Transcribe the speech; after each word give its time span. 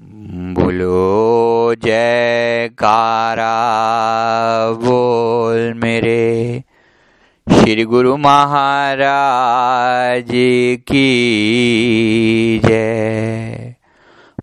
बोलो, 0.00 1.74
जयकारा, 1.74 3.52
बोल 4.72 5.74
मेरे। 5.74 6.62
श्री 7.50 7.84
गुरु 7.84 8.16
महाराज 8.16 10.28
की 10.88 12.60
जय। 12.64 13.74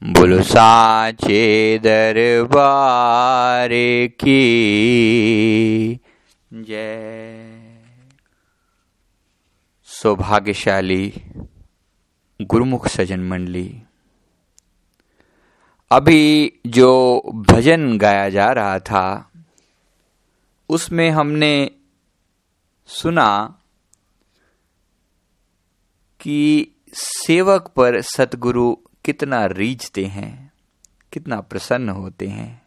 बोलो, 0.04 0.42
साचे 0.42 1.78
दरबार 1.78 3.70
की 4.08 6.00
जय। 6.54 7.48
सौभाग्यशाली, 9.84 11.14
गुरुमुख 12.42 12.88
सजन 12.88 13.20
मंडली। 13.20 13.82
अभी 15.92 16.54
जो 16.68 17.22
भजन 17.36 17.98
गाया 17.98 18.30
जा 18.30 18.52
रहा 18.52 18.80
था, 18.80 19.32
उसमें 20.70 21.10
हमने 21.10 21.72
सुना 22.88 23.60
कि 26.20 26.72
सेवक 26.94 27.68
पर 27.76 28.02
सतगुरु 28.02 28.76
कितना 29.06 29.46
रीझते 29.46 30.06
हैं, 30.06 30.54
कितना 31.12 31.42
प्रसन्न 31.42 31.90
होते 31.90 32.28
हैं। 32.28 32.62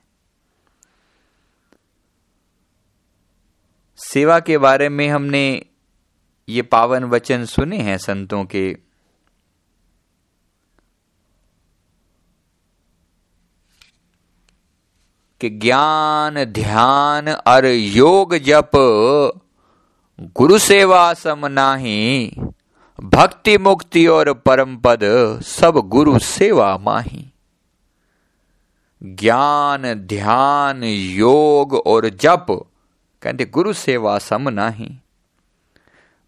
सेवा 3.96 4.40
के 4.40 4.58
बारे 4.58 4.88
में 4.88 5.08
हमने 5.08 5.66
ये 6.48 6.62
पावन 6.62 7.04
वचन 7.04 7.44
सुने 7.44 7.78
हैं 7.78 7.98
संतों 7.98 8.44
के 8.44 8.83
कि 15.44 15.50
ज्ञान, 15.50 16.44
ध्यान 16.44 17.28
और 17.28 17.66
योग 17.66 18.34
जप 18.36 18.70
गुरु 20.36 20.58
सेवा 20.58 21.12
सम 21.14 21.46
नाही, 21.46 22.36
भक्ति 22.98 23.56
मुक्ति 23.58 24.06
और 24.06 24.32
परम 24.32 24.76
पद 24.76 25.00
सब 25.46 25.80
गुरु 25.88 26.18
सेवा 26.18 26.78
माही। 26.78 27.24
ज्ञान, 29.02 29.82
ध्यान, 29.94 30.84
योग 30.84 31.74
और 31.74 32.08
जप 32.08 32.46
कहते 33.22 33.44
गुरु 33.44 33.72
सेवा 33.72 34.18
सम 34.18 34.48
नाही, 34.48 34.98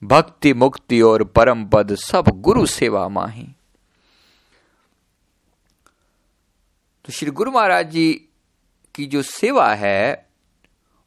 भक्ति 0.02 0.54
मुक्ति 0.54 1.00
और 1.00 1.24
परम 1.24 1.64
पद 1.64 1.94
सब 1.94 2.24
गुरु 2.28 2.66
सेवा 2.66 3.08
माही। 3.08 3.48
तो 7.04 7.12
श्री 7.12 7.30
गुरु 7.30 7.50
महाराज 7.50 7.90
जी 7.90 8.25
की 8.96 9.06
जो 9.06 9.22
सेवा 9.22 9.74
है, 9.74 10.30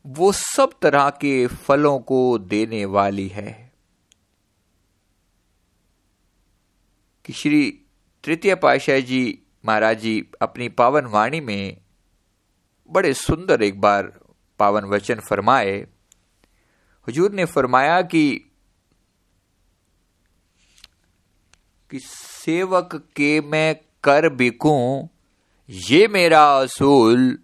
वो 0.05 0.31
सब 0.31 0.69
तरह 0.81 1.09
के 1.09 1.47
फलों 1.47 1.99
को 1.99 2.37
देने 2.37 2.85
वाली 2.85 3.27
है। 3.27 3.73
कि 7.25 7.33
श्री 7.33 7.81
तृतीय 8.23 8.55
पाशाह 8.55 8.99
जी 8.99 9.41
महाराज 9.65 9.99
जी 9.99 10.31
अपनी 10.41 10.69
पावन 10.69 11.05
वाणी 11.05 11.39
में 11.39 11.81
बड़े 12.89 13.13
सुंदर 13.13 13.61
एक 13.61 13.81
बार 13.81 14.19
पावन 14.59 14.83
वचन 14.83 15.19
फरमाए। 15.19 15.87
हुजूर 17.07 17.31
ने 17.31 17.45
फरमाया 17.45 18.01
कि 18.01 18.51
कि 21.91 21.99
सेवक 22.03 23.09
के 23.15 23.41
मैं 23.41 23.75
कर 24.03 24.29
बिकूं, 24.29 25.07
ये 25.69 26.07
मेरा 26.07 26.59
असूल 26.59 27.39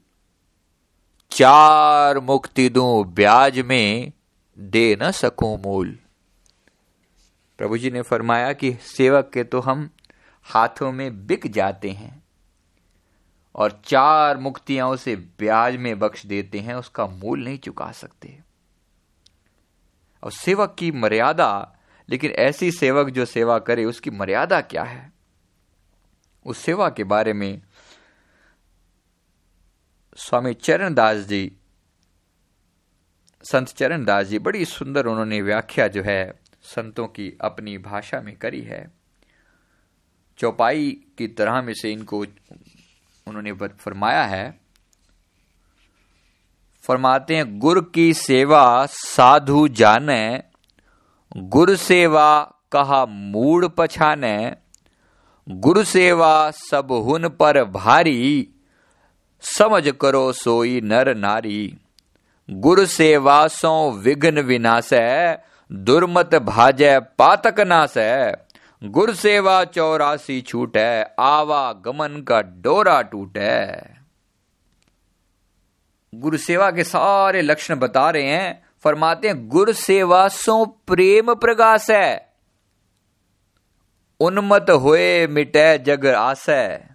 चार 1.35 2.19
मुक्ति 2.19 2.69
दूँ 2.69 3.05
ब्याज 3.05 3.59
में, 3.59 4.11
दे 4.59 4.97
न 5.01 5.11
सकूँ 5.11 5.59
मूल। 5.59 5.99
प्रभु 7.57 7.77
जी 7.77 7.91
ने 7.91 8.01
फरमाया 8.01 8.53
कि 8.53 8.73
सेवक 8.73 9.31
के 9.33 9.43
तो 9.43 9.59
हम 9.59 9.89
हाथों 10.43 10.91
में 10.91 11.27
बिक 11.27 11.51
जाते 11.51 11.91
हैं 11.91 12.23
और 13.55 13.81
चार 13.85 14.37
मुक्तियाँ 14.37 14.89
उसे 14.89 15.15
ब्याज 15.15 15.75
में 15.75 15.99
बख्श 15.99 16.25
देते 16.25 16.59
हैं, 16.59 16.75
उसका 16.75 17.07
मूल 17.07 17.43
नहीं 17.43 17.57
चुका 17.57 17.91
सकते। 17.91 18.39
और 20.23 20.31
सेवक 20.31 20.75
की 20.79 20.91
मर्यादा, 20.91 21.75
लेकिन 22.09 22.31
ऐसी 22.31 22.71
सेवक 22.71 23.09
जो 23.09 23.25
सेवा 23.25 23.59
करे, 23.59 23.85
उसकी 23.85 24.09
मर्यादा 24.09 24.61
क्या 24.61 24.83
है? 24.83 25.11
उस 26.45 26.57
सेवा 26.57 26.89
के 26.89 27.03
बारे 27.03 27.33
में 27.33 27.61
स्वामी 30.15 30.53
चरणदास 30.53 31.17
जी, 31.17 31.51
संत 33.51 33.67
चरणदास 33.67 34.27
जी, 34.27 34.39
बड़ी 34.39 34.65
सुंदर 34.65 35.05
उन्होंने 35.05 35.41
व्याख्या 35.41 35.87
जो 35.87 36.03
है 36.03 36.33
संतों 36.63 37.07
की 37.07 37.37
अपनी 37.41 37.77
भाषा 37.77 38.21
में 38.21 38.35
करी 38.35 38.61
है। 38.61 38.91
चौपाई 40.37 40.91
की 41.17 41.27
तरह 41.27 41.61
में 41.61 41.73
से 41.73 41.91
इनको 41.91 42.19
उन्होंने 43.27 43.51
फरमाया 43.51 44.23
है। 44.23 44.59
फरमाते 46.83 47.35
हैं, 47.35 47.59
गुर 47.59 47.91
की 47.95 48.13
सेवा 48.13 48.85
साधु 48.85 49.67
जाने, 49.67 50.43
गुरु 51.37 51.75
सेवा 51.75 52.55
कहा 52.71 53.05
मूड 53.05 53.69
पछाने, 53.77 54.55
गुरु 55.49 55.83
सेवा 55.83 56.51
सब 56.51 56.91
हुन 56.91 57.29
पर 57.29 57.63
भारी। 57.63 58.54
समझ 59.45 59.87
करो 60.01 60.31
सोई 60.33 60.79
नर 60.81 61.15
नारी। 61.15 61.77
गुरु 62.49 62.85
सो 62.85 63.91
विघ्न 63.91 64.39
विनाश 64.41 64.89
है 64.93 65.43
दुर्मत 65.71 66.35
भाजय 66.35 66.99
पातक 67.19 67.59
नाश। 67.59 67.97
है 67.97 68.47
गुरु 68.83 69.13
सेवा 69.13 69.63
चौरासी 69.65 70.39
छूट 70.41 70.77
है 70.77 71.15
आवा 71.19 71.61
गमन 71.85 72.21
का 72.21 72.41
डोरा 72.41 73.01
टूट। 73.01 73.37
है 73.37 73.95
गुरु 76.13 76.37
सेवा 76.37 76.69
के 76.71 76.83
सारे 76.83 77.41
लक्षण 77.41 77.75
बता 77.75 78.09
रहे 78.09 78.23
हैं, 78.23 78.63
फरमाते 78.83 79.27
हैं, 79.27 79.47
गुरु 79.49 79.73
सेवा 79.73 80.27
सो 80.27 80.65
प्रेम 80.87 81.33
प्रकाश 81.35 81.89
है 81.89 82.33
उन्मत 84.19 84.65
हुए 84.71 85.27
मिटे 85.27 85.77
जग 85.77 86.05
आशय 86.07 86.94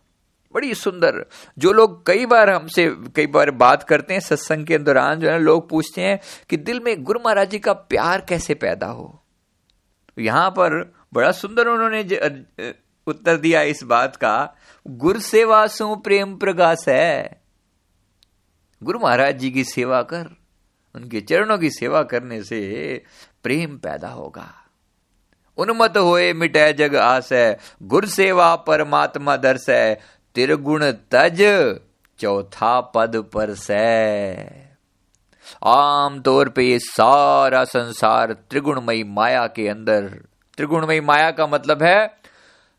बड़ी 0.54 0.74
सुंदर। 0.74 1.24
जो 1.58 1.72
लोग 1.72 2.04
कई 2.06 2.26
बार 2.26 2.50
हमसे, 2.50 2.86
कई 3.16 3.26
बार 3.26 3.50
बात 3.52 3.82
करते 3.82 4.14
हैं, 4.14 4.20
सत्संग 4.20 4.66
के 4.66 4.78
दौरान 4.78 5.20
जो 5.20 5.30
है 5.30 5.38
लोग 5.38 5.68
पूछते 5.70 6.02
हैं 6.02 6.18
कि 6.50 6.56
दिल 6.58 6.80
में 6.80 7.02
गुरु 7.04 7.20
महाराज 7.20 7.50
जी 7.50 7.58
का 7.58 7.72
प्यार 7.72 8.24
कैसे 8.28 8.54
पैदा 8.56 8.86
हो? 8.86 9.22
तो 10.08 10.22
यहाँ 10.22 10.50
पर 10.50 10.80
बड़ा 11.14 11.30
सुंदर 11.32 11.68
उन्होंने 11.68 12.00
उत्तर 13.06 13.36
दिया 13.36 13.62
इस 13.62 13.82
बात 13.82 14.16
का, 14.16 14.54
गुरु 14.86 15.20
सेवा 15.20 15.66
सु 15.66 15.94
प्रेम 15.96 16.36
प्रकाश 16.36 16.84
है 16.88 17.40
गुरु 18.82 18.98
महाराज 18.98 19.38
जी 19.38 19.50
की 19.50 19.64
सेवा 19.64 20.02
कर, 20.02 20.26
उनके 20.94 21.20
चरणों 21.20 21.58
की 21.58 21.70
सेवा 21.70 22.02
करने 22.02 22.42
से 22.42 22.60
प्रेम 23.42 23.76
पैदा 23.78 24.08
होगा। 24.08 24.46
उन्मत 25.58 25.96
होए 25.96 26.32
मिटे 26.32 26.72
जग 26.72 26.94
आस 26.96 27.32
है 27.32 27.58
गुरु 27.82 28.06
सेवा 28.06 28.54
परमात्मा 28.66 29.36
दर्श 29.36 29.68
है 29.70 29.98
त्रिगुण 30.34 30.92
तज 31.10 31.40
चौथा 32.18 32.80
पद 32.80 33.16
पर 33.16 33.54
से। 33.54 34.46
आम 35.64 36.20
तौर 36.20 36.48
पे 36.48 36.62
ये 36.62 36.78
सारा 36.78 37.64
संसार 37.64 38.32
त्रिगुणमयी 38.32 39.04
माया 39.04 39.46
के 39.46 39.68
अंदर, 39.68 40.24
त्रिगुणमयी 40.56 41.00
माया 41.00 41.30
का 41.30 41.46
मतलब 41.46 41.82
है 41.82 42.16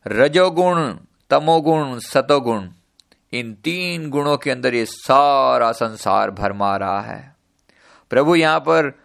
रजोगुण, 0.07 0.94
तमोगुण, 1.29 2.00
सतोगुण। 2.00 2.67
इन 3.34 3.53
तीन 3.53 4.09
गुणों 4.09 4.37
के 4.37 4.52
अंदर 4.52 4.73
ये 4.73 4.85
सारा 4.85 5.72
संसार 5.72 6.31
भरमा 6.31 6.78
रहा 6.78 7.02
है। 7.02 7.35
प्रभु 8.09 8.35
यहाँ 8.35 8.59
पर 8.59 9.00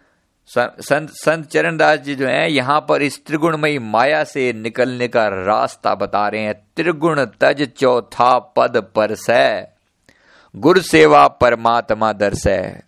संत 0.49 1.09
संत 1.09 1.45
चरणदास 1.45 1.99
जी 1.99 2.15
जो 2.15 2.27
हैं, 2.27 2.47
यहाँ 2.47 2.79
पर 2.89 3.01
इस 3.01 3.25
त्रिगुणमयी 3.25 3.79
माया 3.79 4.23
से 4.23 4.51
निकलने 4.53 5.07
का 5.07 5.27
रास्ता 5.27 5.95
बता 5.95 6.27
रहे 6.27 6.41
हैं। 6.41 6.53
त्रिगुण 6.75 7.25
तज 7.41 7.61
चौथा 7.77 8.37
पद 8.39 8.77
पर 8.95 9.13
से। 9.15 9.67
गुरु 10.55 10.81
सेवा 10.81 11.27
परमात्मा 11.27 12.11
दर्श। 12.13 12.47
है 12.47 12.83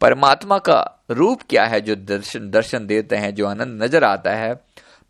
परमात्मा 0.00 0.58
का 0.58 1.04
रूप 1.10 1.42
क्या 1.50 1.64
है 1.64 1.80
जो 1.80 1.94
दर्शन 1.94 2.50
दर्शन 2.50 2.86
देते 2.86 3.16
हैं, 3.16 3.34
जो 3.34 3.46
आनंद 3.46 3.82
नज़र 3.82 4.04
आता 4.04 4.30
है? 4.30 4.54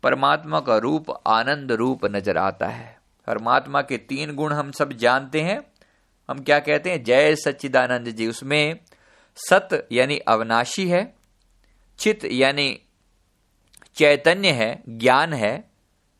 परमात्मा 0.03 0.59
का 0.59 0.77
रूप 0.77 1.11
आनंद 1.27 1.71
रूप 1.71 2.05
नज़र 2.05 2.37
आता 2.37 2.67
है। 2.67 2.97
परमात्मा 3.27 3.81
के 3.81 3.97
तीन 3.97 4.35
गुण 4.35 4.53
हम 4.53 4.71
सब 4.71 4.93
जानते 4.93 5.41
हैं। 5.41 5.59
हम 6.29 6.39
क्या 6.39 6.59
कहते 6.59 6.89
हैं? 6.89 7.03
जय 7.03 7.35
सच्चिदानंद 7.35 8.07
जी, 8.07 8.27
उसमें 8.27 8.79
सत 9.37 9.87
यानी 9.91 10.17
अविनाशी 10.17 10.87
है 10.89 11.03
चित 11.97 12.25
यानी 12.25 12.81
चैतन्य 13.95 14.51
है, 14.51 14.83
ज्ञान 14.89 15.33
है, 15.33 15.71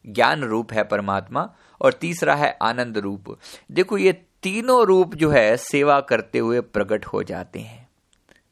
ज्ञान 0.07 0.43
रूप 0.43 0.73
है 0.73 0.83
परमात्मा, 0.83 1.55
और 1.81 1.93
तीसरा 1.93 2.35
है 2.35 2.57
आनंद 2.61 2.97
रूप। 2.97 3.39
देखो, 3.71 3.97
ये 3.97 4.13
तीनों 4.43 4.85
रूप 4.85 5.15
जो 5.15 5.29
है 5.29 5.57
सेवा 5.57 6.01
करते 6.01 6.39
हुए 6.39 6.61
प्रकट 6.61 7.05
हो 7.05 7.23
जाते 7.23 7.59
हैं। 7.59 7.89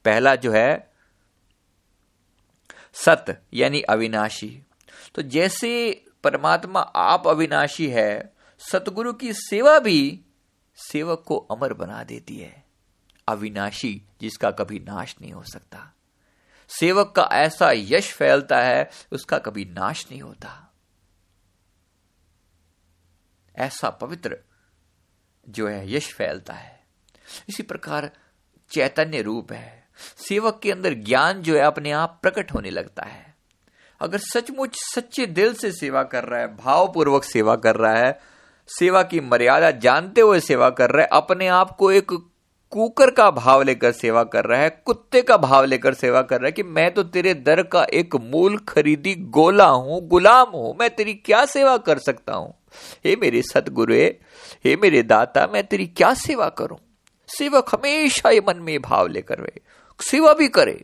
पहला 0.05 0.35
जो 0.35 0.51
है 0.51 0.93
सत, 2.93 3.41
यानी 3.53 3.81
अविनाशी। 3.81 4.63
तो 5.15 5.21
जैसे 5.21 6.05
परमात्मा 6.23 6.79
आप 6.79 7.27
अविनाशी 7.27 7.87
है, 7.87 8.33
सतगुरु 8.71 9.13
की 9.13 9.33
सेवा 9.33 9.79
भी 9.79 10.21
सेवक 10.75 11.23
को 11.27 11.37
अमर 11.37 11.73
बना 11.73 12.03
देती 12.03 12.37
है। 12.37 12.63
अविनाशी 13.27 14.01
जिसका 14.21 14.51
कभी 14.51 14.79
नाश 14.79 15.15
नहीं 15.21 15.31
हो 15.31 15.43
सकता। 15.43 15.93
सेवक 16.67 17.13
का 17.15 17.29
ऐसा 17.31 17.71
यश 17.71 18.13
फैलता 18.13 18.61
है, 18.61 18.89
उसका 19.11 19.37
कभी 19.37 19.65
नाश 19.65 20.07
नहीं 20.11 20.21
होता। 20.21 20.73
ऐसा 23.55 23.89
पवित्र 23.89 24.37
जो 25.49 25.67
है, 25.67 25.93
यश 25.93 26.13
फैलता 26.13 26.53
है। 26.53 26.87
इसी 27.49 27.63
प्रकार 27.63 28.11
चैतन्य 28.69 29.21
रूप 29.21 29.51
है। 29.51 29.87
सेवक 30.17 30.59
के 30.63 30.71
अंदर 30.71 30.93
ज्ञान 30.93 31.41
जो 31.41 31.55
है, 31.55 31.61
अपने 31.61 31.91
आप 31.91 32.19
प्रकट 32.21 32.53
होने 32.53 32.69
लगता 32.69 33.03
है। 33.03 33.35
अगर 33.99 34.17
सचमुच 34.17 34.75
सच्चे 34.75 35.25
दिल 35.25 35.53
से 35.53 35.71
सेवा 35.71 36.03
कर 36.03 36.23
रहा 36.23 36.39
है, 36.39 36.55
भावपूर्वक 36.55 37.23
सेवा 37.23 37.55
कर 37.55 37.75
रहा 37.75 37.93
है, 37.93 38.19
सेवा 38.79 39.03
की 39.03 39.19
मर्यादा 39.19 39.71
जानते 39.71 40.21
हुए 40.21 40.39
सेवा 40.39 40.69
कर 40.69 40.89
रहा 40.89 41.01
है, 41.01 41.09
अपने 41.13 41.47
आप 41.47 41.71
को 41.71 41.91
एक 41.91 42.32
कुकर 42.73 43.09
का 43.09 43.31
भाव 43.31 43.61
लेकर 43.61 43.91
सेवा 43.91 44.23
कर 44.23 44.45
रहा 44.45 44.61
है, 44.61 44.69
कुत्ते 44.85 45.21
का 45.21 45.37
भाव 45.37 45.65
लेकर 45.65 45.93
सेवा 45.93 46.21
कर 46.21 46.39
रहा 46.39 46.45
है 46.45 46.51
कि 46.51 46.63
मैं 46.63 46.93
तो 46.93 47.03
तेरे 47.03 47.33
दर 47.33 47.61
का 47.63 47.83
एक 47.83 48.15
मूल 48.15 48.57
खरीदी 48.57 49.15
गोला 49.15 49.65
हूँ, 49.65 50.07
गुलाम 50.07 50.49
हूँ, 50.49 50.75
मैं 50.79 50.89
तेरी 50.95 51.13
क्या 51.13 51.45
सेवा 51.45 51.77
कर 51.77 51.97
सकता 51.97 52.33
हूँ? 52.33 52.53
हे 53.05 53.15
मेरे 53.15 53.41
सतगुरु 53.41 53.93
हे 53.93 54.75
मेरे 54.75 55.03
दाता, 55.03 55.45
मैं 55.47 55.63
तेरी 55.67 55.85
क्या 55.87 56.13
सेवा 56.13 56.49
करूँ? 56.49 56.77
सेवक 57.27 57.75
हमेशा 57.75 58.29
ये 58.29 58.39
मन 58.39 58.57
में 58.57 58.81
भाव 58.81 59.07
लेकर 59.07 59.41
वे 59.41 59.61
सेवा 59.99 60.33
भी 60.33 60.47
करे। 60.47 60.83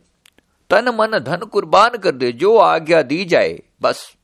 तन 0.70 0.88
मन 0.88 1.18
धन 1.18 1.36
कुर्बान 1.36 1.96
कर 1.98 2.12
दे, 2.12 2.32
जो 2.32 2.56
आज्ञा 2.56 3.02
दी 3.02 3.24
जाए, 3.24 3.58
बस। 3.82 4.16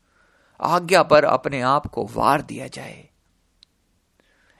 आज्ञा 0.61 1.03
पर 1.03 1.25
अपने 1.25 1.61
आप 1.61 1.87
को 1.87 2.09
वार 2.13 2.41
दिया 2.41 2.67
जाए। 2.67 3.09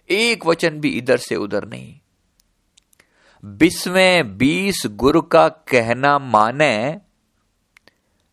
एक 0.10 0.46
वचन 0.46 0.80
भी 0.80 0.90
इधर 0.90 1.18
से 1.18 1.36
उधर 1.36 1.68
नहीं। 1.68 2.00
बीसवें 3.48 4.38
बीस 4.38 4.84
गुरु 4.88 5.22
का 5.22 5.50
कहना 5.50 6.20
माने, 6.20 6.98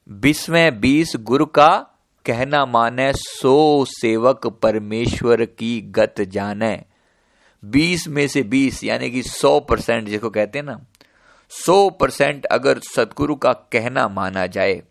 बीसवें 0.09 0.81
बीस 0.81 1.13
गुरु 1.17 1.47
का 1.47 1.87
कहना 2.27 2.67
माने, 2.67 3.13
सो 3.13 3.85
सेवक 3.85 4.47
परमेश्वर 4.47 5.45
की 5.45 5.81
गत 5.81 6.15
जाने। 6.21 6.85
बीस 7.65 8.09
में 8.09 8.29
से 8.29 8.43
बीस, 8.43 8.85
यानी 8.85 9.11
कि 9.11 9.23
सौ 9.23 9.61
परसेंट 9.61 10.09
जिसको 10.09 10.31
कहते 10.31 10.59
हैं 10.59 10.67
ना, 10.67 10.87
सौ 11.51 11.91
परसेंट 11.91 12.45
अगर 12.45 12.79
सतगुरु 12.79 13.35
का 13.35 13.53
कहना 13.53 14.09
माना 14.09 14.47
जाए। 14.47 14.83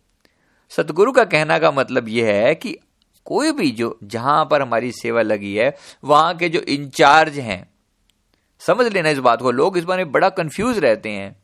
सतगुरु 0.70 1.12
का 1.12 1.24
कहना 1.24 1.60
का 1.60 1.72
मतलब 1.72 2.08
यह 2.08 2.26
है 2.26 2.56
कि 2.56 2.78
कोई 3.26 3.52
भी 3.52 3.72
जो, 3.72 4.00
जहाँ 4.04 4.48
पर 4.52 4.62
हमारी 4.62 4.92
सेवा 4.92 5.22
लगी 5.22 5.56
है, 5.56 5.76
वहाँ 6.04 6.38
के 6.38 6.50
जो 6.50 6.60
इंचार्ज 6.60 7.40
हैं 7.40 7.73
समझ 8.68 8.94
लेना 8.94 9.10
इस 9.10 9.18
बात 9.18 9.42
को। 9.42 9.52
लोग 9.52 9.78
इस 9.78 9.84
बारे 9.84 10.04
में 10.04 10.12
बड़ा 10.12 10.30
कंफ्यूज 10.30 10.78
रहते 10.78 11.10
हैं। 11.10 11.36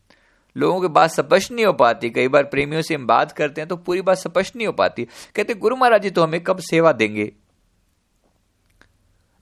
लोगों 0.55 0.81
की 0.81 0.87
बात 0.87 1.09
स्पष्ट 1.09 1.51
नहीं 1.51 1.65
हो 1.65 1.73
पाती। 1.73 2.09
कई 2.09 2.27
बार 2.27 2.43
प्रेमियों 2.43 2.81
से 2.81 2.95
हम 2.95 3.07
बात 3.07 3.31
करते 3.31 3.61
हैं 3.61 3.67
तो 3.67 3.75
पूरी 3.75 4.01
बात 4.01 4.17
स्पष्ट 4.17 4.55
नहीं 4.55 4.67
हो 4.67 4.73
पाती। 4.73 5.07
कहते, 5.35 5.53
गुरु 5.53 5.75
महाराज 5.75 6.01
जी 6.01 6.09
तो 6.09 6.23
हमें 6.23 6.43
कब 6.43 6.59
सेवा 6.59 6.91
देंगे? 6.91 7.31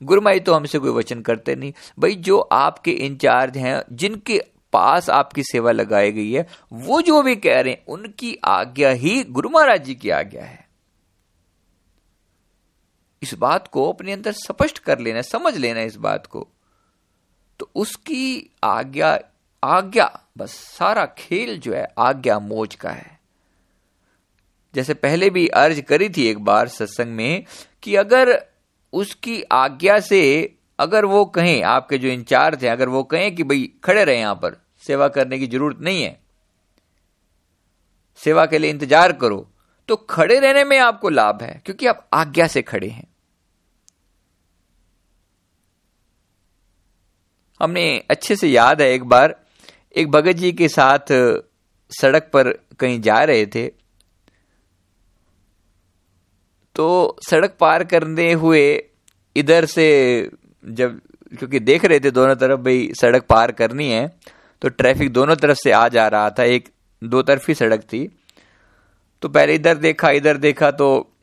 गुरु 0.04 0.22
महाराज 0.22 0.46
तो 0.46 0.54
हमसे 0.54 0.80
कोई 0.80 0.90
वचन 0.90 1.22
करते 1.22 1.56
नहीं। 1.56 1.74
भाई, 2.00 2.16
जो 2.16 2.40
आपके 2.40 2.92
इंचार्ज 2.92 3.58
हैं, 3.58 3.82
जिनके 3.92 4.42
पास 4.74 5.10
आपकी 5.10 5.44
सेवा 5.44 5.72
लगाई 5.72 6.12
गई 6.12 6.32
है, 6.32 6.48
वो 6.74 7.02
जो 7.02 7.22
भी 7.22 7.36
कह 7.36 7.62
रहे 7.62 7.74
हैं, 7.74 7.86
उनकी 7.86 8.38
आज्ञा 8.44 8.90
ही 8.90 9.24
गुरु 9.24 9.50
महाराज 9.50 9.84
जी 9.84 9.96
की 9.96 10.10
आज्ञा 10.10 10.44
है। 10.44 10.68
इस 13.22 13.34
बात 13.34 13.68
को 13.68 13.92
अपने 13.94 14.12
अंदर 14.12 14.32
स्पष्ट 14.32 14.80
कर 14.80 15.00
लेना 15.00 15.22
समझ 15.22 15.58
लेना 15.58 15.82
इस 15.82 15.96
बात 15.96 16.26
को। 16.26 16.48
तो 17.60 17.70
उसकी 17.76 18.50
आज्ञा 18.64 19.18
आज्ञा, 19.64 20.10
बस 20.38 20.52
सारा 20.52 21.06
खेल 21.18 21.58
जो 21.60 21.74
है, 21.74 21.88
आज्ञा 22.00 22.38
मोज 22.40 22.76
का 22.76 22.90
है। 22.90 23.20
जैसे 24.74 24.94
पहले 24.96 25.30
भी 25.30 25.48
अर्ज़ 25.48 25.80
करी 25.82 26.10
थी 26.10 26.28
एक 26.28 26.40
बार 26.40 26.68
सत्संग 26.68 27.16
में 27.16 27.44
कि 27.84 27.96
अगर 27.96 28.32
उसकी 28.94 29.42
आज्ञा 29.44 30.00
से 30.02 30.22
अगर 30.80 31.06
वो 31.06 31.24
कहें, 31.28 31.62
आपके 31.64 31.98
जो 31.98 32.08
इंचार्ज 32.08 32.64
हैं, 32.66 32.72
अगर 32.72 32.90
वो 32.90 33.04
कहें 33.06 33.36
कि 33.36 33.44
भाई 33.44 33.70
खड़े 33.84 34.04
रहे 34.04 34.20
यहाँ 34.20 34.36
पर, 34.36 34.58
सेवा 34.86 35.08
करने 35.10 35.40
की 35.40 35.48
ज़रूरत 35.48 35.80
नहीं 35.82 36.04
है, 36.04 36.20
सेवा 38.22 38.46
के 38.46 38.58
लिए 38.58 38.70
इंतज़ार 38.70 39.12
करो 39.14 39.46
तो 39.90 39.96
खड़े 40.10 40.40
रहने 40.40 40.64
में 40.64 40.78
आपको 40.80 41.10
लाभ 41.10 41.42
है, 41.42 41.62
क्योंकि 41.66 41.88
आप 41.88 42.08
आज्ञा 42.14 42.48
से 42.48 42.62
खड़े 42.62 42.88
हैं। 42.88 43.08
हमने 47.60 48.04
अच्छे 48.10 48.36
से 48.36 48.48
याद 48.48 48.82
है 48.82 48.94
एक 48.94 49.04
बार, 49.04 49.44
एक 49.96 50.12
भगत 50.12 50.32
जी 50.32 50.52
के 50.52 50.70
साथ 50.70 51.00
सड़क 52.02 52.30
पर 52.34 52.52
कहीं 52.80 53.02
जा 53.02 53.24
रहे 53.24 53.46
थे। 53.46 53.68
तो 56.76 57.18
सड़क 57.30 57.58
पार 57.60 57.84
करने 57.84 58.34
हुए 58.34 58.84
इधर 59.36 59.66
से 59.66 60.30
जब, 60.66 61.02
क्योंकि 61.38 61.60
देख 61.60 61.86
रहे 61.86 62.00
थे 62.00 62.12
दोनों 62.12 62.36
तरफ़, 62.36 62.60
भाई, 62.60 62.94
सड़क 63.02 63.24
पार 63.24 63.52
करनी 63.52 63.92
है। 63.92 64.20
तो 64.62 64.70
ट्रैफ़िक 64.70 65.14
दोनों 65.14 65.36
तरफ़ 65.36 65.58
से 65.64 65.72
आ 65.72 65.88
जा 65.88 66.08
रहा 66.08 66.30
था, 66.30 66.44
एक 66.44 66.70
दो 67.04 67.22
तरफी 67.22 67.54
सड़क 67.54 67.82
थी। 67.82 68.20
तो 69.22 69.30
पहले 69.30 69.56
इधर 69.56 69.76
देखा 69.76 70.10
इधर 70.10 70.38
देखा 70.38 70.72
तो 70.72 71.14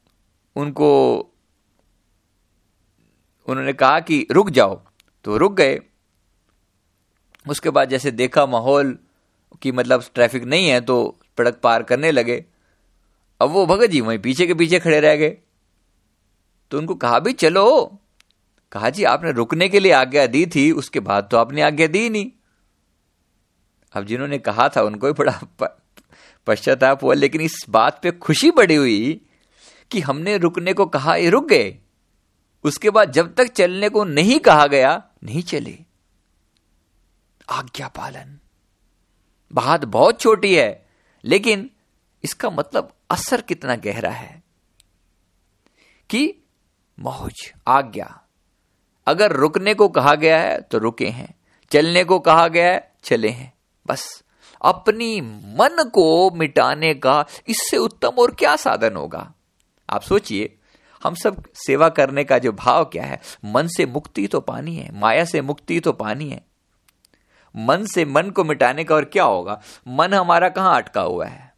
उनको, 0.57 1.19
उन्होंने 3.47 3.73
कहा 3.73 4.01
कि, 4.01 4.27
रुक 4.31 4.51
जाओ। 4.51 4.83
तो 5.25 5.37
रुक 5.37 5.55
गए। 5.55 5.81
उसके 7.49 7.71
बाद 7.71 7.89
जैसे 7.89 8.11
देखा 8.11 8.47
माहौल 8.47 8.99
कि 9.63 9.73
मतलब 9.73 10.05
ट्रैफ़िक 10.15 10.45
नहीं 10.45 10.69
है 10.69 10.81
तो 10.81 11.19
सड़क 11.39 11.61
पार 11.63 11.83
करने 11.83 12.13
लगे। 12.13 12.45
अब 13.41 13.51
वो 13.51 13.67
भगत 13.67 13.87
जी 13.87 14.01
वहीं 14.01 14.19
पीछे 14.19 14.47
के 14.47 14.55
पीछे 14.55 14.79
खड़े 14.79 15.01
रह 15.01 15.17
गए। 15.17 15.37
तो 16.71 16.79
उनको 16.79 16.95
कहा 16.95 17.19
भी 17.19 17.33
चलो। 17.33 17.99
कहा, 18.73 18.91
जी, 18.91 19.05
आपने 19.05 19.33
रुकने 19.33 19.69
के 19.69 19.81
लिए 19.81 19.93
आज्ञा 19.93 20.27
दी 20.27 20.47
थी, 20.47 20.71
उसके 20.73 21.01
बाद 21.01 21.29
तो 21.31 21.37
आपने 21.37 21.63
आज्ञा 21.63 21.87
दी 21.87 22.09
नहीं। 22.11 22.31
अब 23.93 24.05
जिन्होंने 24.05 24.39
कहा 24.39 24.69
था, 24.69 24.83
उनको 24.83 25.07
भी 25.07 25.13
बड़ा 25.13 25.41
पश्चाताप 26.47 27.03
हुआ, 27.05 27.15
लेकिन 27.15 27.41
इस 27.41 27.65
बात 27.69 28.01
पे 28.03 28.11
खुशी 28.11 28.51
बड़ी 28.51 28.75
हुई 28.75 29.21
कि 29.91 30.01
हमने 30.01 30.37
रुकने 30.39 30.73
को 30.73 30.87
कहा, 30.87 31.17
ये 31.17 31.31
रुक 31.31 31.49
गए। 31.49 31.79
उसके 32.65 32.91
बाद 32.91 33.13
जब 33.13 33.35
तक 33.35 33.53
चलने 33.53 33.89
को 33.89 34.05
नहीं 34.05 34.39
कहा 34.39 34.67
गया, 34.67 35.03
नहीं 35.25 35.43
चले। 35.43 35.79
आज्ञा 37.49 37.89
पालन 37.89 38.39
बात 39.53 39.85
बहुत 39.85 40.21
छोटी 40.21 40.55
है, 40.55 40.87
लेकिन 41.25 41.71
इसका 42.25 42.51
मतलब 42.51 42.93
असर 43.11 43.41
कितना 43.41 43.75
गहरा 43.77 44.11
है 44.11 44.43
कि 46.11 46.35
मौज, 47.01 47.53
आज्ञा। 47.69 48.21
अगर 49.07 49.33
रुकने 49.33 49.75
को 49.75 49.89
कहा 49.89 50.15
गया 50.15 50.41
है 50.41 50.61
तो 50.61 50.79
रुके 50.79 51.09
हैं। 51.09 51.35
चलने 51.71 52.05
को 52.05 52.19
कहा 52.19 52.49
गया 52.49 52.73
है, 52.73 52.95
चले 53.05 53.29
हैं। 53.29 53.53
बस, 53.87 54.25
अपनी 54.65 55.21
मन 55.21 55.91
को 55.95 56.31
मिटाने 56.31 56.95
का 56.95 57.25
इससे 57.49 57.77
उत्तम 57.77 58.09
और 58.09 58.35
क्या 58.35 58.57
साधन 58.57 58.97
होगा? 58.97 59.35
आप 59.91 60.03
सोचिए, 60.03 60.59
हम 61.05 61.15
सब 61.15 61.43
सेवा 61.55 61.89
करने 61.89 62.25
का 62.25 62.39
जो 62.39 62.53
भाव 62.53 62.85
क्या 62.85 63.05
है? 63.05 63.21
मन 63.45 63.67
से 63.67 63.87
मुक्ति 63.87 64.27
तो 64.27 64.41
पानी 64.41 64.77
है, 64.77 65.01
माया 65.01 65.25
से 65.25 65.41
मुक्ति 65.41 65.81
तो 65.81 65.93
पानी 65.93 66.31
है। 66.31 66.54
मन 67.57 67.87
से 67.87 68.05
मन 68.05 68.31
को 68.31 68.45
मिटाने 68.45 68.85
का 68.85 68.95
और 68.95 69.05
क्या 69.05 69.25
होगा? 69.25 69.63
मन 69.89 70.15
हमारा 70.15 70.49
कहाँ 70.49 70.77
अटका 70.77 71.01
हुआ 71.01 71.27
है? 71.27 71.55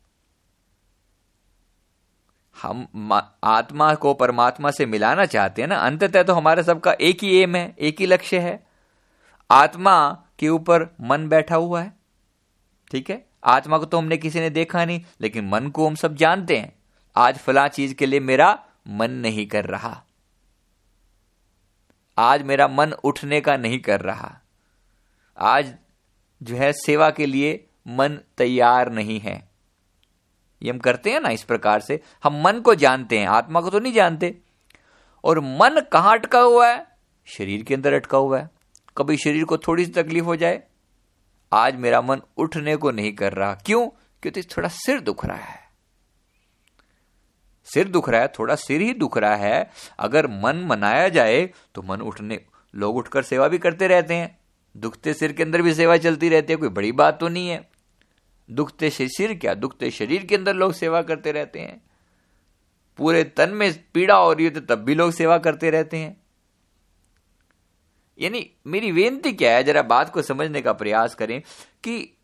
हम 2.62 3.12
आत्मा 3.44 3.94
को 3.94 4.14
परमात्मा 4.14 4.70
से 4.70 4.86
मिलाना 4.86 5.26
चाहते 5.26 5.62
हैं 5.62 5.68
ना? 5.68 5.76
अंततः 5.76 6.22
तो 6.22 6.34
हमारे 6.34 6.62
सबका 6.62 6.92
एक 6.92 7.22
ही 7.22 7.36
एम 7.36 7.56
है, 7.56 7.76
एक 7.78 8.00
ही 8.00 8.06
लक्ष्य 8.06 8.38
है। 8.38 8.66
आत्मा 9.50 10.22
के 10.38 10.48
ऊपर 10.48 10.94
मन 11.00 11.28
बैठा 11.28 11.56
हुआ 11.56 11.82
है। 11.82 11.92
ठीक 12.90 13.10
है? 13.10 13.26
आत्मा 13.44 13.78
को 13.78 13.84
तो 13.84 13.98
हमने 13.98 14.16
किसी 14.16 14.40
ने 14.40 14.50
देखा 14.50 14.84
नहीं, 14.84 15.02
लेकिन 15.20 15.48
मन 15.48 15.68
को 15.68 15.86
हम 15.86 15.94
सब 15.94 16.14
जानते 16.14 16.56
हैं। 16.56 16.78
आज 17.16 17.38
फला 17.38 17.68
चीज़ 17.68 17.94
के 17.94 18.06
लिए 18.06 18.20
मेरा 18.20 18.64
मन 18.88 19.10
नहीं 19.10 19.46
कर 19.46 19.64
रहा। 19.64 20.02
आज 22.18 22.42
मेरा 22.42 22.68
मन 22.68 22.92
उठने 22.92 23.40
का 23.40 23.56
नहीं 23.56 23.80
कर 23.80 24.00
रहा। 24.00 24.38
आज 25.38 25.74
जो 26.42 26.56
है 26.56 26.72
सेवा 26.72 27.10
के 27.10 27.26
लिए 27.26 27.66
मन 27.88 28.18
तैयार 28.38 28.92
नहीं 28.92 29.20
है। 29.20 29.48
ये 30.62 30.70
हम 30.70 30.78
करते 30.78 31.10
हैं 31.10 31.20
ना 31.20 31.28
इस 31.28 31.42
प्रकार 31.42 31.80
से। 31.80 32.00
हम 32.24 32.42
मन 32.42 32.60
को 32.60 32.74
जानते 32.74 33.18
हैं, 33.18 33.26
आत्मा 33.26 33.60
को 33.60 33.70
तो 33.70 33.78
नहीं 33.78 33.92
जानते। 33.92 34.38
और 35.24 35.40
मन 35.40 35.80
कहाँ 35.92 36.12
अटका 36.12 36.40
हुआ 36.40 36.68
है? 36.68 36.86
शरीर 37.26 37.62
के 37.62 37.74
अंदर 37.74 37.92
अटका 37.92 38.18
हुआ 38.18 38.38
है। 38.38 38.50
कभी 38.96 39.16
शरीर 39.16 39.44
को 39.44 39.58
थोड़ी 39.58 39.84
सी 39.84 39.92
तकलीफ़ 39.92 40.24
हो 40.24 40.36
जाए, 40.36 40.62
आज 41.52 41.76
मेरा 41.76 42.00
मन 42.00 42.20
उठने 42.36 42.76
को 42.76 42.90
नहीं 42.90 43.12
कर 43.12 43.32
रहा। 43.32 43.54
क्यों? 43.54 43.88
क्योंकि 44.22 44.42
थोड़ा 44.42 44.68
सिर 44.68 45.00
दुख 45.00 45.26
रहा 45.26 45.36
है। 45.36 45.66
सिर 47.64 47.88
दुख 47.88 48.08
रहा 48.08 48.20
है, 48.20 48.28
थोड़ा 48.28 48.54
सिर 48.54 48.80
ही 48.80 48.92
दुख 48.94 49.18
रहा 49.18 49.36
है। 49.36 49.70
अगर 49.98 50.26
मन 50.26 50.66
मनाया 50.66 51.08
जाए 51.08 51.50
तो 51.74 51.82
मन 51.82 52.00
उठने, 52.00 52.40
लोग 52.74 52.96
उठकर 52.96 53.22
सेवा 53.22 53.48
भी 53.48 53.58
करते 53.58 53.86
रहते 53.86 54.14
हैं। 54.14 54.38
दुखते 54.76 55.14
सिर 55.14 55.32
के 55.32 55.42
अंदर 55.42 55.62
भी 55.62 55.74
सेवा 55.74 55.96
चलती 55.96 56.28
रहती 56.28 56.52
है, 56.52 56.56
कोई 56.56 56.68
बड़ी 56.68 56.92
बात 56.92 57.20
तो 57.20 57.28
नहीं 57.28 57.48
है। 57.48 57.70
दुखते 58.50 58.90
सिर 58.90 59.34
क्या? 59.34 59.54
दुखते 59.54 59.90
शरीर 59.90 60.26
के 60.26 60.36
अंदर 60.36 60.54
लोग 60.54 60.72
सेवा 60.72 61.02
करते 61.02 61.32
रहते 61.32 61.60
हैं। 61.60 61.82
पूरे 62.96 63.24
तन 63.24 63.50
में 63.50 63.84
पीड़ा 63.94 64.16
हो 64.16 64.32
रही 64.32 64.44
है, 64.44 64.50
तब 64.50 64.74
भी 64.74 64.94
लोग 64.94 65.12
सेवा 65.12 65.38
करते 65.38 65.70
रहते 65.70 65.96
हैं। 65.96 66.20
यानी 68.18 68.50
मेरी 68.66 68.92
बेनती 68.92 69.32
क्या 69.32 69.56
है, 69.56 69.64
जरा 69.64 69.82
बात 69.82 70.12
को 70.12 70.22
समझने 70.22 70.62
का 70.62 70.72
प्रयास 70.72 71.14
करें 71.14 71.42
कि 71.84 72.16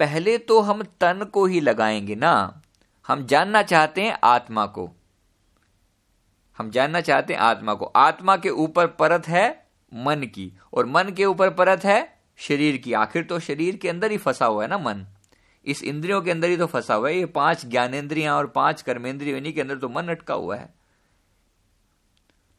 पहले 0.00 0.38
तो 0.38 0.60
हम 0.60 0.82
तन 0.82 1.24
को 1.32 1.46
ही 1.46 1.60
लगाएँगे 1.60 2.14
ना। 2.14 2.62
हम 3.06 3.26
जानना 3.26 3.62
चाहते 3.62 4.02
हैं 4.02 4.18
आत्मा 4.24 4.66
को। 4.66 4.92
हम 6.58 6.70
जानना 6.70 7.00
चाहते 7.00 7.32
हैं 7.32 7.40
आत्मा 7.40 7.74
को। 7.74 7.84
आत्मा 7.84 8.36
के 8.36 8.50
ऊपर 8.50 8.86
परत 8.86 9.28
है 9.28 9.67
मन 9.94 10.22
की। 10.34 10.52
और 10.74 10.86
मन 10.86 11.10
के 11.10 11.24
ऊपर 11.24 11.50
परत 11.50 11.84
है 11.84 12.18
शरीर 12.38 12.76
की। 12.76 12.92
आखिर 12.92 13.22
तो 13.22 13.38
शरीर 13.38 13.76
के 13.76 13.88
अंदर 13.88 14.10
ही 14.10 14.16
फंसा 14.16 14.46
हुआ 14.46 14.62
है 14.62 14.68
ना 14.68 14.78
मन। 14.78 15.06
इस 15.64 15.82
इंद्रियों 15.82 16.20
के 16.22 16.30
अंदर 16.30 16.48
ही 16.48 16.56
तो 16.56 16.66
फंसा 16.66 16.94
हुआ 16.94 17.08
है। 17.08 17.18
ये 17.18 17.26
पाँच 17.26 17.66
ज्ञानेन्द्रियाँ 17.66 18.36
और 18.36 18.46
पाँच 18.46 18.82
कर्मेंद्रिय, 18.82 19.36
इन्हीं 19.36 19.52
के 19.52 19.60
अंदर 19.60 19.76
तो 19.76 19.88
मन 19.88 20.08
अटका 20.08 20.34
हुआ 20.34 20.56
है। 20.56 20.74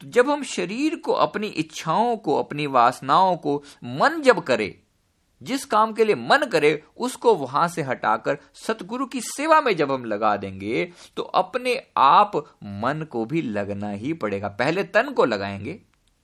तो 0.01 0.07
जब 0.07 0.29
हम 0.29 0.43
शरीर 0.43 0.95
को, 0.95 1.11
अपनी 1.11 1.47
इच्छाओं 1.47 2.17
को, 2.17 2.35
अपनी 2.35 2.67
वासनाओं 2.67 3.35
को 3.37 3.63
मन 3.83 4.21
जब 4.21 4.43
करे, 4.43 4.79
जिस 5.41 5.65
काम 5.65 5.93
के 5.93 6.05
लिए 6.05 6.15
मन 6.15 6.45
करे, 6.45 6.83
उसको 6.97 7.35
वहाँ 7.35 7.67
से 7.67 7.81
हटाकर 7.81 8.37
सतगुरु 8.53 9.05
की 9.05 9.21
सेवा 9.21 9.61
में 9.61 9.75
जब 9.75 9.91
हम 9.91 10.05
लगा 10.05 10.35
देंगे 10.37 10.91
तो 11.17 11.23
अपने 11.23 11.75
आप 11.97 12.35
मन 12.63 13.05
को 13.09 13.25
भी 13.25 13.41
लगना 13.41 13.89
ही 13.89 14.13
पड़ेगा। 14.13 14.47
पहले 14.49 14.83
तन 14.83 15.11
को 15.11 15.25
लगाएँगे 15.25 15.79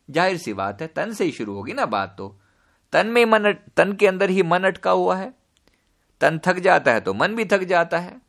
ज़ाहिर 0.09 0.37
सी 0.37 0.53
बात 0.53 0.81
है, 0.81 0.87
तन 0.87 1.13
से 1.13 1.25
ही 1.25 1.31
शुरू 1.31 1.53
होगी 1.53 1.73
ना 1.73 1.85
बात 1.85 2.15
तो। 2.17 2.27
तन 2.93 3.07
में 3.07 3.25
मन, 3.25 3.51
तन 3.77 3.93
के 3.93 4.07
अंदर 4.07 4.29
ही 4.29 4.43
मन 4.43 4.63
अटका 4.63 4.91
हुआ 4.91 5.15
है। 5.15 5.33
तन 6.21 6.39
थक 6.45 6.59
जाता 6.59 6.91
है 6.93 7.01
तो 7.01 7.13
मन 7.13 7.35
भी 7.35 7.45
थक 7.45 7.63
जाता 7.63 7.99
है। 7.99 8.21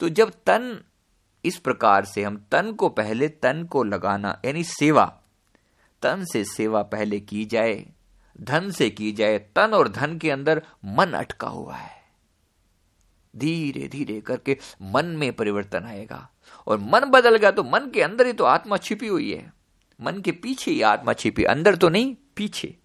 तो 0.00 0.08
जब 0.08 0.30
तन, 0.46 0.80
इस 1.44 1.58
प्रकार 1.58 2.04
से 2.04 2.22
हम 2.22 2.36
तन 2.52 2.72
को 2.72 2.88
पहले 2.88 3.28
तन 3.28 3.64
को 3.64 3.82
लगाना, 3.84 4.40
यानी 4.44 4.64
सेवा, 4.64 5.04
तन 6.02 6.24
से 6.24 6.44
सेवा 6.44 6.82
पहले 6.82 7.20
की 7.20 7.44
जाए, 7.44 7.84
धन 8.40 8.70
से 8.70 8.88
की 8.90 9.12
जाए, 9.12 9.38
तन 9.38 9.74
और 9.74 9.88
धन 9.88 10.16
के 10.18 10.30
अंदर 10.30 10.62
मन 10.86 11.12
अटका 11.12 11.48
हुआ 11.48 11.74
है। 11.74 11.92
धीरे 13.34 13.88
धीरे 13.88 14.20
करके 14.20 14.56
मन 14.82 15.06
में 15.06 15.32
परिवर्तन 15.32 15.84
आएगा। 15.84 16.28
और 16.66 16.78
मन 16.78 17.04
बदल 17.04 17.36
गया 17.36 17.50
तो 17.50 17.62
मन 17.64 17.90
के 17.90 18.02
अंदर 18.02 18.26
ही 18.26 18.32
तो 18.32 18.44
आत्मा 18.44 18.76
छिपी 18.76 19.06
हुई 19.06 19.32
है। 19.32 19.52
मन 20.00 20.20
के 20.20 20.32
पीछे 20.32 20.70
ही 20.70 20.82
आत्मा 20.82 21.12
छिपी, 21.12 21.44
अंदर 21.44 21.76
तो 21.76 21.88
नहीं, 21.88 22.16
पीछे। 22.36 22.76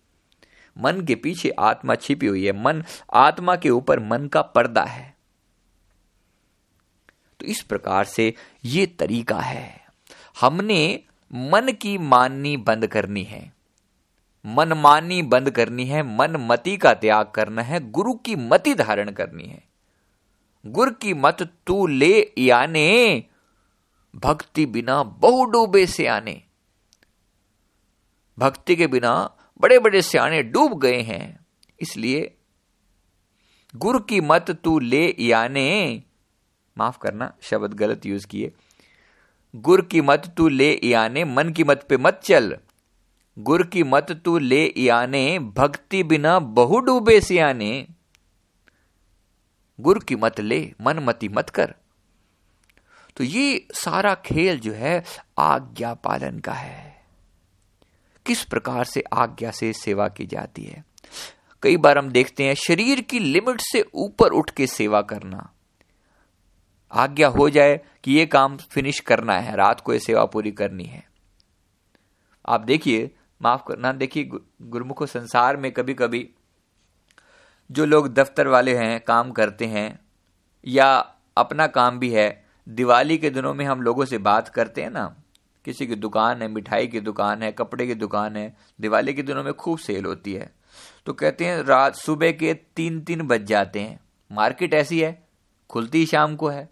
मन 0.77 1.01
के 1.01 1.15
पीछे 1.15 1.49
आत्मा 1.49 1.95
छिपी 1.95 2.25
हुई 2.25 2.45
है। 2.45 2.63
मन, 2.63 2.83
आत्मा 3.13 3.55
के 3.55 3.69
ऊपर 3.69 3.99
मन 3.99 4.27
का 4.27 4.41
पर्दा 4.41 4.83
है। 4.83 5.17
तो 7.39 7.45
इस 7.45 7.61
प्रकार 7.61 8.05
से 8.05 8.33
ये 8.65 8.85
तरीका 8.85 9.39
है। 9.39 9.85
हमने 10.41 10.99
मन 11.33 11.71
की 11.71 11.97
माननी 11.97 12.57
बंद 12.57 12.87
करनी 12.87 13.23
है। 13.23 13.53
मनमानी 14.45 15.21
बंद 15.21 15.51
करनी 15.51 15.85
है, 15.85 16.03
मन 16.03 16.31
मति 16.31 16.77
का 16.77 16.93
त्याग 16.93 17.31
करना 17.35 17.61
है, 17.61 17.91
गुरु 17.91 18.13
की 18.13 18.35
मति 18.35 18.73
धारण 18.73 19.11
करनी 19.11 19.43
है। 19.43 19.63
गुरु 20.65 20.91
की 20.91 21.13
मत 21.13 21.53
तू 21.67 21.87
ले, 21.87 22.33
याने। 22.37 23.23
भक्ति 24.15 24.65
बिना 24.65 25.03
बहु 25.03 25.45
डूबे 25.45 25.85
से 25.85 26.07
आने। 26.07 26.43
भक्ति 28.39 28.75
के 28.75 28.87
बिना 28.87 29.35
बड़े 29.61 29.79
बड़े 29.79 30.01
सियाने 30.01 30.43
डूब 30.43 30.79
गए 30.79 31.01
हैं। 31.01 31.45
इसलिए, 31.81 32.37
गुर 33.75 34.05
की 34.09 34.21
मत 34.21 34.51
तू 34.51 34.79
ले 34.79 35.15
याने, 35.19 36.03
माफ़ 36.77 36.97
करना, 37.01 37.33
शब्द 37.41 37.73
गलत 37.73 38.05
यूज़ 38.05 38.27
किए। 38.27 38.51
गुर 39.55 39.81
की 39.81 40.01
मत 40.01 40.33
तू 40.37 40.47
ले 40.47 40.79
याने, 40.83 41.25
मन 41.25 41.49
की 41.49 41.63
मत 41.63 41.85
पे 41.89 41.97
मत 41.97 42.21
चल। 42.23 42.57
गुर 43.39 43.63
की 43.63 43.83
मत 43.83 44.21
तू 44.25 44.37
ले 44.37 44.73
याने, 44.77 45.39
भक्ति 45.39 46.03
बिना 46.03 46.39
बहु 46.39 46.79
डूबे 46.79 47.21
सियाने। 47.21 47.87
गुर 49.79 50.03
की 50.03 50.15
मत 50.15 50.39
ले, 50.39 50.73
मन 50.81 50.99
मति 50.99 51.29
मत 51.29 51.49
कर। 51.49 51.75
तो 53.17 53.23
ये 53.23 53.67
सारा 53.73 54.15
खेल 54.15 54.59
जो 54.59 54.73
है, 54.73 55.03
आज्ञा 55.37 55.93
पालन 55.93 56.39
का 56.39 56.53
है। 56.53 56.88
किस 58.29 58.43
प्रकार 58.43 58.83
से 58.83 59.03
आज्ञा 59.13 59.51
से 59.51 59.73
सेवा 59.73 60.07
की 60.07 60.25
जाती 60.25 60.63
है? 60.63 60.85
कई 61.63 61.77
बार 61.77 61.97
हम 61.97 62.09
देखते 62.09 62.43
हैं, 62.43 62.53
शरीर 62.53 63.01
की 63.01 63.19
लिमिट 63.19 63.61
से 63.61 63.85
ऊपर 63.93 64.29
उठ 64.29 64.51
के 64.51 64.67
सेवा 64.67 65.01
करना। 65.01 65.53
आज्ञा 66.91 67.27
हो 67.27 67.49
जाए 67.49 67.81
कि 68.03 68.11
ये 68.11 68.25
काम 68.25 68.57
फिनिश 68.57 68.99
करना 68.99 69.33
है, 69.33 69.55
रात 69.55 69.81
को 69.81 69.93
ये 69.93 69.99
सेवा 69.99 70.25
पूरी 70.25 70.51
करनी 70.51 70.83
है। 70.83 71.09
आप 72.45 72.61
देखिए, 72.61 73.15
माफ़ 73.41 73.61
करना, 73.67 73.91
देखिए 73.91 74.29
गुरुमुख, 74.61 75.03
संसार 75.03 75.57
में 75.57 75.71
कभी 75.71 75.93
कभी 75.93 76.29
जो 77.71 77.85
लोग 77.85 78.13
दफ्तर 78.13 78.47
वाले 78.47 78.77
हैं, 78.77 79.01
काम 79.01 79.31
करते 79.31 79.65
हैं, 79.65 79.99
या 80.67 81.15
अपना 81.37 81.67
काम 81.67 81.99
भी 81.99 82.09
है, 82.09 82.45
दिवाली 82.69 83.17
के 83.17 83.29
दिनों 83.29 83.53
में 83.53 83.65
हम 83.65 83.81
लोगों 83.81 84.05
से 84.05 84.17
बात 84.17 84.47
करते 84.47 84.81
हैं 84.81 84.89
ना 84.89 85.15
किसी 85.69 85.87
की 85.87 85.95
दुकान 85.95 86.41
है, 86.41 86.47
मिठाई 86.47 86.87
की 86.87 86.99
दुकान 86.99 87.43
है, 87.43 87.51
कपड़े 87.51 87.87
की 87.87 87.95
दुकान 87.95 88.37
है, 88.37 88.57
दिवाली 88.81 89.13
के 89.13 89.21
दिनों 89.21 89.43
में 89.43 89.53
खूब 89.53 89.77
सेल 89.77 90.05
होती 90.05 90.33
है। 90.33 90.53
तो 91.05 91.13
कहते 91.13 91.45
हैं, 91.45 91.63
रात 91.63 91.95
सुबह 91.95 92.31
के 92.31 92.53
तीन 92.53 93.01
तीन 93.01 93.21
बज 93.21 93.43
जाते 93.43 93.79
हैं। 93.79 93.99
मार्केट 94.31 94.73
ऐसी 94.73 95.01
है, 95.01 95.27
खुलती 95.69 96.05
शाम 96.05 96.35
को 96.35 96.47
है। 96.47 96.69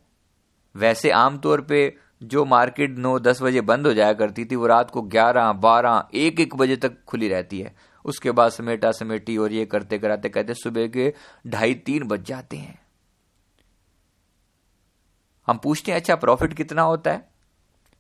वैसे 0.76 1.12
आमतौर 1.12 1.62
पे 1.62 1.98
जो 2.24 2.46
मार्केट 2.46 2.98
नौ 2.98 3.20
दस 3.20 3.42
बजे 3.42 3.62
बंद 3.62 3.88
हो 3.88 3.94
जाया 3.94 4.14
करती 4.14 4.46
थी, 4.46 4.56
वो 4.56 4.68
रात 4.68 4.92
को 4.92 5.02
ग्यारह, 5.02 5.54
बारह, 5.54 6.08
एक 6.14 6.40
एक 6.40 6.56
बजे 6.56 6.76
तक 6.76 7.04
खुली 7.04 7.28
रहती 7.28 7.60
है। 7.60 7.76
उसके 8.06 8.32
बाद 8.32 8.52
समेटा 8.52 8.92
समेटी 8.92 9.38
और 9.38 9.52
ये 9.52 9.66
करते 9.66 10.00
कराते 10.00 10.30
कहते 10.30 10.54
सुबह 10.54 10.88
के 10.88 11.14
ढाई 11.48 11.74
तीन 11.74 12.04
बज 12.04 12.24
जाते 12.24 12.58
हैं। 12.58 12.80
हम 15.48 15.58
पूछते 15.58 15.92
हैं 15.92 16.00
अच्छा 16.00 16.16
प्रॉफिट 16.16 16.54
कितना 16.54 16.82
होता 16.82 17.12
है? 17.12 17.37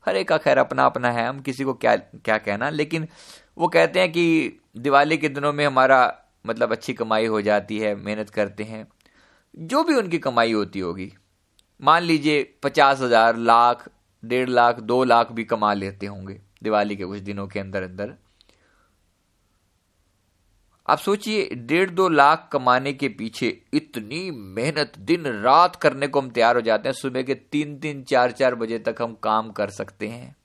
हर 0.07 0.15
एक 0.15 0.27
का 0.27 0.37
खैर 0.37 0.57
अपना 0.57 0.85
अपना 0.85 1.11
है, 1.11 1.27
हम 1.27 1.39
किसी 1.39 1.63
को 1.63 1.73
क्या 1.75 1.95
क्या 1.95 2.37
कहना। 2.37 2.69
लेकिन 2.69 3.07
वो 3.57 3.67
कहते 3.67 3.99
हैं 3.99 4.11
कि 4.11 4.59
दिवाली 4.77 5.17
के 5.17 5.29
दिनों 5.29 5.53
में 5.53 5.65
हमारा 5.65 5.99
मतलब 6.45 6.71
अच्छी 6.71 6.93
कमाई 6.93 7.25
हो 7.25 7.41
जाती 7.41 7.79
है, 7.79 7.95
मेहनत 7.95 8.29
करते 8.29 8.63
हैं। 8.63 8.87
जो 9.57 9.83
भी 9.83 9.93
उनकी 9.93 10.17
कमाई 10.19 10.53
होती 10.53 10.79
होगी, 10.79 11.11
मान 11.79 12.03
लीजिए 12.03 12.43
पचास 12.63 13.01
हज़ार, 13.01 13.37
लाख, 13.37 13.87
डेढ़ 14.23 14.49
लाख, 14.49 14.79
दो 14.79 15.03
लाख 15.03 15.31
भी 15.31 15.43
कमा 15.43 15.73
लेते 15.73 16.05
होंगे 16.05 16.39
दिवाली 16.63 16.95
के 16.95 17.05
कुछ 17.05 17.19
दिनों 17.21 17.47
के 17.47 17.59
अंदर 17.59 17.83
अंदर 17.83 18.13
आप 20.89 20.97
सोचिए, 20.97 21.49
डेढ़ 21.53 21.89
दो 21.89 22.09
लाख 22.09 22.49
कमाने 22.51 22.93
के 22.93 23.09
पीछे 23.09 23.61
इतनी 23.73 24.31
मेहनत 24.31 24.93
दिन 24.99 25.23
रात 25.25 25.75
करने 25.75 26.07
को 26.07 26.21
हम 26.21 26.29
तैयार 26.29 26.55
हो 26.55 26.61
जाते 26.61 26.89
हैं, 26.89 26.93
सुबह 26.93 27.21
के 27.21 27.35
तीन 27.35 27.77
तीन 27.79 28.03
चार 28.03 28.31
चार 28.31 28.55
बजे 28.55 28.79
तक 28.79 28.95
हम 29.01 29.13
काम 29.13 29.51
कर 29.51 29.69
सकते 29.69 30.07
हैं। 30.07 30.35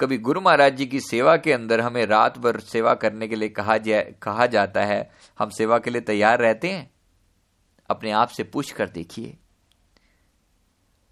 कभी 0.00 0.18
गुरु 0.18 0.40
महाराज 0.40 0.76
जी 0.76 0.86
की 0.86 1.00
सेवा 1.00 1.36
के 1.36 1.52
अंदर 1.52 1.80
हमें 1.80 2.06
रात 2.06 2.38
भर 2.38 2.60
सेवा 2.60 2.94
करने 2.94 3.28
के 3.28 3.36
लिए 3.36 3.48
कहा 3.48 3.76
जाए, 3.76 4.14
कहा 4.22 4.46
जाता 4.46 4.84
है, 4.84 5.10
हम 5.38 5.50
सेवा 5.50 5.78
के 5.78 5.90
लिए 5.90 6.00
तैयार 6.00 6.38
रहते 6.38 6.70
हैं? 6.70 6.90
अपने 7.90 8.10
आप 8.10 8.28
से 8.28 8.44
पूछ 8.44 8.70
कर 8.70 8.88
देखिए। 8.88 9.36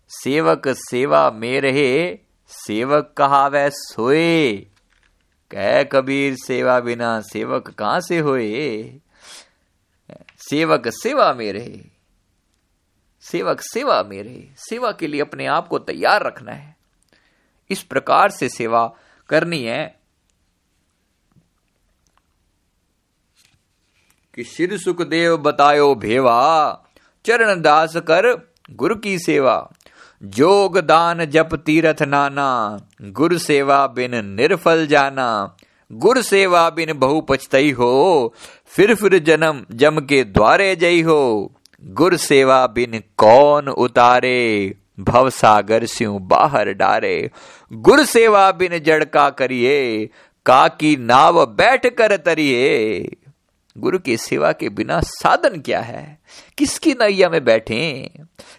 सेवक 0.09 0.63
सेवा 0.69 1.31
में 1.31 1.61
रहे, 1.61 2.19
सेवक 2.49 3.15
कहा 3.17 3.47
वह 3.47 3.69
सोए। 3.69 4.70
कह 5.51 5.83
कबीर 5.83 6.35
सेवा 6.35 6.81
बिना 6.81 7.21
सेवक 7.21 7.71
कहाँ 7.71 8.01
से 8.01 8.19
होए? 8.19 9.01
सेवक 10.39 10.89
सेवा 10.89 11.33
में 11.33 11.53
रहे 11.53 11.81
सेवक 13.23 13.61
सेवा 13.61 14.03
में 14.03 14.23
रहे 14.23 14.43
सेवा 14.57 14.93
के 14.93 15.07
लिए 15.07 15.21
अपने 15.21 15.47
आप 15.47 15.69
को 15.69 15.79
तैयार 15.79 16.23
रखना 16.23 16.53
है। 16.53 16.77
इस 17.71 17.83
प्रकार 17.83 18.31
से 18.31 18.49
सेवा 18.49 18.97
करनी 19.29 19.63
है 19.63 20.01
कि 24.35 24.45
श्री 24.45 24.79
सुखदेव 24.79 25.37
बतायो 25.37 25.95
भेवा, 25.95 26.41
चरण 27.25 27.61
दास 27.61 27.97
कर 27.97 28.55
गुरु 28.71 28.97
की 28.97 29.19
सेवा। 29.19 29.73
जोग 30.23 30.79
दान 30.79 31.25
जप 31.25 31.49
तीरथ 31.55 32.03
नाना, 32.03 32.81
गुर 33.03 33.39
सेवा 33.39 33.87
बिन 33.87 34.25
निर्फल 34.25 34.87
जाना। 34.87 35.57
गुर 35.93 36.23
सेवा 36.23 36.71
बिन 36.71 36.93
बहु 36.93 37.21
पछतई 37.21 37.71
हो, 37.71 38.35
फिर 38.67 38.95
फिर 38.95 39.19
जन्म 39.19 39.67
जम 39.73 40.01
के 40.01 40.25
द्वारे 40.25 40.77
जई 40.77 41.03
हो। 41.03 41.53
गुर 41.85 42.17
सेवा 42.17 42.67
बिन 42.67 43.03
कौन 43.17 43.69
उतारे, 43.69 44.75
भव 45.01 45.31
सागर 45.31 45.85
स्यू 45.85 46.19
बाहर 46.19 46.73
डारे। 46.73 47.31
गुर 47.73 48.05
सेवा 48.05 48.53
बिन 48.53 48.81
करिए, 49.17 50.07
का 50.47 50.69
की 50.69 50.97
नाव 50.97 51.47
बैठ 51.47 51.87
कर 51.87 52.17
तरिए। 52.17 53.01
गुरु 53.79 53.99
की 53.99 54.17
सेवा 54.17 54.53
के 54.53 54.69
बिना 54.69 55.01
साधन 55.01 55.61
क्या 55.61 55.81
है? 55.81 56.19
किसकी 56.59 56.93
नैया 56.93 57.31
में 57.31 57.45
बैठे? 57.45 58.11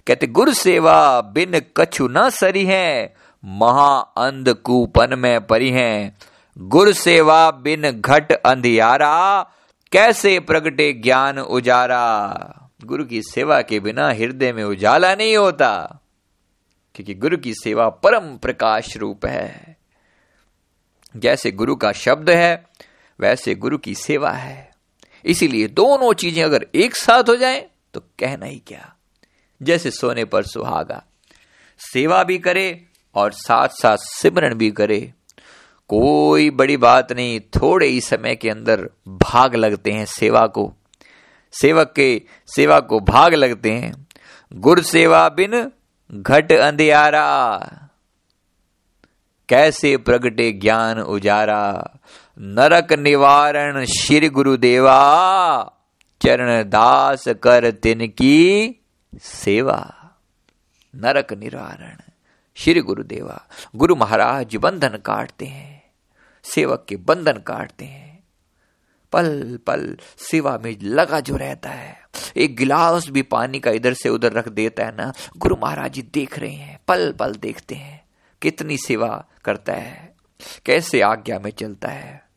कहते 0.07 0.27
गुरु 0.27 0.53
सेवा 0.53 1.21
बिन 1.21 1.59
कछु 1.77 2.07
न 2.07 2.29
सरी 2.29 2.65
है, 2.65 3.15
महा 3.43 3.95
अंध 4.17 4.53
कूपन 4.53 5.19
में 5.19 5.47
परी 5.47 5.69
है। 5.69 6.17
गुरु 6.57 6.93
सेवा 6.93 7.51
बिन 7.51 7.89
घट 7.91 8.31
अंधियारा, 8.31 9.41
कैसे 9.91 10.39
प्रगटे 10.39 10.91
ज्ञान 10.93 11.39
उजारा? 11.39 12.69
गुरु 12.85 13.05
की 13.05 13.21
सेवा 13.21 13.61
के 13.61 13.79
बिना 13.79 14.07
हृदय 14.09 14.51
में 14.53 14.63
उजाला 14.63 15.13
नहीं 15.15 15.35
होता, 15.37 15.99
क्योंकि 16.95 17.13
गुरु 17.13 17.37
की 17.37 17.53
सेवा 17.53 17.89
परम 17.89 18.35
प्रकाश 18.37 18.95
रूप 18.97 19.25
है। 19.25 19.77
जैसे 21.15 21.51
गुरु 21.51 21.75
का 21.75 21.91
शब्द 21.91 22.29
है, 22.29 22.63
वैसे 23.19 23.55
गुरु 23.55 23.77
की 23.77 23.95
सेवा 23.95 24.31
है। 24.31 24.71
इसीलिए 25.25 25.67
दोनों 25.67 26.13
चीज़ें 26.13 26.43
अगर 26.43 26.65
एक 26.75 26.95
साथ 26.95 27.29
हो 27.29 27.35
जाएँ 27.35 27.61
तो 27.93 27.99
कहना 28.19 28.45
ही 28.45 28.61
क्या? 28.67 28.93
जैसे 29.61 29.91
सोने 29.91 30.25
पर 30.25 30.43
सुहागा। 30.43 31.03
सेवा 31.79 32.23
भी 32.23 32.37
करे 32.37 32.85
और 33.15 33.31
साथ 33.31 33.67
साथ 33.67 33.97
सिमरण 33.97 34.55
भी 34.55 34.71
करे। 34.71 35.13
कोई 35.87 36.49
बड़ी 36.49 36.77
बात 36.77 37.11
नहीं, 37.11 37.39
थोड़े 37.39 37.87
ही 37.87 38.01
समय 38.01 38.35
के 38.35 38.49
अंदर 38.49 38.89
भाग 39.07 39.55
लगते 39.55 39.91
हैं 39.91 40.05
सेवा 40.05 40.47
को। 40.47 40.73
सेवक 41.61 41.93
के, 41.95 42.21
सेवा 42.55 42.79
को 42.79 42.99
भाग 42.99 43.33
लगते 43.33 43.71
हैं। 43.71 44.07
गुर 44.53 44.81
सेवा 44.81 45.29
बिन 45.29 45.71
घट 46.11 46.51
अंधियारा। 46.51 47.67
कैसे 49.49 49.97
प्रगटे 49.97 50.51
ज्ञान 50.51 50.99
उजारा। 50.99 51.91
नरक 52.39 52.93
निवारण 52.93 53.85
श्री 53.85 54.29
गुरुदेवा। 54.29 55.63
चरण 56.21 56.63
दास 56.63 57.27
कर 57.27 57.71
तिनकी 57.71 58.80
सेवा, 59.13 59.79
नरक 60.95 61.33
निवारण 61.33 61.97
श्री 62.57 62.81
गुरुदेवा, 62.81 63.47
गुरु 63.75 63.95
महाराज 63.95 64.55
बंधन 64.55 64.97
काटते 64.97 65.45
हैं, 65.45 65.83
सेवक 66.43 66.85
के 66.89 66.95
बंधन 66.95 67.37
काटते 67.37 67.85
हैं। 67.85 68.23
पल 69.13 69.59
पल 69.67 69.97
सेवा 70.17 70.57
में 70.57 70.77
लगा 70.83 71.19
जो 71.19 71.35
रहता 71.35 71.69
है, 71.69 71.97
एक 72.37 72.55
गिलास 72.55 73.09
भी 73.09 73.21
पानी 73.21 73.59
का 73.59 73.71
इधर 73.71 73.93
से 73.93 74.09
उधर 74.09 74.33
रख 74.33 74.47
देता 74.47 74.85
है 74.85 74.95
ना, 74.95 75.11
गुरु 75.37 75.55
महाराज 75.55 75.91
जी 75.91 76.01
देख 76.01 76.39
रहे 76.39 76.53
हैं, 76.53 76.79
पल 76.87 77.11
पल 77.11 77.35
देखते 77.35 77.75
हैं, 77.75 78.03
कितनी 78.41 78.77
सेवा 78.77 79.25
करता 79.45 79.73
है, 79.73 80.15
कैसे 80.65 81.01
आज्ञा 81.01 81.39
में 81.39 81.51
चलता 81.51 81.89
है, 81.89 82.29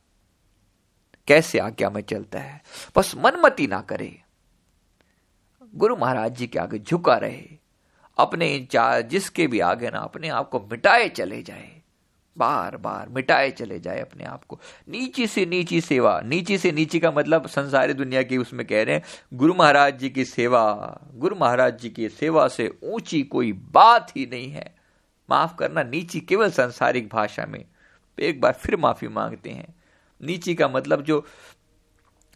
कैसे 1.29 1.59
आज्ञा 1.59 1.91
में 1.91 2.03
चलता 2.03 2.39
है, 2.39 2.63
बस 2.97 3.15
मनमति 3.17 3.67
ना 3.67 3.81
करे। 3.81 4.24
गुरु 5.75 5.97
महाराज 5.97 6.37
जी 6.37 6.47
के 6.47 6.59
आगे 6.59 6.79
झुका 6.79 7.17
रहे, 7.17 7.43
अपने 8.19 8.55
इंचार्ज 8.55 9.07
जिसके 9.07 9.47
भी 9.47 9.61
आगे 9.61 9.91
ना, 9.91 9.99
अपने 9.99 10.29
आप 10.29 10.49
को 10.49 10.61
मिटाए 10.61 11.09
चले 11.09 11.43
जाए। 11.43 11.71
बार 12.37 12.77
बार 12.77 13.09
मिटाए 13.09 13.51
चले 13.51 13.79
जाए 13.81 14.01
अपने 14.01 14.25
आप 14.25 14.45
को। 14.45 14.59
नीची 14.89 15.27
से 15.27 15.47
नीची 15.47 15.81
सेवा, 15.81 16.21
नीची 16.21 16.59
से 16.59 16.73
नीची 16.73 17.01
का 17.01 17.11
मतलब 17.11 17.47
संसारी 17.47 17.93
दुनिया 17.93 18.23
की 18.23 18.39
उसमें 18.39 18.67
कह 18.67 18.83
रहे 18.83 18.95
हैं, 18.95 19.03
गुरु 19.35 19.55
महाराज 19.55 19.99
जी 19.99 20.11
की 20.11 20.25
सेवा, 20.25 21.01
गुरु 21.15 21.37
महाराज 21.37 21.79
जी 21.79 21.91
की 21.91 22.09
सेवा 22.09 22.49
से 22.49 22.79
ऊँची 22.85 23.23
कोई 23.23 23.53
बात 23.53 24.17
ही 24.17 24.27
नहीं 24.27 24.51
है। 24.51 24.75
माफ़ 25.31 25.57
करना, 25.57 25.83
नीची 25.83 26.21
केवल 26.21 26.51
संसारिक 26.51 27.09
भाषा 27.09 27.47
में, 27.47 27.65
एक 28.19 28.41
बार 28.41 28.53
फिर 28.53 28.77
माफ़ी 28.77 29.09
मांगते 29.09 29.51
हैं। 29.51 29.75
नीची 30.21 30.55
का 30.55 30.69
मतलब 30.69 31.03
जो 31.03 31.25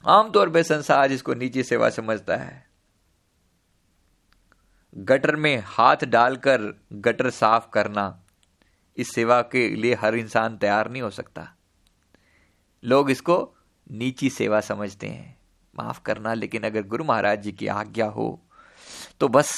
आमतौर 0.04 0.50
पर 0.50 0.62
संसार 0.62 1.08
जिसको 1.08 1.34
नीची 1.34 1.62
सेवा 1.62 1.90
समझता 1.90 2.36
है 2.36 2.67
गटर 4.94 5.36
में 5.36 5.62
हाथ 5.66 6.04
डालकर 6.04 6.62
गटर 6.92 7.30
साफ़ 7.30 7.68
करना 7.72 8.24
इस 8.96 9.14
सेवा 9.14 9.40
के 9.42 9.68
लिए 9.76 9.94
हर 9.94 10.14
इंसान 10.14 10.56
तैयार 10.56 10.90
नहीं 10.90 11.02
हो 11.02 11.10
सकता। 11.10 11.48
लोग 12.84 13.10
इसको 13.10 13.54
नीची 13.90 14.30
सेवा 14.30 14.60
समझते 14.60 15.06
हैं। 15.06 15.36
माफ़ 15.74 16.00
करना, 16.02 16.34
लेकिन 16.34 16.62
अगर 16.62 16.82
गुरु 16.82 17.04
महाराज 17.04 17.42
जी 17.42 17.52
की 17.52 17.66
आज्ञा 17.66 18.06
हो 18.06 18.40
तो 19.20 19.28
बस 19.28 19.52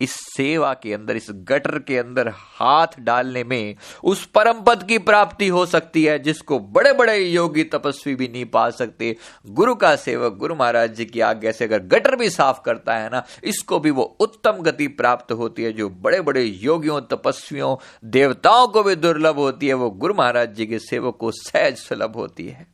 इस 0.00 0.10
सेवा 0.36 0.74
के 0.74 0.92
अंदर, 0.94 1.16
इस 1.16 1.26
गटर 1.30 1.78
के 1.78 1.98
अंदर 1.98 2.28
हाथ 2.28 2.86
डालने 2.98 3.44
में 3.44 3.76
उस 4.04 4.26
परम 4.26 4.60
पद 4.60 4.82
की 4.82 4.98
प्राप्ति 4.98 5.48
हो 5.48 5.66
सकती 5.66 6.04
है, 6.04 6.18
जिसको 6.18 6.58
बड़े 6.58 6.92
बड़े 6.92 7.18
योगी 7.18 7.64
तपस्वी 7.64 8.14
भी 8.14 8.28
नहीं 8.28 8.44
पा 8.44 8.70
सकते। 8.70 9.16
गुरु 9.46 9.74
का 9.74 9.96
सेवक, 9.96 10.32
गुरु 10.32 10.54
महाराज 10.54 10.94
जी 10.94 11.04
की 11.04 11.20
आज्ञा 11.20 11.52
से 11.52 11.64
अगर 11.64 11.78
गटर 11.78 12.16
भी 12.16 12.30
साफ़ 12.30 12.60
करता 12.64 12.96
है 12.96 13.10
ना, 13.10 13.26
इसको 13.44 13.78
भी 13.78 13.90
वो 13.90 14.16
उत्तम 14.20 14.52
गति 14.52 14.88
प्राप्त 14.88 15.32
होती 15.32 15.62
है, 15.62 15.72
जो 15.72 15.88
बड़े 15.88 16.20
बड़े 16.20 16.44
योगियों, 16.44 17.00
तपस्वियों, 17.00 17.76
देवताओं 18.04 18.68
को 18.68 18.82
भी 18.82 18.94
दुर्लभ 18.94 19.36
होती 19.36 19.68
है, 19.68 19.74
वो 19.74 19.90
गुरु 19.90 20.14
महाराज 20.14 20.54
जी 20.54 20.66
के 20.66 20.78
सेवक 20.78 21.16
को 21.16 21.30
सहज 21.30 21.76
सुलभ 21.76 22.12
होती 22.16 22.48
है। 22.48 22.66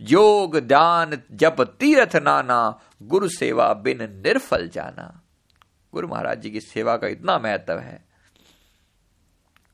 योग 0.00 0.58
ध्यान 0.58 1.22
जप, 1.32 1.56
तीर्थ, 1.60 2.16
नाना, 2.16 2.80
गुरु 3.02 3.28
सेवा 3.28 3.72
बिन 3.72 3.98
निर्फल 4.02 4.68
जाना। 4.68 5.21
गुरु 5.92 6.08
महाराज 6.08 6.40
जी 6.40 6.50
की 6.50 6.60
सेवा 6.60 6.96
का 6.96 7.06
इतना 7.06 7.38
महत्व 7.38 7.78
है। 7.78 8.04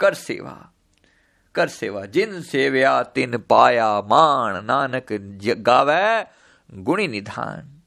कर 0.00 0.14
सेवा 0.14 0.72
कर 1.54 1.68
सेवा। 1.68 2.06
जिन 2.06 2.42
सेव्या 2.42 3.02
तिन 3.02 3.38
पाया 3.38 4.00
मान, 4.00 4.64
नानक 4.64 5.06
गावे 5.58 6.26
गुणी 6.70 7.08
निधान। 7.08 7.82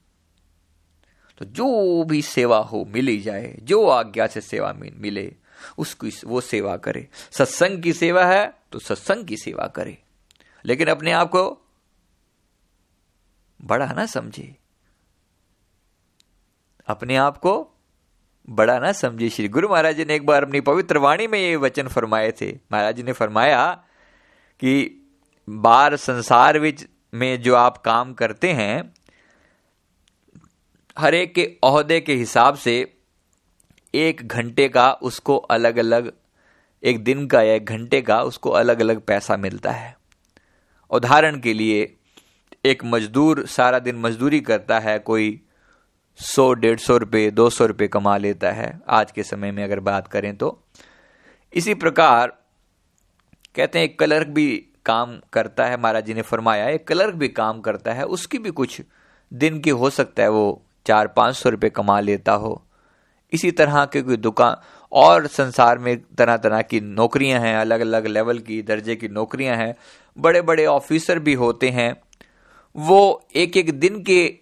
तो 1.37 1.45
जो 1.45 2.03
भी 2.03 2.21
सेवा 2.21 2.57
हो, 2.57 2.85
मिली 2.85 3.21
जाए, 3.21 3.57
जो 3.61 3.87
आज्ञा 3.87 4.27
से 4.27 4.41
सेवा 4.41 4.73
मिले 4.73 5.35
उसकी 5.77 6.11
वो 6.25 6.41
सेवा 6.41 6.77
करे। 6.77 7.07
सत्संग 7.31 7.83
की 7.83 7.93
सेवा 7.93 8.25
है 8.25 8.53
तो 8.71 8.79
सत्संग 8.79 9.27
की 9.27 9.37
सेवा 9.37 9.67
करे। 9.67 10.03
लेकिन 10.65 10.87
अपने 10.87 11.11
आप 11.11 11.29
को 11.29 11.61
बड़ा 13.61 13.85
ना 13.85 14.05
समझे। 14.05 14.57
अपने 16.87 17.15
आप 17.15 17.37
को 17.37 17.70
बड़ा 18.51 18.79
ना 18.79 18.91
समझे 18.91 19.29
श्री 19.29 19.47
गुरु 19.47 19.69
महाराज 19.69 19.95
जी 19.95 20.05
ने 20.05 20.15
एक 20.15 20.25
बार 20.25 20.43
अपनी 20.43 20.61
पवित्र 20.61 20.97
वाणी 20.97 21.27
में 21.27 21.39
ये 21.39 21.55
वचन 21.55 21.87
फरमाए 21.87 22.31
थे। 22.31 22.51
महाराज 22.71 22.95
जी 22.95 23.03
ने 23.03 23.11
फरमाया 23.11 23.71
कि 24.59 24.73
बार 25.49 25.95
संसार 25.95 26.59
विच 26.59 26.85
में 27.13 27.41
जो 27.41 27.55
आप 27.55 27.77
काम 27.77 28.13
करते 28.13 28.51
हैं, 28.51 28.93
हर 30.99 31.15
एक 31.15 31.33
के 31.35 31.45
अहदे 31.63 31.99
के 32.01 32.13
हिसाब 32.13 32.55
से 32.55 32.97
एक 33.93 34.27
घंटे 34.27 34.67
का 34.69 34.91
उसको 34.93 35.37
अलग 35.37 35.77
अलग 35.77 36.11
एक 36.83 37.03
दिन 37.03 37.27
का 37.27 37.41
या 37.41 37.53
एक 37.53 37.65
घंटे 37.65 38.01
का 38.01 38.21
उसको 38.21 38.49
अलग 38.49 38.81
अलग 38.81 39.01
पैसा 39.01 39.37
मिलता 39.37 39.71
है। 39.71 39.95
उदाहरण 40.91 41.39
के 41.39 41.53
लिए, 41.53 41.95
एक 42.65 42.83
मजदूर 42.85 43.45
सारा 43.45 43.79
दिन 43.79 43.95
मजदूरी 43.95 44.39
करता 44.41 44.79
है, 44.79 44.99
कोई 44.99 45.41
सौ, 46.19 46.53
डेढ़ 46.53 46.79
सौ 46.79 46.97
रुपये, 46.97 47.31
दो 47.31 47.49
सौ 47.49 47.65
रुपये 47.65 47.87
कमा 47.87 48.17
लेता 48.17 48.51
है। 48.51 48.79
आज 48.89 49.11
के 49.11 49.23
समय 49.23 49.51
में 49.51 49.63
अगर 49.63 49.79
बात 49.79 50.07
करें 50.07 50.35
तो। 50.37 50.63
इसी 51.53 51.73
प्रकार 51.73 52.27
कहते 53.55 53.79
हैं, 53.79 53.85
एक 53.85 53.99
क्लर्क 53.99 54.27
भी 54.27 54.65
काम 54.85 55.19
करता 55.33 55.65
है, 55.65 55.77
महाराज 55.77 56.05
जी 56.05 56.13
ने 56.13 56.21
फरमाया, 56.21 56.67
एक 56.69 56.87
क्लर्क 56.87 57.15
भी 57.15 57.27
काम 57.27 57.61
करता 57.61 57.93
है, 57.93 58.03
उसकी 58.03 58.37
भी 58.37 58.49
कुछ 58.49 58.81
दिन 59.33 59.59
की 59.59 59.69
हो 59.69 59.89
सकता 59.89 60.23
है, 60.23 60.29
वो 60.29 60.65
चार, 60.87 61.07
पाँच 61.07 61.35
सौ 61.35 61.49
रुपये 61.49 61.69
कमा 61.69 61.99
लेता 61.99 62.31
हो। 62.31 62.65
इसी 63.33 63.51
तरह 63.51 63.85
के 63.85 64.01
कोई 64.01 64.17
दुकान, 64.17 64.55
और 64.91 65.27
संसार 65.27 65.77
में 65.77 66.01
तरह 66.15 66.37
तरह 66.37 66.61
की 66.61 66.79
नौकरियाँ 66.81 67.39
हैं 67.39 67.55
अलग 67.57 67.79
अलग 67.79 68.07
लेवल 68.07 68.39
की, 68.39 68.61
दर्जे 68.61 68.95
की 68.95 69.07
नौकरियाँ 69.07 69.55
हैं 69.55 69.75
बड़े 70.17 70.41
बड़े 70.41 70.65
ऑफिसर 70.65 71.19
भी 71.19 71.33
होते 71.33 71.69
हैं। 71.69 71.95
वो 72.75 73.27
एक 73.35 73.57
एक 73.57 73.79
दिन 73.79 74.03
के 74.03 74.37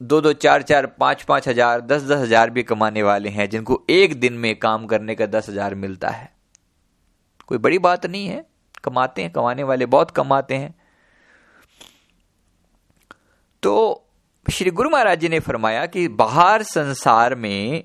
दो 0.00 0.20
दो 0.20 0.32
चार 0.32 0.62
चार 0.62 0.86
पाँच 0.86 1.22
पाँच 1.22 1.48
हज़ार, 1.48 1.80
दस 1.80 2.02
दस 2.02 2.18
हज़ार 2.18 2.50
भी 2.50 2.62
कमाने 2.62 3.02
वाले 3.02 3.28
हैं, 3.28 3.48
जिनको 3.50 3.84
एक 3.90 4.20
दिन 4.20 4.32
में 4.32 4.58
काम 4.58 4.86
करने 4.86 5.14
का 5.14 5.26
दस 5.26 5.48
हज़ार 5.48 5.74
मिलता 5.74 6.08
है। 6.08 6.30
कोई 7.46 7.58
बड़ी 7.58 7.78
बात 7.78 8.06
नहीं 8.06 8.26
है। 8.26 8.44
कमाते 8.84 9.22
हैं, 9.22 9.32
कमाने 9.32 9.62
वाले 9.62 9.86
बहुत 9.86 10.10
कमाते 10.10 10.54
हैं। 10.54 10.74
तो 13.62 14.04
श्री 14.46 14.70
गुरु 14.70 14.90
महाराज 14.90 15.20
जी 15.20 15.28
ने 15.28 15.40
फरमाया 15.40 15.86
कि 15.86 16.06
बाहर 16.08 16.62
संसार 16.62 17.34
में 17.34 17.84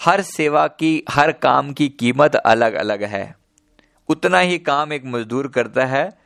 हर 0.00 0.22
सेवा 0.22 0.66
की, 0.66 1.04
हर 1.10 1.32
काम 1.32 1.72
की 1.72 1.88
कीमत 1.88 2.36
अलग 2.36 2.74
अलग 2.74 3.02
है। 3.02 3.34
उतना 4.08 4.38
ही 4.38 4.58
काम 4.58 4.92
एक 4.92 5.04
मजदूर 5.06 5.48
करता 5.48 5.84
है, 5.84 6.18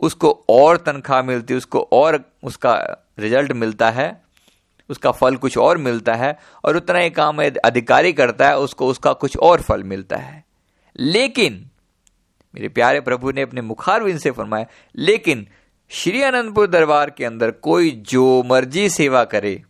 उसको 0.00 0.44
और 0.48 0.76
तनख्वाह 0.76 1.22
मिलती 1.22 1.54
है, 1.54 1.58
उसको 1.58 1.88
और 1.92 2.20
उसका 2.42 2.74
रिज़ल्ट 3.18 3.52
मिलता 3.52 3.90
है। 3.90 4.23
उसका 4.90 5.10
फल 5.10 5.36
कुछ 5.36 5.58
और 5.58 5.78
मिलता 5.78 6.14
है 6.14 6.38
और 6.64 6.76
उतना 6.76 6.98
ही 6.98 7.10
काम 7.10 7.44
अधिकारी 7.44 8.12
करता 8.12 8.48
है, 8.48 8.58
उसको 8.58 8.86
उसका 8.86 9.12
कुछ 9.12 9.36
और 9.36 9.60
फल 9.60 9.82
मिलता 9.82 10.16
है। 10.16 10.44
लेकिन, 10.96 11.70
मेरे 12.54 12.68
प्यारे 12.68 13.00
प्रभु 13.00 13.30
ने 13.30 13.42
अपने 13.42 13.62
मुखारविंद 13.62 14.18
से 14.18 14.30
फरमाया, 14.30 14.66
लेकिन 14.96 15.46
श्री 15.88 16.22
अनंतपुर 16.22 16.66
दरबार 16.66 17.10
के 17.10 17.24
अंदर 17.24 17.50
कोई 17.50 17.90
जो 17.90 18.42
मर्ज़ी 18.42 18.88
सेवा 18.88 19.24
करे, 19.24 19.62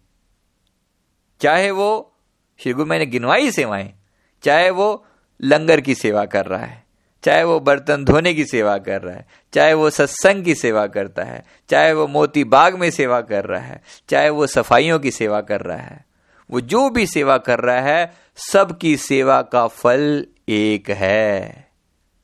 चाहे 1.40 1.70
वो 1.70 2.16
श्री 2.58 2.72
गुरु 2.72 2.86
मैंने 2.86 3.06
गिनवाई 3.06 3.50
सेवाएँ, 3.50 3.94
चाहे 4.42 4.70
वो 4.70 5.06
लंगर 5.42 5.80
की 5.80 5.94
सेवा 5.94 6.24
कर 6.24 6.46
रहा 6.46 6.64
है 6.64 6.83
चाहे 7.24 7.44
वो 7.44 7.60
बर्तन 7.60 8.04
धोने 8.04 8.34
की 8.34 8.44
सेवा 8.44 8.78
कर 8.78 9.02
रहा 9.02 9.14
है, 9.14 9.26
चाहे 9.52 9.72
वो 9.72 9.90
सत्संग 9.90 10.44
की 10.44 10.54
सेवा 10.54 10.86
करता 10.86 11.22
है, 11.22 11.44
चाहे 11.68 11.92
वो 11.92 12.06
मोती 12.06 12.44
बाग 12.44 12.74
में 12.74 12.90
सेवा 12.90 13.20
कर 13.20 13.44
रहा 13.44 13.60
है, 13.60 13.82
चाहे 14.08 14.28
वो 14.28 14.46
सफाइयों 14.46 14.98
की 14.98 15.10
सेवा 15.10 15.40
कर 15.40 15.60
रहा 15.60 15.78
है, 15.78 16.04
वो 16.50 16.60
जो 16.60 16.90
भी 16.90 17.06
सेवा 17.06 17.38
कर 17.38 17.58
रहा 17.58 17.80
है, 17.80 18.12
सबकी 18.36 18.96
सेवा 18.96 19.42
का 19.42 19.66
फल 19.66 20.26
एक 20.48 20.90
है। 20.90 21.64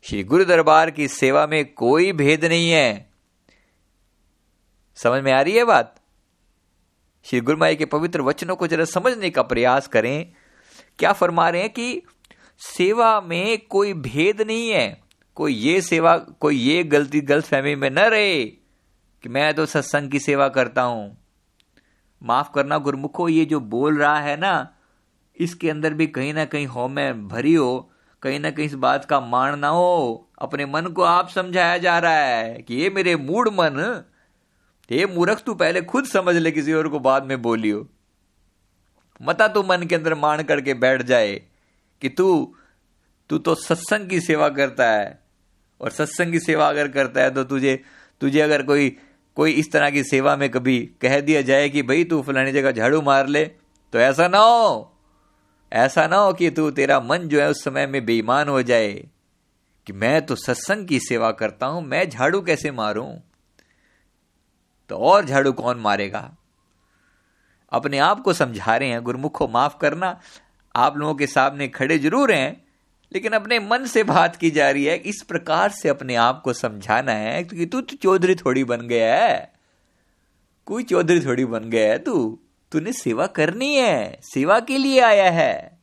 श्री 0.03 0.23
गुरु 0.23 0.45
दरबार 0.45 0.91
की 0.91 1.09
सेवा 1.09 1.47
में 1.47 1.73
कोई 1.73 2.13
भेद 2.13 2.45
नहीं 2.45 2.71
है। 2.71 3.11
समझ 4.97 5.23
में 5.23 5.33
आ 5.33 5.41
रही 5.41 5.57
है 5.57 5.65
बात? 5.65 5.95
श्री 7.25 7.41
गुरु 7.41 7.59
माई 7.59 7.77
के 7.77 7.85
पवित्र 7.85 8.21
वचनों 8.21 8.57
को 8.57 8.67
जरा 8.67 8.85
समझने 8.85 9.31
का 9.31 9.43
प्रयास 9.43 9.87
करें। 9.87 10.33
क्या 10.99 11.13
फरमा 11.13 11.49
रहे 11.49 11.61
हैं 11.61 11.71
कि 11.71 12.03
सेवा 12.61 13.21
में 13.21 13.59
कोई 13.59 13.93
भेद 13.93 14.41
नहीं 14.41 14.71
है। 14.71 15.01
कोई 15.35 15.55
ये 15.55 15.81
सेवा, 15.81 16.17
कोई 16.19 16.57
ये 16.57 16.83
गलती 16.85 17.21
गलत 17.21 17.45
फहमी 17.45 17.75
में 17.75 17.91
न 17.91 17.99
रहे 17.99 18.45
कि 18.45 19.29
मैं 19.29 19.55
तो 19.55 19.67
सत्संग 19.67 20.11
की 20.11 20.19
सेवा 20.19 20.49
करता 20.49 20.83
हूँ। 20.83 21.17
माफ़ 22.23 22.51
करना 22.55 22.79
गुरमुखो, 22.79 23.29
ये 23.29 23.45
जो 23.45 23.61
बोल 23.61 23.99
रहा 23.99 24.21
है 24.21 24.37
ना, 24.37 24.75
इसके 25.37 25.71
अंदर 25.71 25.95
भी 25.95 26.07
कहीं 26.07 26.35
ना 26.35 26.45
कहीं 26.45 26.67
हो 26.67 26.89
में 26.89 27.29
भरी 27.29 27.55
हो, 27.55 27.91
कहीं 28.23 28.41
ना 28.41 28.51
कहीं 28.51 28.67
इस 28.67 28.75
बात 28.75 29.05
का 29.05 29.21
मान 29.21 29.59
ना 29.59 29.69
हो। 29.69 30.29
अपने 30.39 30.67
मन 30.67 30.87
को 30.87 31.03
आप 31.03 31.29
समझाया 31.29 31.79
जा 31.79 31.99
रहा 31.99 32.13
है 32.13 32.63
कि 32.63 32.75
ये 32.75 32.91
मेरे 32.91 33.17
मूड 33.17 33.49
मन, 33.49 34.05
ये 34.93 35.07
मूर्ख 35.07 35.43
तू 35.47 35.55
पहले 35.55 35.81
खुद 35.83 36.05
समझ 36.05 36.37
ले, 36.37 36.51
किसी 36.51 36.73
और 36.73 36.89
को 36.89 36.99
बाद 36.99 37.25
में 37.25 37.43
बोलियो। 37.43 37.89
मता 39.23 39.49
तू 39.49 39.63
मन 39.63 39.83
के 39.83 39.95
अंदर 39.95 40.15
मान 40.15 40.43
करके 40.43 40.75
बैठ 40.75 41.03
जाए। 41.03 41.43
कि 42.03 42.09
तू 42.09 42.57
तू 43.31 43.39
तो 43.39 43.55
सत्संग 43.55 44.09
की 44.09 44.21
सेवा 44.21 44.49
करता 44.49 44.91
है। 44.91 45.23
और 45.81 45.91
सत्संग 45.91 46.33
की 46.33 46.41
सेवा 46.41 46.69
अगर 46.69 46.89
करता 46.89 47.21
है 47.21 47.31
तो 47.31 47.45
तुझे 47.45 47.83
तुझे 48.21 48.41
अगर 48.41 48.63
कोई 48.63 48.97
कोई 49.37 49.53
इस 49.53 49.73
तरह 49.73 49.91
की 49.91 50.05
सेवा 50.05 50.37
में 50.37 50.51
कभी 50.51 50.91
कह 51.01 51.21
दिया 51.21 51.43
जाए 51.43 51.69
कि 51.69 51.83
भाई 51.83 52.05
तू 52.05 52.23
फलानी 52.23 52.53
जगह 52.53 52.73
झाड़ू 52.73 53.03
मार 53.03 53.27
ले 53.27 53.45
तो 53.93 53.99
ऐसा 53.99 54.29
ना 54.29 54.39
हो। 54.39 54.97
ऐसा 55.73 56.07
ना 56.07 56.17
हो 56.17 56.33
कि 56.33 56.51
तू, 56.51 56.71
तेरा 56.71 57.01
मन 57.01 57.19
जो 57.19 57.41
है 57.41 57.49
उस 57.49 57.65
समय 57.65 57.87
में 57.87 58.05
बेईमान 58.05 58.49
हो 58.49 58.63
जाए 58.63 58.93
कि 59.87 59.93
मैं 59.93 60.27
तो 60.27 60.35
सत्संग 60.35 60.87
की 60.87 61.01
सेवा 61.01 61.31
करता 61.33 61.67
हूँ, 61.67 61.83
मैं 61.83 62.09
झाड़ू 62.11 62.41
कैसे 62.41 62.71
मारूं? 62.71 63.19
तो 64.89 64.97
और 64.97 65.25
झाड़ू 65.25 65.53
कौन 65.53 65.79
मारेगा? 65.79 66.37
अपने 67.73 67.99
आप 67.99 68.21
को 68.21 68.33
समझा 68.33 68.77
रहे 68.77 68.89
हैं, 68.89 69.03
गुरमुखो, 69.03 69.49
माफ़ 69.49 69.79
करना। 69.79 70.21
आप 70.75 70.97
लोगों 70.97 71.15
के 71.15 71.27
सामने 71.27 71.69
खड़े 71.69 71.99
ज़रूर 71.99 72.33
हैं, 72.33 72.65
लेकिन 73.13 73.33
अपने 73.33 73.59
मन 73.59 73.85
से 73.85 74.03
बात 74.03 74.37
की 74.37 74.51
जा 74.51 74.71
रही 74.71 74.85
है, 74.85 74.97
इस 74.97 75.23
प्रकार 75.23 75.71
से 75.71 75.89
अपने 75.89 76.15
आप 76.15 76.43
को 76.43 76.53
समझाना 76.53 77.13
है 77.13 77.43
क्योंकि 77.45 77.67
तू 77.67 77.81
तो 77.81 77.97
चौधरी 77.97 78.35
थोड़ी 78.35 78.65
बन 78.65 78.81
गया 78.81 79.15
है। 79.17 79.53
कोई 80.67 80.85
चौधरी 80.85 81.25
थोड़ी 81.25 81.45
बन 81.45 81.71
गया 81.71 81.91
है 81.91 81.99
तू? 81.99 82.39
तूने 82.73 82.93
सेवा 82.93 83.27
करनी 83.27 83.75
है, 83.77 84.19
सेवा 84.23 84.61
के 84.61 84.79
लिए 84.79 85.01
आया 85.01 85.31
है। 85.31 85.79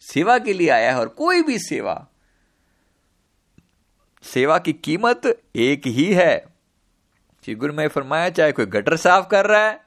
सेवा 0.00 0.38
के 0.38 0.52
लिए 0.52 0.68
आया 0.68 0.92
है 0.92 1.00
और 1.00 1.08
कोई 1.08 1.42
भी 1.42 1.58
सेवा। 1.58 2.06
सेवा 4.24 4.58
की 4.58 4.72
कीमत 4.72 5.26
एक 5.56 5.86
ही 5.86 6.12
है। 6.14 6.54
श्री 7.44 7.54
गुरु 7.54 7.72
में 7.72 7.88
फरमाया, 7.88 8.28
चाहे 8.28 8.52
कोई 8.52 8.66
गटर 8.66 8.96
साफ़ 8.96 9.28
कर 9.28 9.46
रहा 9.46 9.66
है 9.68 9.83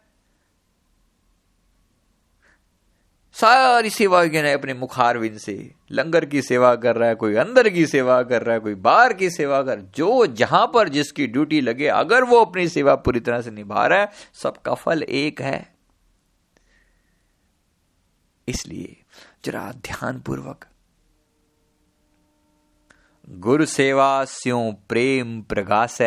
सारी 3.41 3.89
सेवा 3.89 4.21
है 4.23 4.54
अपने 4.54 4.73
मुखारविंद 4.73 5.38
से। 5.38 5.71
लंगर 5.91 6.26
की 6.26 6.41
सेवा 6.41 6.76
कर 6.76 6.95
रहा 6.95 7.10
है, 7.10 7.15
कोई 7.15 7.36
अंदर 7.36 7.69
की 7.69 7.88
सेवा 7.88 8.23
कर 8.23 8.41
रहा 8.41 8.54
है, 8.54 8.60
कोई 8.60 8.76
बाहर 8.76 9.13
की 9.13 9.30
सेवा 9.30 9.62
कर। 9.63 9.80
जो 9.80 10.26
जहाँ 10.26 10.71
पर 10.73 10.89
जिसकी 10.89 11.28
ड्यूटी 11.28 11.62
लगे, 11.62 11.88
अगर 11.88 12.23
वो 12.23 12.45
अपनी 12.45 12.67
सेवा 12.67 12.95
पूरी 12.95 13.19
तरह 13.19 13.41
से 13.41 13.52
निभा 13.52 13.88
रहा 13.88 14.00
है, 14.00 14.10
सबका 14.34 14.73
फल 14.73 15.04
एक 15.04 15.41
है। 15.41 15.76
इसलिए 18.47 19.04
जरा 19.45 19.71
ध्यान 19.71 20.19
पूर्वक 20.19 20.65
गुरु 23.30 23.65
सेवा 23.65 24.26
स्यों 24.26 24.73
प्रेम 24.73 25.41
प्रगास 25.41 26.02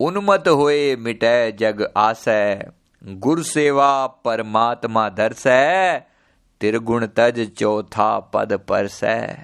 उन्मत 0.00 0.48
होए 0.48 0.96
मिटे 0.96 1.52
जग 1.52 1.92
आसै। 1.96 2.64
गुरु 3.04 3.42
सेवा 3.42 4.06
परमात्मा 4.06 5.08
दर्श 5.08 5.46
है 5.46 6.15
त्रिगुण 6.60 7.06
तज 7.06 7.50
चौथा 7.50 8.20
पद 8.20 8.52
पर 8.52 8.86
से। 8.86 9.36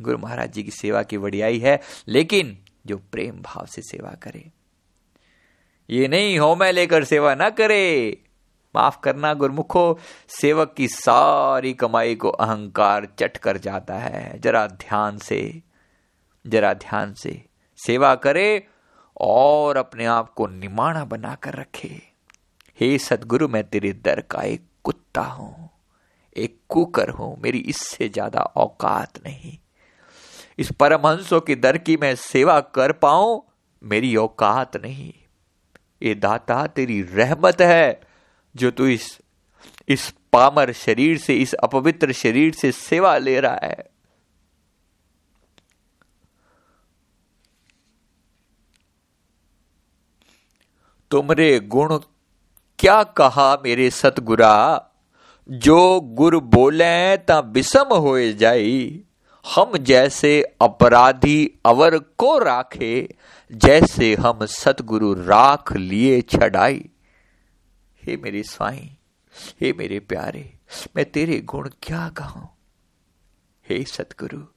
गुरु 0.00 0.18
महाराज 0.18 0.52
जी 0.52 0.62
की 0.62 0.70
सेवा 0.70 1.02
की 1.02 1.16
वडियाई 1.16 1.58
है, 1.58 1.80
लेकिन 2.08 2.58
जो 2.86 2.96
प्रेम 2.96 3.42
भाव 3.42 3.66
से 3.66 3.82
सेवा 3.82 4.10
करे। 4.10 4.50
ये 5.90 6.08
नहीं 6.08 6.38
हो 6.38 6.56
मैं 6.56 6.72
लेकर 6.72 7.04
सेवा 7.04 7.34
ना 7.34 7.50
करे। 7.50 8.18
माफ़ 8.76 8.98
करना 9.00 9.34
गुरमुखो, 9.34 9.98
सेवक 10.28 10.74
की 10.76 10.88
सारी 10.88 11.74
कमाई 11.74 12.14
को 12.14 12.28
अहंकार 12.28 13.08
चट 13.18 13.36
कर 13.36 13.58
जाता 13.58 13.94
है। 13.94 14.38
जरा 14.38 14.66
ध्यान 14.66 15.18
से, 15.18 15.62
जरा 16.46 16.74
ध्यान 16.74 17.14
से 17.14 17.44
सेवा 17.76 18.14
करे 18.14 18.66
और 19.20 19.76
अपने 19.76 20.04
आप 20.04 20.34
को 20.34 20.46
निमाणा 20.46 21.04
बनाकर 21.04 21.54
रखे। 21.54 22.02
हे 22.80 22.98
सदगुरु, 22.98 23.48
मैं 23.48 23.64
तेरे 23.64 23.92
दर 23.92 24.20
का 24.20 24.42
एक 24.42 24.62
कुत्ता 24.84 25.22
हूँ। 25.22 25.65
एक 26.36 26.58
कुकर 26.68 27.08
हूँ, 27.08 27.36
मेरी 27.40 27.58
इससे 27.58 28.08
ज़्यादा 28.08 28.40
औकात 28.40 29.18
नहीं। 29.26 29.56
इस 30.58 30.70
परमहंसों 30.72 31.40
की 31.40 31.54
दर 31.54 31.78
की 31.78 31.96
मैं 31.96 32.14
सेवा 32.16 32.60
कर 32.60 32.92
पाऊँ, 32.92 33.42
मेरी 33.82 34.14
औकात 34.16 34.76
नहीं। 34.76 35.12
ये 36.02 36.14
दाता, 36.14 36.66
तेरी 36.66 37.02
रहमत 37.02 37.60
है 37.60 38.00
जो 38.54 38.70
तू 38.70 38.86
इस 38.86 39.18
इस 39.88 40.12
पामर 40.32 40.72
शरीर 40.72 41.18
से, 41.18 41.34
इस 41.34 41.52
अपवित्र 41.54 42.12
शरीर 42.12 42.54
से 42.54 42.72
सेवा 42.72 43.16
ले 43.18 43.40
रहा 43.40 43.58
है। 43.62 43.84
तुमरे 51.10 51.58
गुण 51.60 51.98
क्या 52.78 53.02
कहा 53.02 53.54
मेरे 53.64 53.90
सतगुरा? 53.90 54.85
जो 55.48 56.00
गुर 56.00 56.36
बोले, 56.36 57.16
ता 57.16 57.38
विषम 57.38 57.88
हो 57.92 58.32
जाई। 58.32 59.02
हम 59.54 59.76
जैसे 59.76 60.42
अपराधी 60.60 61.58
अवर 61.66 61.98
को 61.98 62.38
राखे, 62.38 63.14
जैसे 63.52 64.14
हम 64.14 64.46
सतगुरु 64.46 65.14
राख 65.14 65.76
लिए 65.76 66.20
छड़ाई। 66.20 66.90
हे 68.02 68.16
मेरे 68.16 68.42
स्वाई, 68.42 68.98
हे 69.60 69.72
मेरे 69.72 70.00
प्यारे, 70.00 70.54
मैं 70.96 71.04
तेरे 71.04 71.40
गुण 71.40 71.70
क्या 71.82 72.08
कहूँ? 72.08 72.48
हे 73.68 73.84
सतगुरु 73.84 74.55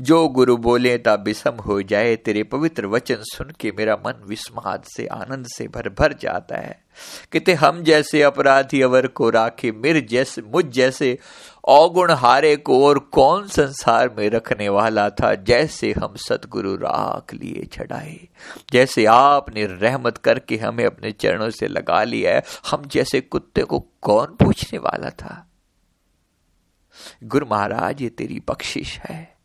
जो 0.00 0.28
गुरु 0.28 0.56
बोले 0.56 0.98
ता 0.98 1.16
बिसम 1.16 1.50
हो 1.50 1.82
जाए 1.82 2.16
तेरे 2.16 2.42
पवित्र 2.42 2.86
वचन 2.86 3.16
सुन 3.20 3.52
के 3.60 3.70
मेरा 3.70 3.94
मन 3.94 4.24
विस्माद 4.26 4.82
से, 4.96 5.06
आनंद 5.06 5.46
से 5.46 5.68
भर 5.68 5.88
भर 5.88 6.12
जाता 6.12 6.56
है। 6.56 6.84
किते 7.32 7.54
हम 7.54 7.82
जैसे 7.82 8.22
अपराधी 8.22 8.82
अवर 8.82 9.06
को 9.06 9.30
राखे, 9.30 9.72
मेरे 9.72 10.00
जैसे, 10.00 10.42
मुझ 10.42 10.64
जैसे 10.64 11.18
अवगुण 11.68 12.10
हारे 12.10 12.56
को 12.56 12.86
और 12.86 12.98
कौन 12.98 13.48
संसार 13.48 14.14
में 14.18 14.30
रखने 14.30 14.68
वाला 14.68 15.10
था, 15.10 15.34
जैसे 15.34 15.92
हम 15.92 16.14
सतगुरु 16.16 16.74
राख 16.74 17.34
लिए 17.34 17.66
छड़ाए। 17.72 18.28
जैसे 18.72 19.04
आपने 19.04 19.66
रहमत 19.66 20.18
करके 20.18 20.56
हमें 20.56 20.86
अपने 20.86 21.12
चरणों 21.12 21.50
से 21.50 21.68
लगा 21.68 22.02
लिया 22.04 22.34
है, 22.34 22.42
हम 22.70 22.82
जैसे 22.86 23.20
कुत्ते 23.20 23.62
को 23.62 23.86
कौन 24.02 24.26
पूछने 24.26 24.78
वाला 24.78 25.10
था? 25.10 25.46
गुरु 27.24 27.46
महाराज, 27.46 28.02
ये 28.02 28.08
तेरी 28.08 28.42
बख्शिश 28.48 28.98
है। 28.98 29.39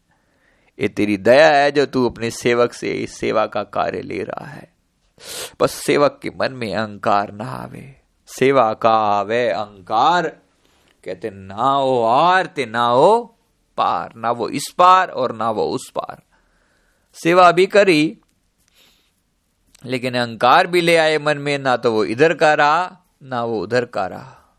ये 0.79 0.88
तेरी 0.88 1.17
दया 1.17 1.47
है 1.47 1.71
जो 1.71 1.85
तू 1.85 2.09
अपने 2.09 2.31
सेवक 2.31 2.73
से 2.73 2.91
इस 2.91 3.17
सेवा 3.17 3.45
का 3.45 3.63
कार्य 3.63 4.01
ले 4.01 4.23
रहा 4.23 4.45
है। 4.45 4.73
बस 5.61 5.71
सेवक 5.71 6.19
के 6.21 6.29
मन 6.29 6.51
में 6.51 6.75
अहंकार 6.75 7.31
ना 7.31 7.45
आवे। 7.45 7.95
सेवा 8.27 8.73
का 8.73 8.89
आवे 8.89 9.49
अहंकार। 9.49 10.27
कहते, 11.03 11.29
ना 11.29 11.69
हो 11.69 12.03
आर 12.03 12.45
ते 12.45 12.65
ना 12.65 12.88
हो 12.88 13.38
पार, 13.77 14.13
ना 14.15 14.31
वो 14.31 14.49
इस 14.49 14.73
पार 14.77 15.09
और 15.09 15.35
ना 15.35 15.51
वो 15.51 15.65
उस 15.67 15.89
पार। 15.89 16.23
सेवा 17.13 17.51
भी 17.51 17.65
करी, 17.65 18.17
लेकिन 19.85 20.15
अहंकार 20.15 20.67
भी 20.67 20.81
ले 20.81 20.97
आए 20.97 21.17
मन 21.17 21.38
में, 21.38 21.59
ना 21.59 21.77
तो 21.77 21.91
वो 21.91 22.05
इधर 22.05 22.33
का 22.33 22.53
रहा, 22.53 22.97
ना 23.23 23.43
वो 23.43 23.59
उधर 23.59 23.85
का 23.85 24.07
रहा। 24.07 24.57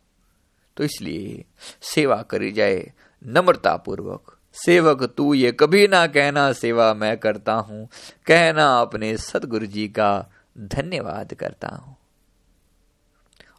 तो 0.77 0.85
इसलिए 0.85 1.45
सेवा 1.83 2.17
करी 2.17 2.53
जाए 2.53 2.93
नम्रता 3.27 3.77
पूर्वक 3.77 4.36
सेवक, 4.65 5.03
तू 5.03 5.35
ये 5.35 5.53
कभी 5.53 5.89
ना 5.89 6.07
कहना 6.07 6.53
सेवा 6.53 6.95
मैं 6.95 7.17
करता 7.17 7.53
हूँ। 7.53 7.89
कहना 8.27 8.81
अपने 8.81 9.17
सदगुरु 9.17 9.67
जी 9.67 9.89
का 9.89 10.31
धन्यवाद 10.59 11.35
करता 11.35 11.69
हूँ। 11.69 11.97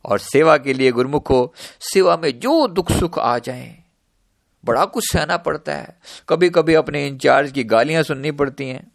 और 0.05 0.19
सेवा 0.19 0.57
के 0.57 0.73
लिए 0.73 0.91
गुरुमुख 0.91 1.29
हो, 1.29 1.53
सेवा 1.79 2.17
में 2.17 2.39
जो 2.39 2.67
दुख 2.67 2.91
सुख 2.91 3.19
आ 3.19 3.39
जाए, 3.39 3.83
बड़ा 4.65 4.85
कुछ 4.85 5.13
सहना 5.13 5.37
पड़ता 5.37 5.75
है। 5.75 5.99
कभी 6.29 6.49
कभी 6.49 6.73
अपने 6.73 7.07
इंचार्ज 7.07 7.51
की 7.51 7.63
गालियाँ 7.63 8.03
सुननी 8.03 8.31
पड़ती 8.31 8.69
हैं। 8.69 8.91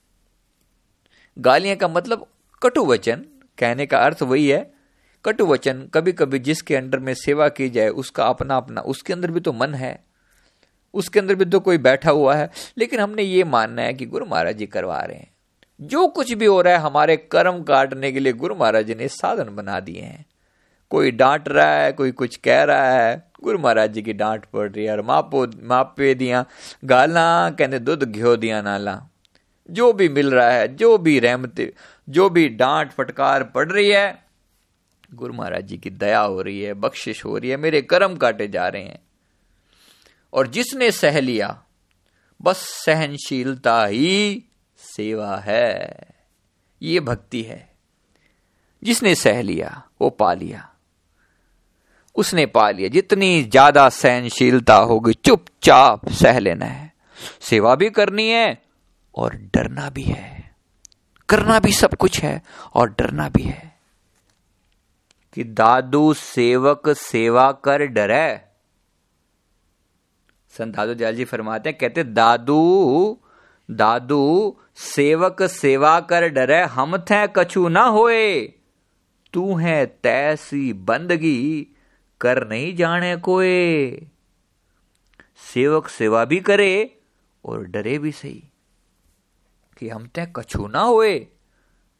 गालियाँ 1.39 1.77
का 1.77 1.89
मतलब 1.89 2.27
कटु 2.63 2.85
वचन, 2.85 3.25
कहने 3.59 3.87
का 3.87 3.99
अर्थ 3.99 4.23
वही 4.23 4.49
है। 4.49 4.75
कटु 5.25 5.47
वचन 5.47 5.89
कभी 5.95 6.13
कभी 6.13 6.39
जिसके 6.39 6.77
अंडर 6.77 6.99
में 6.99 7.15
सेवा 7.15 7.49
की 7.49 7.69
जाए, 7.71 7.89
उसका 7.89 8.25
अपना 8.25 8.57
अपना 8.57 8.81
उसके 8.81 9.13
अंदर 9.13 9.31
भी 9.31 9.41
तो 9.41 9.53
मन 9.53 9.75
है। 9.75 10.12
उसके 10.95 11.21
अंदर 11.21 11.35
भी 11.35 11.45
तो 11.45 11.61
कोई 11.61 11.79
बैठा 11.79 12.11
हुआ 12.11 12.35
है। 12.35 12.51
लेकिन 12.79 13.01
हमने 13.01 13.23
ये 13.23 13.45
मानना 13.45 13.83
है 13.83 13.95
कि 13.95 14.07
गुरु 14.07 14.27
महाराज 14.27 14.57
जी 14.57 14.67
करवा 14.67 14.99
रहे 14.99 15.17
हैं। 15.17 15.31
जो 15.81 16.07
कुछ 16.07 16.33
भी 16.33 16.47
हो 16.47 16.61
रहा 16.61 16.75
है, 16.75 16.81
हमारे 16.81 17.17
कर्म 17.17 17.63
काटने 17.63 18.13
के 18.13 18.21
लिए 18.21 18.33
गुरु 18.33 18.55
महाराज 18.55 18.87
जी 18.87 18.95
ने 18.95 19.09
साधन 19.09 19.55
बना 19.55 19.81
दिए 19.81 20.01
हैं। 20.01 20.27
कोई 20.91 21.11
डांट 21.11 21.49
रहा 21.49 21.73
है, 21.73 21.93
कोई 21.93 22.11
कुछ 22.11 22.37
कह 22.37 22.63
रहा 22.63 22.91
है, 22.91 23.25
गुरु 23.45 23.59
महाराज 23.59 23.93
जी 23.93 24.03
की 24.03 24.13
डांट 24.13 24.45
पड़ 24.45 24.71
रही 24.71 24.85
है 24.85 24.93
और 24.93 25.03
मापो, 25.03 25.47
मापे 25.63 26.15
दिया, 26.15 26.45
गाला 26.85 27.51
कहते 27.51 27.79
दुध 27.79 28.05
घ्यो 28.05 28.37
दिया 28.37 28.63
नाला। 28.63 29.01
जो 29.71 29.93
भी 29.93 30.09
मिल 30.09 30.31
रहा 30.31 30.51
है, 30.51 30.77
जो 30.77 30.99
भी 30.99 31.19
रहमते, 31.19 31.73
जो 32.09 32.31
भी 32.31 32.49
डांट 32.49 32.91
फटकार 32.91 33.45
पड़ 33.45 33.73
रही 33.73 33.91
है, 33.91 34.25
गुरु 35.15 35.35
महाराज 35.35 35.65
जी 35.65 35.77
की 35.77 35.91
दया 35.91 36.21
हो 36.21 36.43
रही 36.43 36.63
है, 36.63 36.75
बख्शिश 36.75 37.25
हो 37.25 37.39
रही 37.39 37.51
है, 37.51 37.57
मेरे 37.57 37.83
कर्म 37.83 38.17
काटे 38.17 38.49
जा 38.49 38.69
रहे 38.69 38.83
हैं। 38.83 38.99
और 40.33 40.47
जिसने 40.47 40.91
सह 40.91 41.21
लिया, 41.21 41.65
बस 42.43 42.57
सहनशीलता 42.57 43.87
ही 43.87 44.45
सेवा 44.77 45.37
है। 45.37 45.99
ये 46.83 47.01
भक्ति 47.01 47.43
है। 47.43 47.73
जिसने 48.85 49.15
सह 49.15 49.43
लिया, 49.43 49.83
वो 50.01 50.11
पा 50.11 50.35
लिया। 50.35 50.69
उसने 52.15 52.47
पा 52.47 52.71
लिया। 52.71 52.89
जितनी 52.89 53.43
ज़्यादा 53.43 53.89
सहनशीलता 53.89 54.75
होगी, 54.75 55.13
चुपचाप 55.13 56.09
सह 56.09 56.39
लेना 56.39 56.67
है। 56.67 56.93
सेवा 57.41 57.75
भी 57.75 57.91
करनी 57.91 58.29
है 58.29 58.63
और 59.15 59.35
डरना 59.35 59.91
भी 59.91 60.03
है। 60.03 60.55
करना 61.29 61.59
भी 61.59 61.73
सब 61.73 61.95
कुछ 61.95 62.21
है 62.21 62.43
और 62.75 62.91
डरना 62.91 63.29
भी 63.29 63.43
है। 63.43 63.79
कि 65.33 65.45
दादू 65.45 66.15
सेवक 66.15 66.89
सेवा 66.89 67.53
कर 67.53 67.87
डरे। 67.87 68.52
संत 70.59 70.77
दादू 70.77 70.95
दयाल 70.95 71.17
जी 71.17 71.25
फरमाते 71.25 71.69
हैं, 71.69 71.79
कहते, 71.79 72.05
दादू 72.05 73.19
दादू, 73.71 74.57
सेवक 74.77 75.43
सेवा 75.43 76.01
कर 76.01 76.29
डरे, 76.29 76.63
हम 76.63 76.99
थे 76.99 77.29
कछु 77.37 77.69
ना 77.69 77.83
होए। 77.83 78.53
तू 79.33 79.55
है 79.55 79.87
तैसी 79.87 80.73
बंदगी 80.73 81.77
कर 82.21 82.49
नहीं 82.49 82.77
जाने 82.77 83.17
कोए। 83.17 83.91
सेवक 85.55 85.89
सेवा 85.89 86.25
भी 86.25 86.41
करे 86.41 87.01
और 87.45 87.65
डरे 87.65 87.99
भी 87.99 88.13
सही। 88.13 88.45
कि 89.79 89.89
हम 89.89 90.07
तय 90.07 90.33
कछु 90.37 90.67
ना 90.67 90.81
होए। 90.81 91.27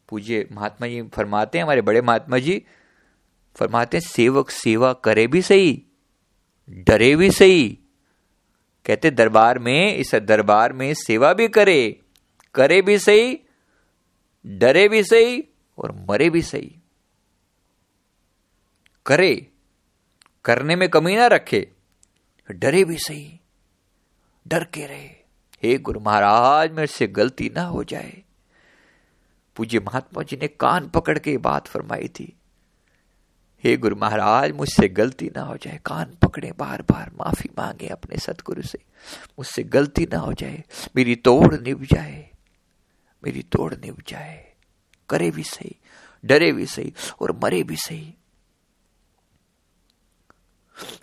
पूज्य 0.09 0.47
महात्मा 0.51 0.87
जी 0.87 1.01
फरमाते 1.01 1.57
हैं, 1.57 1.63
हमारे 1.63 1.81
बड़े 1.81 2.01
महात्मा 2.01 2.37
जी 2.37 2.65
फरमाते 3.55 3.97
हैं, 3.97 4.09
सेवक 4.09 4.49
सेवा 4.49 4.93
करे 4.93 5.27
भी 5.27 5.41
सही, 5.41 5.83
डरे 6.69 7.15
भी 7.15 7.31
सही 7.31 7.79
कहते, 8.85 9.11
दरबार 9.11 9.59
में, 9.59 9.95
इस 9.95 10.15
दरबार 10.15 10.73
में 10.73 10.93
सेवा 10.93 11.33
भी 11.33 11.47
करे 11.47 11.99
करे 12.55 12.81
भी 12.81 12.97
सही, 12.99 13.39
डरे 14.45 14.87
भी 14.87 15.03
सही 15.03 15.43
और 15.77 15.91
मरे 16.09 16.29
भी 16.29 16.41
सही। 16.41 16.75
करे, 19.05 19.47
करने 20.45 20.75
में 20.75 20.89
कमी 20.89 21.15
ना 21.15 21.27
रखे, 21.27 21.71
डरे 22.51 22.83
भी 22.83 22.97
सही, 22.97 23.39
डर 24.47 24.63
के 24.63 24.85
रहे। 24.85 25.09
हे 25.63 25.77
गुरु 25.77 25.99
महाराज, 25.99 26.71
मेरे 26.71 26.87
से 26.87 27.07
गलती 27.07 27.51
ना 27.55 27.63
हो 27.63 27.83
जाए। 27.83 28.23
पूज्य 29.55 29.79
महात्मा 29.79 30.23
जी 30.23 30.35
ने 30.35 30.47
कान 30.47 30.89
पकड़ 30.89 31.19
के 31.19 31.37
बात 31.37 31.67
फरमाई 31.67 32.07
थी। 32.07 32.37
हे 33.63 33.77
गुरु 33.77 33.95
महाराज, 33.95 34.51
मुझसे 34.51 34.87
गलती 34.87 35.31
ना 35.35 35.41
हो 35.41 35.57
जाए। 35.57 35.79
कान 35.85 36.17
पकड़े 36.21 36.51
बार 36.51 36.81
बार 36.81 37.11
माफ़ी 37.13 37.49
मांगे 37.57 37.87
अपने 37.87 38.17
सतगुरु 38.17 38.61
से। 38.61 38.79
मुझसे 39.29 39.63
गलती 39.63 40.05
ना 40.05 40.17
हो 40.17 40.33
जाए। 40.33 40.63
मेरी 40.95 41.15
तोड़ 41.15 41.55
निभ 41.55 41.83
जाए। 41.83 42.29
मेरी 43.25 43.43
तोड़ 43.43 43.73
निभ 43.73 44.03
जाए। 44.07 44.53
करे 45.09 45.31
भी 45.31 45.43
सही, 45.43 45.75
डरे 46.25 46.51
भी 46.51 46.65
सही 46.65 46.93
और 47.21 47.39
मरे 47.43 47.63
भी 47.63 47.75
सही। 47.75 48.13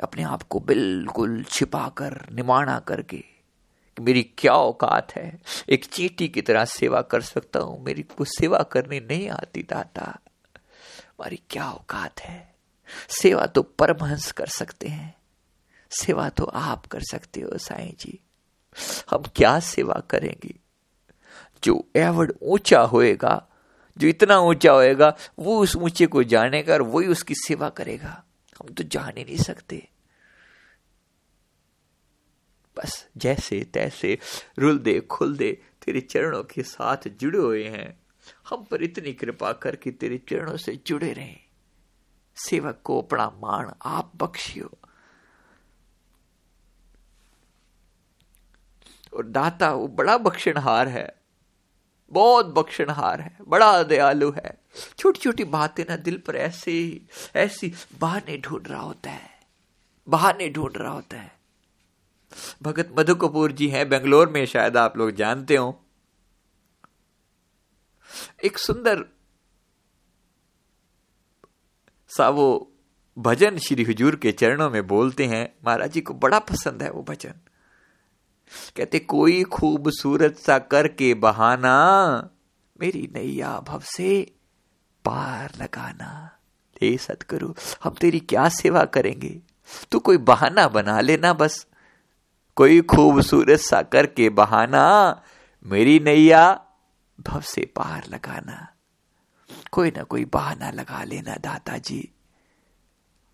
अपने 0.03 0.23
आप 0.23 0.43
को 0.43 0.61
बिल्कुल 0.61 1.45
छिपा 1.45 1.89
कर 1.89 2.27
निमाणा 2.33 2.79
करके 2.79 3.19
कि 3.97 4.03
मेरी 4.03 4.23
क्या 4.23 4.53
औकात 4.53 5.13
है। 5.13 5.41
एक 5.69 5.85
चीटी 5.85 6.29
की 6.29 6.43
तरह 6.43 6.65
सेवा 6.65 7.03
कर 7.03 7.21
सकता 7.21 7.59
हूँ। 7.59 7.85
मेरी 7.85 8.03
को 8.03 8.25
सेवा 8.25 8.59
करनी 8.59 9.01
नहीं 9.01 9.29
आती, 9.29 9.63
दाता। 9.63 10.19
हमारी 11.09 11.43
क्या 11.51 11.71
औकात 11.71 12.21
है? 12.21 12.50
सेवा 13.09 13.47
तो 13.47 13.63
परमहंस 13.63 14.33
कर 14.33 14.47
सकते 14.47 14.89
हैं। 14.89 15.15
सेवा 15.91 16.29
तो 16.29 16.45
आप 16.45 16.87
कर 16.87 17.01
सकते 17.01 17.41
हो, 17.41 17.59
साईं 17.59 17.95
जी। 18.01 18.19
हम 19.11 19.23
क्या 19.37 19.61
सेवा 19.61 20.03
करेंगे? 20.11 20.55
जो 21.65 21.89
एवड 21.97 22.33
ऊँचा 22.43 22.81
होएगा, 22.81 23.49
जो 23.99 24.09
इतना 24.09 24.39
ऊँचा 24.39 24.73
होएगा, 24.73 25.17
वो 25.39 25.59
उस 25.59 25.77
ऊँचे 25.77 26.07
को 26.07 26.23
जानेगा 26.23 26.75
और 26.75 26.83
वही 26.83 27.07
उसकी 27.07 27.35
सेवा 27.35 27.69
करेगा। 27.69 28.25
हम 28.61 28.75
तो 28.75 28.85
जान 28.85 29.13
ही 29.19 29.25
नहीं 29.25 29.37
सकते। 29.37 29.89
बस 32.77 33.09
जैसे 33.17 33.65
तैसे 33.65 34.19
रुल 34.59 34.79
दे, 34.79 35.01
खुल 35.01 35.37
दे, 35.37 35.63
तेरे 35.85 36.01
चरणों 36.01 36.43
के 36.43 36.63
साथ 36.63 37.09
जुड़े 37.09 37.39
हुए 37.39 37.65
हैं। 37.65 38.01
हम 38.49 38.65
पर 38.65 38.83
इतनी 38.83 39.13
कृपा 39.13 39.53
करके 39.53 39.91
तेरे 39.91 40.19
चरणों 40.19 40.57
से 40.57 40.81
जुड़े 40.87 41.13
रहे। 41.13 41.50
सेवक 42.41 42.81
को 42.85 43.01
अपना 43.03 43.27
मान 43.39 43.73
आप 43.85 44.13
बख्शियो। 44.17 44.71
और 49.17 49.27
दाता, 49.27 49.73
वो 49.73 49.89
बड़ा 49.89 50.17
बख्शनहार 50.19 50.89
है। 50.89 51.21
बहुत 52.11 52.47
बख्शनहार 52.47 53.21
है, 53.21 53.37
बड़ा 53.49 53.83
दयालु 53.83 54.31
है। 54.33 54.63
छोटी 54.99 55.21
छोटी 55.21 55.45
बातें 55.45 55.85
ना 55.89 55.97
दिल 55.97 56.19
पर 56.19 56.37
ऐसे, 56.37 57.07
ऐसी 57.37 57.73
बहाने 57.99 58.39
ढूंढ 58.39 58.69
रहा 58.69 58.81
होता 58.81 59.11
है, 59.11 59.31
बहाने 60.09 60.49
ढूंढ 60.49 60.77
रहा 60.77 60.93
होता 60.93 61.17
है। 61.17 61.39
भगत 62.63 62.95
मधु 62.99 63.15
कपूर 63.15 63.53
जी 63.53 63.69
हैं, 63.69 63.89
बेंगलोर 63.89 64.29
में, 64.29 64.45
शायद 64.47 64.77
आप 64.77 64.97
लोग 64.97 65.11
जानते 65.11 65.57
हो। 65.57 65.85
एक 68.45 68.59
सुंदर 68.59 69.05
सा 72.17 72.29
वो 72.29 72.73
भजन 73.19 73.59
श्री 73.59 73.83
हुजूर 73.83 74.17
के 74.17 74.33
चरणों 74.33 74.71
में 74.71 74.87
बोलते 74.87 75.27
हैं, 75.27 75.55
महाराज 75.67 75.93
जी 75.93 76.01
को 76.01 76.15
बड़ा 76.15 76.39
पसंद 76.39 76.83
है 76.83 76.91
वो 76.91 77.03
भजन। 77.03 77.35
कहते, 78.77 78.99
कोई 78.99 79.43
खूबसूरत 79.43 80.37
सा 80.37 80.59
करके 80.59 81.15
बहाना, 81.15 82.31
मेरी 82.81 83.11
नैया 83.15 83.61
भव 83.61 83.81
से 83.81 84.35
पार 85.05 85.53
लगाना। 85.61 86.39
हे 86.83 86.97
सतगुरु, 86.97 87.55
हम 87.85 87.91
तेरी 87.91 88.21
क्या 88.21 88.49
सेवा 88.49 88.85
करेंगे? 88.85 89.41
तू 89.93 89.99
कोई 89.99 90.17
बहाना 90.17 90.69
बना 90.69 91.01
लेना 91.01 91.33
बस। 91.33 91.67
कोई 92.57 92.81
खूबसूरत 92.81 93.61
सा 93.61 93.83
करके 93.83 94.29
बहाना, 94.31 95.23
मेरी 95.67 96.01
नैया 96.01 96.61
भव 97.21 97.41
से 97.41 97.61
पार 97.61 98.07
लगाना। 98.09 98.75
कोई 99.73 99.91
ना 99.91 100.03
कोई 100.03 100.25
बहाना 100.25 100.71
लगा 100.71 101.05
लेना 101.05 101.35
दाता 101.35 101.79
जी 101.79 102.09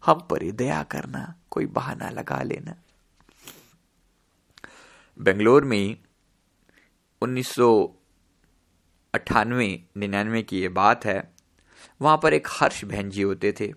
हम 0.07 0.21
पर 0.21 0.51
दया 0.51 0.83
करना, 0.83 1.35
कोई 1.51 1.67
बहाना 1.67 2.11
लगा 2.11 2.43
लेना। 2.43 2.75
बेंगलोर 5.19 5.65
में 5.65 5.97
उन्नीस 7.23 7.49
सौ 7.49 7.95
अट्ठानवे, 9.15 9.85
निन्यानवे 9.97 10.43
की 10.43 10.61
ये 10.61 10.69
बात 10.69 11.05
है, 11.05 11.33
वहाँ 12.01 12.21
पर 12.23 12.35
एक 12.35 12.49
हर्ष 12.51 12.85
बहन 12.85 13.11
जी 13.11 13.23
होते 13.23 13.55
थे, 13.61 13.73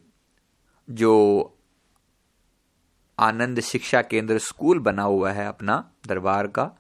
जो 0.89 1.56
आनंद 3.19 3.60
शिक्षा 3.60 4.02
केंद्र 4.02 4.38
स्कूल 4.38 4.80
बना 4.80 5.04
हुआ 5.04 5.32
है 5.32 5.48
अपना 5.48 5.91
दरबार 6.08 6.48
का। 6.48 6.72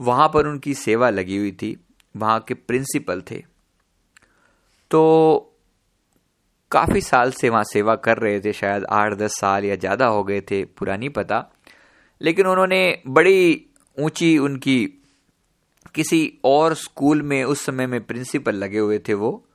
वहाँ 0.00 0.28
पर 0.28 0.46
उनकी 0.46 0.74
सेवा 0.74 1.10
लगी 1.10 1.36
हुई 1.36 1.52
थी, 1.52 1.76
वहाँ 2.16 2.40
के 2.40 2.54
प्रिंसिपल 2.54 3.22
थे। 3.30 3.44
तो 4.90 5.44
काफ़ी 6.70 7.00
साल 7.00 7.30
से 7.30 7.50
वहाँ 7.50 7.64
सेवा 7.64 7.94
कर 7.96 8.18
रहे 8.18 8.40
थे, 8.40 8.52
शायद 8.52 8.84
आठ, 8.84 9.14
दस 9.14 9.38
साल 9.40 9.64
या 9.64 9.76
ज़्यादा 9.76 10.06
हो 10.06 10.22
गए 10.24 10.40
थे, 10.40 10.64
पूरा 10.64 10.96
नहीं 10.96 11.10
पता। 11.10 11.44
लेकिन 12.20 12.46
उन्होंने 12.46 13.02
बड़ी 13.06 13.64
ऊँची 13.96 14.36
उनकी 14.38 14.84
किसी 15.94 16.20
और 16.44 16.74
स्कूल 16.74 17.22
में 17.22 17.42
उस 17.44 17.64
समय 17.66 17.86
में 17.86 18.00
प्रिंसिपल 18.04 18.54
लगे 18.54 18.78
हुए 18.78 18.98
थे 18.98 19.14
वो, 19.14 19.46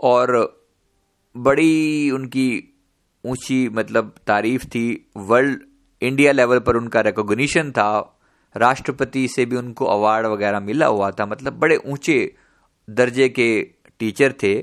और 0.00 0.62
बड़ी 1.36 2.10
उनकी 2.10 2.48
ऊँची 3.24 3.68
मतलब 3.68 4.14
तारीफ़ 4.26 4.64
थी। 4.66 5.12
वर्ल्ड, 5.16 5.60
इंडिया 6.02 6.32
लेवल 6.32 6.58
पर 6.58 6.76
उनका 6.76 7.00
रिकॉग्निशन 7.00 7.70
था। 7.70 8.16
राष्ट्रपति 8.56 9.26
से 9.28 9.44
भी 9.46 9.56
उनको 9.56 9.84
अवार्ड 9.84 10.26
वगैरह 10.26 10.60
मिला 10.60 10.86
हुआ 10.86 11.10
था। 11.10 11.26
मतलब 11.26 11.58
बड़े 11.58 11.76
ऊँचे 11.76 12.34
दर्जे 12.88 13.28
के 13.28 13.50
टीचर 14.00 14.32
थे 14.42 14.54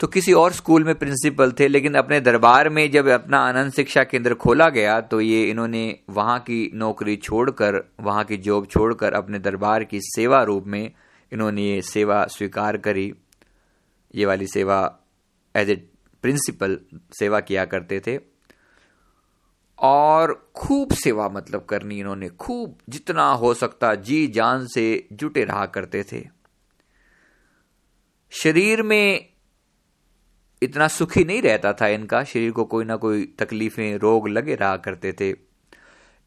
तो 0.00 0.06
किसी 0.06 0.32
और 0.34 0.52
स्कूल 0.52 0.84
में 0.84 0.94
प्रिंसिपल 0.94 1.52
थे, 1.52 1.68
लेकिन 1.68 1.94
अपने 1.94 2.20
दरबार 2.20 2.68
में 2.68 2.90
जब 2.90 3.06
अपना 3.10 3.38
आनंद 3.40 3.72
शिक्षा 3.72 4.02
केंद्र 4.04 4.34
खोला 4.36 4.68
गया 4.70 5.00
तो 5.02 5.20
ये 5.20 5.42
इन्होंने 5.44 5.84
वहाँ 6.10 6.38
की 6.40 6.70
नौकरी 6.74 7.16
छोड़कर, 7.18 7.82
वहाँ 8.00 8.24
की 8.24 8.36
जॉब 8.38 8.66
छोड़कर 8.66 9.12
अपने 9.14 9.38
दरबार 9.40 9.84
की 9.84 10.00
सेवा 10.04 10.42
रूप 10.42 10.66
में 10.66 10.92
इन्होंने 11.32 11.62
ये 11.64 11.80
सेवा 11.84 12.24
स्वीकार 12.28 12.76
करी। 12.78 13.12
ये 14.14 14.26
वाली 14.26 14.46
सेवा 14.48 14.78
एज 15.54 15.70
ए 15.70 15.76
प्रिंसिपल 16.24 16.78
सेवा 17.18 17.40
किया 17.40 17.64
करते 17.64 18.00
थे। 18.00 18.18
और 19.78 20.34
खूब 20.56 20.92
सेवा 20.94 21.28
मतलब 21.30 21.64
करनी 21.64 21.98
इन्होंने, 22.00 22.28
खूब 22.30 22.78
जितना 22.88 23.30
हो 23.32 23.54
सकता 23.54 23.94
जी 23.96 24.26
जान 24.28 24.66
से 24.66 25.06
जुटे 25.12 25.44
रहा 25.44 25.66
करते 25.68 26.02
थे। 26.12 26.26
शरीर 28.32 28.82
में 28.82 29.28
इतना 30.62 30.88
सुखी 30.88 31.24
नहीं 31.24 31.42
रहता 31.42 31.72
था 31.72 31.86
इनका, 31.88 32.22
शरीर 32.24 32.50
को 32.50 32.64
कोई 32.64 32.84
ना 32.84 32.96
कोई 32.96 33.24
तकलीफें 33.38 33.96
रोग 33.98 34.28
लगे 34.28 34.54
रहा 34.54 34.76
करते 34.76 35.12
थे। 35.12 35.34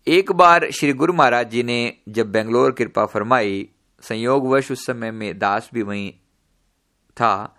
एक 0.07 0.31
बार 0.31 0.69
श्री 0.71 0.93
गुरु 0.93 1.13
महाराज 1.13 1.49
जी 1.51 1.63
ने 1.63 1.93
जब 2.09 2.31
बेंगलोर 2.31 2.71
कृपा 2.71 3.05
फरमाई 3.05 3.69
संयोगवश 4.01 4.71
उस 4.71 4.85
समय 4.85 5.11
में 5.11 5.37
दास 5.39 5.69
भी 5.73 5.81
वहीं 5.81 6.11
था 7.17 7.55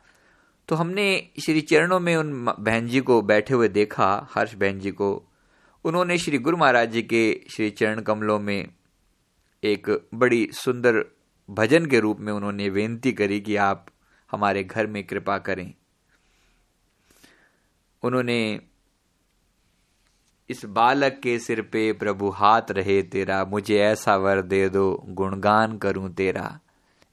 तो 0.68 0.74
हमने 0.74 1.06
श्री 1.44 1.60
चरणों 1.60 2.00
में 2.00 2.16
उन 2.16 2.32
बहन 2.58 2.86
जी 2.86 3.00
को 3.00 3.20
बैठे 3.22 3.54
हुए 3.54 3.68
देखा, 3.68 4.28
हर्ष 4.30 4.54
बहन 4.54 4.78
जी 4.78 4.90
को। 4.90 5.30
उन्होंने 5.84 6.18
श्री 6.18 6.38
गुरु 6.38 6.56
महाराज 6.56 6.90
जी 6.92 7.02
के 7.02 7.40
श्री 7.50 7.70
चरण 7.70 8.00
कमलों 8.00 8.38
में 8.40 8.68
एक 9.62 9.90
बड़ी 10.14 10.48
सुंदर 10.52 11.04
भजन 11.50 11.86
के 11.86 12.00
रूप 12.00 12.20
में 12.20 12.32
उन्होंने 12.32 12.70
बेनती 12.70 13.12
करी 13.12 13.40
कि 13.40 13.56
आप 13.56 13.86
हमारे 14.30 14.64
घर 14.64 14.86
में 14.86 15.04
कृपा 15.04 15.38
करें। 15.38 15.74
उन्होंने 18.02 18.60
इस 20.48 20.64
बालक 20.64 21.20
के 21.22 21.38
सिर 21.38 21.62
पे 21.62 21.92
प्रभु 21.92 22.28
हाथ 22.28 22.62
रहे, 22.70 23.02
तेरा, 23.02 23.44
मुझे 23.44 23.78
ऐसा 23.78 24.16
वर 24.16 24.42
दे 24.42 24.68
दो, 24.68 25.04
गुणगान 25.08 25.78
करूँ 25.78 26.14
तेरा। 26.14 26.60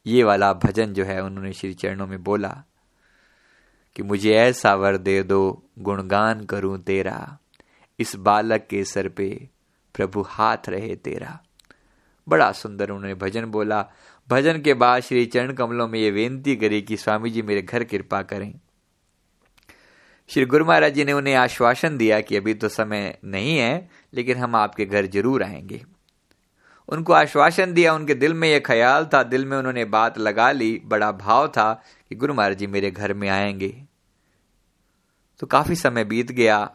ये 0.06 0.24
वाला 0.24 0.54
भजन 0.54 0.94
जो 0.94 1.04
है, 1.04 1.24
उन्होंने 1.24 1.54
श्री 1.54 1.74
चरणों 1.74 2.08
में 2.08 2.24
बोला 2.24 2.64
कि 3.96 4.04
मुझे 4.04 4.34
ऐसा 4.34 4.76
वर 4.76 4.98
दे 4.98 5.24
दो, 5.24 5.64
गुणगान 5.80 6.46
करूँ 6.46 6.84
तेरा। 6.84 7.38
इस 8.00 8.16
बालक 8.16 8.68
के 8.70 8.84
सर 8.84 9.10
पे 9.10 9.50
प्रभु 9.94 10.22
हाथ 10.22 10.58
रहे, 10.70 10.96
तेरा। 10.96 11.44
बड़ा 12.30 12.52
सुंदर 12.52 12.90
उन्होंने 12.90 13.16
भजन 13.16 13.46
बोला। 13.46 13.92
भजन 14.30 14.62
के 14.62 14.74
बाद 14.74 15.02
श्री 15.02 15.26
चरण 15.26 15.54
कमलों 15.54 15.88
में 15.88 16.00
ये 16.00 16.12
बेनती 16.12 16.56
करी 16.56 16.82
कि 16.82 16.98
स्वामी 16.98 17.30
जी 17.30 17.42
मेरे 17.42 17.62
घर 17.62 17.84
कृपा 17.84 18.22
करें। 18.22 18.60
श्री 20.28 20.46
गुरु 20.46 20.66
महाराज 20.66 20.94
जी 20.94 21.06
ने 21.06 21.14
उन्हें 21.14 21.36
आश्वासन 21.36 21.98
दिया 21.98 22.22
कि 22.22 22.36
अभी 22.36 22.54
तो 22.54 22.70
समय 22.70 23.18
नहीं 23.24 23.58
है, 23.58 23.90
लेकिन 24.14 24.38
हम 24.38 24.56
आपके 24.56 24.86
घर 24.86 25.06
ज़रूर 25.06 25.44
आएँगे। 25.44 25.86
उनको 26.90 27.14
आश्वासन 27.14 27.74
दिया, 27.74 27.94
उनके 27.94 28.14
दिल 28.16 28.34
में 28.34 28.50
यह 28.50 28.60
ख्याल 28.60 29.06
था, 29.06 29.24
दिल 29.24 29.46
में 29.46 29.58
उन्होंने 29.58 29.86
बात 29.86 30.18
लगा 30.18 30.52
ली, 30.52 30.82
बड़ा 30.86 31.12
भाव 31.12 31.48
था 31.48 31.84
कि 32.10 32.16
गुरु 32.16 32.34
महाराज 32.34 32.58
जी 32.58 32.68
मेरे 32.68 32.92
घर 32.92 33.14
में 33.14 33.30
आएँगे। 33.30 33.84
तो 35.40 35.48
काफ़ी 35.48 35.76
समय 35.76 36.04
बीत 36.04 36.32
गया। 36.32 36.72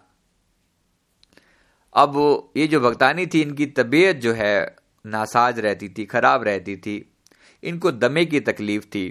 अब 1.94 2.52
ये 2.56 2.66
जो 2.66 2.80
भक्तानी 2.80 3.26
थी, 3.26 3.42
इनकी 3.42 3.66
तबीयत 3.66 4.16
जो 4.16 4.32
है 4.32 4.76
नासाज 5.06 5.58
रहती 5.58 5.88
थी, 5.88 6.04
खराब 6.04 6.42
रहती 6.42 6.76
थी। 6.76 7.11
इनको 7.62 7.92
दमे 7.92 8.24
की 8.26 8.40
तकलीफ़ 8.42 8.86
थी। 8.86 9.08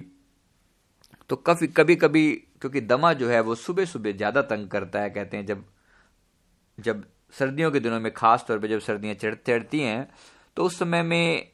तो 1.29 1.35
कभी 1.37 1.67
कभी 1.69 1.95
कभी, 1.95 2.31
क्योंकि 2.61 2.81
दमा 2.81 3.13
जो 3.13 3.29
है 3.29 3.39
वो 3.41 3.55
सुबह 3.57 3.85
सुबह 3.85 4.11
ज़्यादा 4.13 4.41
तंग 4.43 4.67
करता 4.69 5.01
है, 5.01 5.09
कहते 5.09 5.37
हैं, 5.37 5.45
जब 5.45 5.63
जब 6.77 7.03
सर्दियों 7.33 7.71
के 7.71 7.79
दिनों 7.79 7.99
में 7.99 8.11
खास 8.13 8.45
तौर 8.47 8.59
पे 8.59 8.67
जब 8.67 8.79
सर्दियाँ 8.79 9.15
चढ़, 9.15 9.35
चढ़ती 9.37 9.79
हैं 9.79 10.07
तो 10.57 10.63
उस 10.63 10.77
समय 10.79 11.03
में 11.03 11.47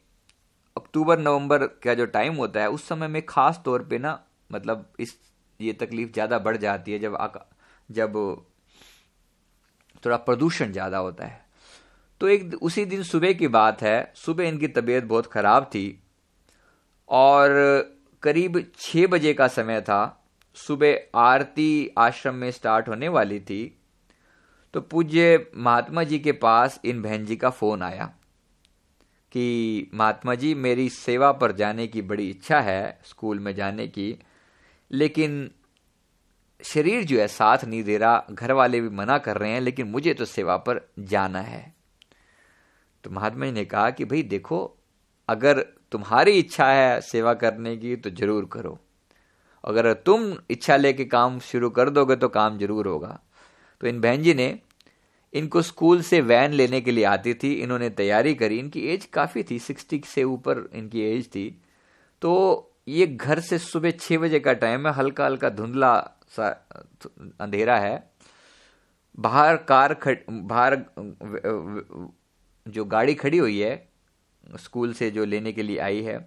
अक्टूबर, 0.75 1.19
नवंबर 1.19 1.65
का 1.83 1.93
जो 1.93 2.05
टाइम 2.07 2.35
होता 2.35 2.61
है, 2.61 2.69
उस 2.69 2.87
समय 2.87 3.07
में 3.07 3.21
खास 3.25 3.61
तौर 3.65 3.83
पे 3.83 3.97
ना 3.99 4.19
मतलब 4.51 4.91
इस, 4.99 5.15
ये 5.59 5.73
तकलीफ़ 5.73 6.11
ज़्यादा 6.13 6.39
बढ़ 6.39 6.57
जाती 6.57 6.91
है 6.91 6.99
जब 6.99 7.17
जब 7.89 8.13
थोड़ा 10.03 10.17
प्रदूषण 10.17 10.71
ज़्यादा 10.71 10.97
होता 10.97 11.25
है। 11.25 11.45
तो 12.21 12.27
एक 12.27 12.53
उसी 12.61 12.85
दिन 12.85 13.03
सुबह 13.03 13.33
की 13.33 13.47
बात 13.49 13.81
है, 13.81 14.11
सुबह 14.15 14.47
इनकी 14.47 14.67
तबीयत 14.69 15.03
बहुत 15.05 15.27
ख़राब 15.27 15.65
थी 15.65 15.87
और 17.09 17.49
करीब 18.23 18.63
छह 18.79 19.07
बजे 19.07 19.33
का 19.33 19.47
समय 19.47 19.81
था, 19.81 20.23
सुबह 20.57 20.99
आरती 21.15 21.91
आश्रम 21.97 22.35
में 22.35 22.51
स्टार्ट 22.51 22.87
होने 22.89 23.07
वाली 23.07 23.39
थी 23.39 23.73
तो 24.73 24.81
पूज्य 24.81 25.45
महात्मा 25.55 26.03
जी 26.03 26.19
के 26.19 26.31
पास 26.31 26.79
इन 26.85 27.01
बहन 27.01 27.25
जी 27.25 27.35
का 27.35 27.49
फ़ोन 27.49 27.83
आया 27.83 28.05
कि 29.31 29.91
महात्मा 29.93 30.35
जी, 30.35 30.53
मेरी 30.55 30.89
सेवा 30.89 31.31
पर 31.31 31.51
जाने 31.51 31.87
की 31.87 32.01
बड़ी 32.01 32.29
इच्छा 32.29 32.59
है 32.61 32.99
स्कूल 33.05 33.39
में 33.39 33.53
जाने 33.55 33.87
की, 33.87 34.17
लेकिन 34.91 35.51
शरीर 36.63 37.03
जो 37.03 37.19
है, 37.19 37.27
साथ 37.27 37.65
नहीं 37.65 37.83
दे 37.83 37.97
रहा 37.97 38.25
घर 38.31 38.51
वाले 38.51 38.81
भी 38.81 38.89
मना 38.89 39.17
कर 39.17 39.37
रहे 39.37 39.51
हैं, 39.51 39.61
लेकिन 39.61 39.87
मुझे 39.87 40.13
तो 40.13 40.25
सेवा 40.25 40.57
पर 40.57 40.81
जाना 40.99 41.41
है। 41.41 41.75
तो 43.03 43.09
महात्मा 43.09 43.45
जी 43.45 43.51
ने 43.51 43.65
कहा 43.65 43.89
कि, 43.89 44.05
भाई 44.05 44.23
देखो, 44.23 44.77
अगर 45.29 45.65
तुम्हारी 45.91 46.31
इच्छा 46.31 46.65
है 46.67 46.99
सेवा 47.03 47.33
करने 47.35 47.75
की 47.77 47.95
तो 47.95 48.09
ज़रूर 48.11 48.45
करो। 48.53 48.77
अगर 49.63 49.91
तुम 49.95 50.33
इच्छा 50.51 50.75
लेके 50.77 51.05
काम 51.05 51.39
शुरू 51.41 51.69
कर 51.69 51.89
दोगे 51.89 52.15
तो 52.15 52.27
काम 52.29 52.57
ज़रूर 52.57 52.87
होगा। 52.87 53.19
तो 53.81 53.87
इन 53.87 54.01
बहन 54.01 54.21
जी 54.23 54.33
ने 54.33 54.57
इनको 55.33 55.61
स्कूल 55.61 56.01
से 56.01 56.21
वैन 56.23 56.53
लेने 56.53 56.81
के 56.81 56.91
लिए 56.91 57.03
आती 57.05 57.33
थी। 57.33 57.53
इन्होंने 57.53 57.89
तैयारी 57.91 58.33
करी। 58.35 58.59
इनकी 58.59 58.81
एज 58.89 59.05
काफ़ी 59.05 59.43
थी, 59.43 59.59
सिक्सटी 59.59 60.01
से 60.05 60.23
ऊपर 60.25 60.69
इनकी 60.75 61.01
एज 61.03 61.27
थी। 61.27 61.49
तो 62.21 62.73
ये 62.87 63.07
घर 63.07 63.39
से 63.39 63.57
सुबह 63.59 63.91
छः 63.91 64.17
बजे 64.17 64.39
का 64.39 64.53
टाइम 64.55 64.87
है। 64.87 64.93
हल्का 64.93 65.25
हल्का 65.25 65.49
धुंधला 65.51 65.95
सा, 66.27 66.47
अंधेरा 67.41 67.77
है। 67.77 68.11
बाहर 69.17 69.55
कार 69.65 69.93
खड़, 69.95 70.15
बाहर 70.29 70.75
जो 72.65 72.85
गाड़ी 72.85 73.13
खड़ी 73.15 73.37
हुई 73.37 73.59
है 73.59 73.86
स्कूल 74.55 74.93
से 74.93 75.09
जो 75.11 75.25
लेने 75.25 75.51
के 75.51 75.63
लिए 75.63 75.77
आई 75.79 76.01
है। 76.01 76.19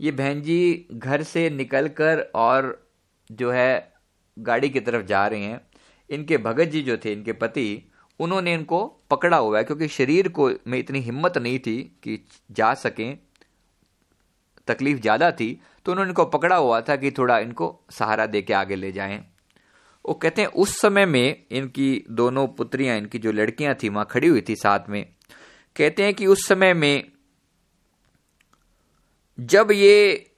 ये 0.00 0.10
बहन 0.10 0.40
जी 0.42 0.86
घर 0.92 1.22
से 1.22 1.48
निकलकर 1.50 2.20
और 2.34 2.88
जो 3.30 3.50
है 3.50 3.92
गाड़ी 4.36 4.68
की 4.68 4.80
तरफ़ 4.80 5.04
जा 5.06 5.26
रहे 5.26 5.40
हैं। 5.40 5.60
इनके 6.10 6.38
भगत 6.38 6.68
जी 6.68 6.82
जो 6.82 6.96
थे, 6.96 7.12
इनके 7.12 7.32
पति, 7.32 7.82
उन्होंने 8.20 8.54
इनको 8.54 8.84
पकड़ा 9.10 9.36
हुआ 9.36 9.58
है 9.58 9.64
क्योंकि 9.64 9.88
शरीर 9.88 10.28
को 10.28 10.50
में 10.66 10.78
इतनी 10.78 11.00
हिम्मत 11.00 11.38
नहीं 11.38 11.58
थी 11.58 11.76
कि 12.02 12.18
जा 12.50 12.72
सकें, 12.74 13.18
तकलीफ़ 14.68 15.00
ज़्यादा 15.00 15.30
थी 15.30 15.60
तो 15.86 15.92
उन्होंने 15.92 16.08
इनको 16.10 16.24
पकड़ा 16.24 16.56
हुआ 16.56 16.80
था 16.80 16.96
कि 16.96 17.10
थोड़ा 17.10 17.38
इनको 17.38 17.66
सहारा 17.90 18.26
दे 18.26 18.42
के 18.42 18.52
आगे 18.52 18.76
ले 18.76 18.92
जाएँ। 18.92 19.18
वो 20.04 20.14
कहते 20.14 20.42
हैं, 20.42 20.48
उस 20.48 20.80
समय 20.80 21.06
में 21.06 21.44
इनकी 21.50 22.04
दोनों 22.10 22.46
पुत्रियाँ, 22.48 22.96
इनकी 22.98 23.18
जो 23.18 23.32
लड़कियाँ 23.32 23.74
थी, 23.74 23.88
वहाँ 23.88 24.06
खड़ी 24.10 24.28
हुई 24.28 24.40
थी 24.40 24.56
साथ 24.56 24.88
में। 24.88 25.04
कहते 25.76 26.02
हैं 26.02 26.14
कि 26.14 26.26
उस 26.26 26.46
समय 26.48 26.74
में 26.74 27.04
जब 29.40 29.68
ये 29.72 30.30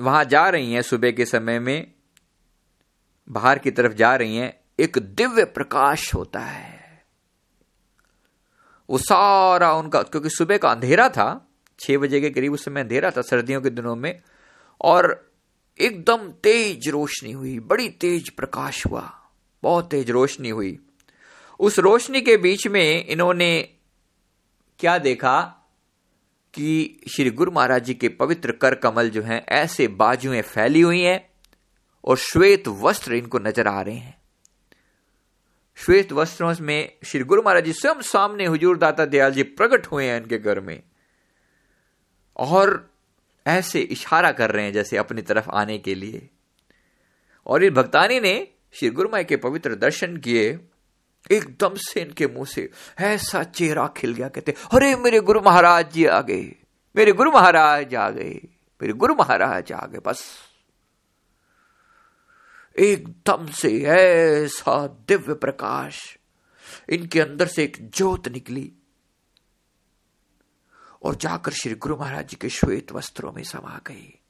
वहाँ 0.00 0.24
जा 0.24 0.48
रही 0.48 0.72
हैं, 0.72 0.82
सुबह 0.82 1.10
के 1.10 1.26
समय 1.26 1.58
में, 1.58 1.92
बाहर 3.28 3.58
की 3.58 3.70
तरफ़ 3.70 3.92
जा 3.92 4.16
रही 4.16 4.36
हैं, 4.36 4.60
एक 4.80 4.98
दिव्य 4.98 5.44
प्रकाश 5.44 6.14
होता 6.14 6.40
है। 6.40 7.04
वो 8.90 8.98
सारा 8.98 9.72
उनका, 9.72 10.02
क्योंकि 10.02 10.30
सुबह 10.30 10.58
का 10.58 10.70
अंधेरा 10.70 11.08
था, 11.08 11.48
छह 11.80 11.98
बजे 11.98 12.20
के 12.20 12.30
करीब 12.30 12.52
उस 12.52 12.64
समय 12.64 12.80
अंधेरा 12.80 13.10
था 13.10 13.22
सर्दियों 13.22 13.60
के 13.60 13.70
दिनों 13.70 13.96
में, 13.96 14.22
और 14.80 15.32
एकदम 15.80 16.30
तेज 16.30 16.88
रोशनी 16.88 17.32
हुई, 17.32 17.58
बड़ी 17.60 17.88
तेज 17.88 18.30
प्रकाश 18.30 18.86
हुआ, 18.86 19.28
बहुत 19.62 19.90
तेज 19.90 20.10
रोशनी 20.10 20.48
हुई। 20.48 20.78
उस 21.60 21.78
रोशनी 21.78 22.20
के 22.20 22.36
बीच 22.36 22.66
में 22.66 23.06
इन्होंने 23.06 23.68
क्या 24.78 24.98
देखा? 24.98 25.65
कि 26.56 27.00
श्री 27.14 27.30
गुरु 27.30 27.52
महाराज 27.52 27.84
जी 27.84 27.94
के 27.94 28.08
पवित्र 28.08 28.52
कर 28.52 28.74
कमल 28.74 29.10
जो 29.10 29.22
हैं, 29.22 29.46
ऐसे 29.46 29.88
बाजुएँ 29.88 30.42
फैली 30.42 30.80
हुई 30.80 31.02
हैं 31.02 31.30
और 32.04 32.16
श्वेत 32.16 32.68
वस्त्र 32.68 33.14
इनको 33.14 33.38
नज़र 33.38 33.68
आ 33.68 33.80
रहे 33.82 33.94
हैं। 33.94 34.18
श्वेत 35.76 36.12
वस्त्रों 36.12 36.54
में 36.60 36.92
श्री 37.04 37.20
गुरु 37.20 37.42
महाराज 37.42 37.64
जी 37.64 37.72
स्वयं 37.72 38.00
सामने 38.02 38.46
हुजूर 38.46 38.78
दाता 38.78 39.04
दयाल 39.04 39.32
जी 39.32 39.42
प्रकट 39.42 39.86
हुए 39.86 40.04
हैं 40.04 40.20
इनके 40.20 40.38
घर 40.38 40.60
में 40.60 40.82
और 42.36 42.90
ऐसे 43.46 43.80
इशारा 43.80 44.32
कर 44.32 44.50
रहे 44.50 44.64
हैं 44.64 44.72
जैसे 44.72 44.96
अपनी 44.96 45.22
तरफ़ 45.22 45.50
आने 45.50 45.78
के 45.78 45.94
लिए। 45.94 46.28
और 47.46 47.64
इन 47.64 47.74
भक्तानी 47.74 48.20
ने 48.20 48.48
श्री 48.72 48.90
गुरु 48.90 49.08
माई 49.08 49.24
के 49.24 49.36
पवित्र 49.36 49.74
दर्शन 49.74 50.16
किए 50.16 50.65
एकदम 51.30 51.74
से 51.74 52.00
इनके 52.00 52.26
मुँह 52.26 52.46
से 52.46 52.70
ऐसा 52.98 53.42
चेहरा 53.42 53.86
खिल 53.96 54.12
गया, 54.12 54.28
कहते, 54.28 54.52
अरे, 54.52 54.96
मेरे 54.96 55.20
गुरु 55.20 55.40
महाराज 55.40 55.92
जी 55.92 56.06
आ 56.06 56.20
गए, 56.20 56.54
मेरे 56.96 57.12
गुरु 57.12 57.32
महाराज 57.32 57.94
आ 57.94 58.10
गए, 58.10 58.40
मेरे 58.82 58.92
गुरु 58.92 59.14
महाराज 59.14 59.72
आ 59.72 59.86
गए, 59.86 59.98
बस। 59.98 60.38
एकदम 62.78 63.46
से 63.46 63.82
ऐसा 63.82 64.86
दिव्य 64.86 65.34
प्रकाश 65.34 66.18
इनके 66.88 67.20
अंदर 67.20 67.46
से 67.46 67.64
एक 67.64 67.90
ज्योत 67.94 68.28
निकली 68.28 68.72
और 71.02 71.14
जाकर 71.14 71.52
श्री 71.52 71.74
गुरु 71.74 71.96
महाराज 71.96 72.28
जी 72.28 72.36
के 72.36 72.48
श्वेत 72.48 72.92
वस्त्रों 72.92 73.32
में 73.32 73.42
समा 73.42 73.80
गई। 73.86 74.20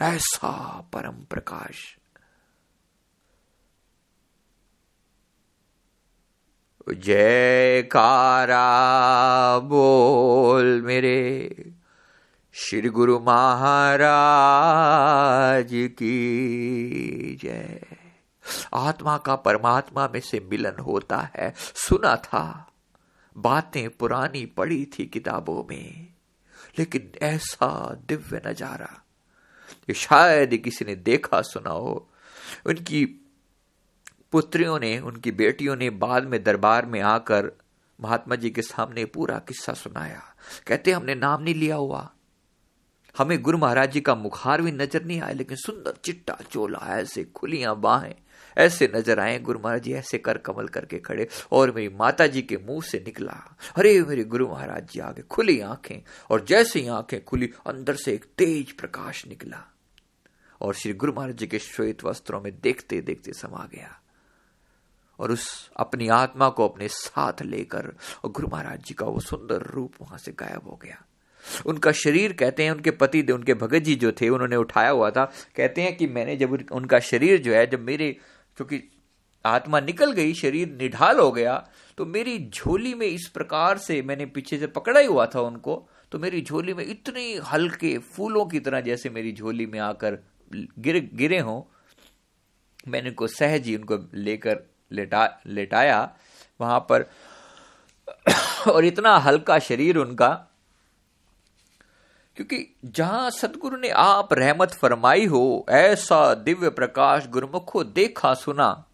ऐसा 0.00 0.80
परम 0.92 1.24
प्रकाश। 1.24 1.98
जयकारा 6.88 8.58
बोल 9.58 10.82
मेरे। 10.82 11.56
श्री 12.52 12.88
गुरु 12.88 13.18
महाराज 13.18 15.68
की 15.72 17.38
जय। 17.42 17.80
आत्मा 18.74 19.18
का 19.18 19.36
परमात्मा 19.36 20.10
में 20.14 20.20
से 20.20 20.48
मिलन 20.50 20.80
होता 20.80 21.30
है। 21.36 21.54
सुना 21.58 22.16
था। 22.16 22.72
बातें 23.36 23.90
पुरानी 23.90 24.46
पड़ी 24.46 24.84
थी 24.84 25.06
किताबों 25.06 25.64
में। 25.70 26.06
लेकिन 26.78 27.12
ऐसा 27.22 28.00
दिव्य 28.08 28.42
नज़ारा। 28.46 29.04
शायद 29.94 30.56
किसी 30.56 30.84
ने 30.84 30.94
देखा, 30.94 31.42
सुना 31.42 31.70
हो। 31.70 32.08
उनकी 32.66 33.21
पुत्रियों 34.32 34.78
ने, 34.78 34.98
उनकी 34.98 35.30
बेटियों 35.30 35.76
ने 35.76 35.90
बाद 35.90 36.24
में 36.24 36.42
दरबार 36.42 36.86
में 36.86 37.00
आकर 37.00 37.52
महात्मा 38.00 38.34
जी 38.34 38.50
के 38.50 38.62
सामने 38.62 39.04
पूरा 39.04 39.38
किस्सा 39.38 39.72
सुनाया। 39.72 40.22
कहते, 40.66 40.92
हमने 40.92 41.14
नाम 41.14 41.42
नहीं 41.42 41.54
लिया 41.54 41.76
हुआ। 41.76 42.12
हमें 43.18 43.42
गुरु 43.42 43.58
महाराज 43.58 43.92
जी 43.92 44.00
का 44.00 44.14
मुखार 44.14 44.62
भी 44.62 44.72
नज़र 44.72 45.04
नहीं 45.04 45.20
आया, 45.20 45.32
लेकिन 45.32 45.56
सुंदर 45.56 45.94
चिट्टा 46.04 46.38
चोला, 46.50 46.78
ऐसे 46.88 47.24
खुलियाँ 47.24 47.80
बाहें, 47.80 48.14
ऐसे 48.56 48.92
नज़र 48.94 49.20
आए, 49.20 49.38
गुरु 49.38 49.58
महाराज 49.58 49.82
जी 49.82 49.92
ऐसे 49.92 50.18
कर 50.18 50.38
कमल 50.38 50.68
करके 50.68 50.98
खड़े, 50.98 51.28
और 51.52 51.70
मेरी 51.70 51.94
माता 51.94 52.26
जी 52.26 52.42
के 52.42 52.56
मुँह 52.56 52.82
से 52.82 52.98
निकला। 52.98 53.56
अरे, 53.76 54.02
मेरे 54.02 54.24
गुरु 54.24 54.48
महाराज 54.48 54.88
जी 54.90 55.00
आगे 55.00 55.22
खुली 55.22 55.60
आँखें, 55.60 56.02
और 56.30 56.44
जैसे 56.44 56.80
ही 56.80 56.88
आँखें 56.88 57.24
खुली, 57.24 57.52
अंदर 57.66 57.94
से 57.94 58.12
एक 58.12 58.24
तेज 58.38 58.72
प्रकाश 58.72 59.26
निकला, 59.26 59.64
और 60.60 60.74
श्री 60.74 60.92
गुरु 60.92 61.12
महाराज 61.12 61.36
जी 61.36 61.46
के 61.46 61.58
श्वेत 61.58 62.04
वस्त्रों 62.04 62.40
में 62.40 62.60
देखते 62.60 63.00
देखते 63.00 63.32
समा 63.32 63.68
गया। 63.74 64.01
और 65.22 65.32
उस 65.32 65.70
अपनी 65.76 66.08
आत्मा 66.08 66.48
को 66.48 66.68
अपने 66.68 66.88
साथ 66.88 67.42
लेकर, 67.42 67.92
और 68.24 68.30
गुरु 68.30 68.48
महाराज 68.48 68.84
जी 68.84 68.94
का 68.94 69.06
वो 69.06 69.20
सुंदर 69.20 69.62
रूप 69.74 69.94
वहाँ 70.02 70.18
से 70.18 70.32
गायब 70.32 70.68
हो 70.68 70.78
गया। 70.82 71.02
उनका 71.66 71.92
शरीर 71.92 72.32
कहते 72.32 72.64
हैं, 72.64 72.70
उनके 72.70 72.90
पति 72.92 73.20
उनके 73.32 73.54
भगत 73.56 73.82
जी 73.82 73.94
जो 73.94 74.12
थे, 74.12 74.28
उन्होंने 74.28 74.56
उठाया 74.56 74.90
हुआ 74.90 75.10
था। 75.10 75.24
कहते 75.56 75.82
हैं 75.82 75.96
कि 75.96 76.06
मैंने 76.08 76.36
जब 76.36 76.58
उनका 76.72 76.98
शरीर 77.02 77.38
जो 77.38 77.54
है, 77.54 77.66
जब 77.66 77.80
मेरे 77.82 78.10
क्योंकि 78.56 78.82
आत्मा 79.44 79.80
निकल 79.80 80.12
गई, 80.12 80.34
शरीर 80.34 80.68
निढाल 80.72 81.18
हो 81.18 81.30
गया 81.32 81.54
तो 81.98 82.04
मेरी 82.06 82.38
झोली 82.48 82.92
में 82.94 83.06
इस 83.06 83.26
प्रकार 83.28 83.78
से 83.78 84.00
मैंने 84.02 84.26
पीछे 84.26 84.58
से 84.58 84.66
पकड़ा 84.66 85.00
ही 85.00 85.06
हुआ 85.06 85.26
था 85.26 85.40
उनको 85.40 85.74
तो 86.12 86.18
मेरी 86.18 86.42
झोली 86.42 86.74
में 86.74 86.84
इतने 86.84 87.22
हल्के 87.44 87.96
फूलों 87.98 88.44
की 88.46 88.60
तरह 88.60 88.80
जैसे 88.80 89.10
मेरी 89.10 89.32
झोली 89.32 89.66
में 89.66 89.78
आकर 89.80 90.18
गिर, 90.54 90.98
गिरे 91.14 91.38
हों, 91.38 91.62
मैंने 92.88 93.08
उनको 93.08 93.26
सहज 93.26 93.66
ही 93.66 93.76
उनको 93.76 93.98
लेकर 94.14 94.62
लेटा, 94.92 95.28
लेटाया 95.46 96.10
वहाँ 96.60 96.80
पर। 96.80 97.10
और 98.70 98.84
इतना 98.84 99.16
हल्का 99.16 99.58
शरीर 99.58 99.96
उनका, 99.96 100.28
क्योंकि 102.36 102.76
जहाँ 102.84 103.30
सदगुरु 103.30 103.76
ने 103.76 103.88
आप 103.88 104.32
रहमत 104.32 104.72
फरमाई 104.72 105.26
हो, 105.26 105.66
ऐसा 105.68 106.34
दिव्य 106.34 106.70
प्रकाश 106.70 107.26
गुरुमुखो 107.26 107.84
देखा, 107.84 108.34
सुना। 108.34 108.84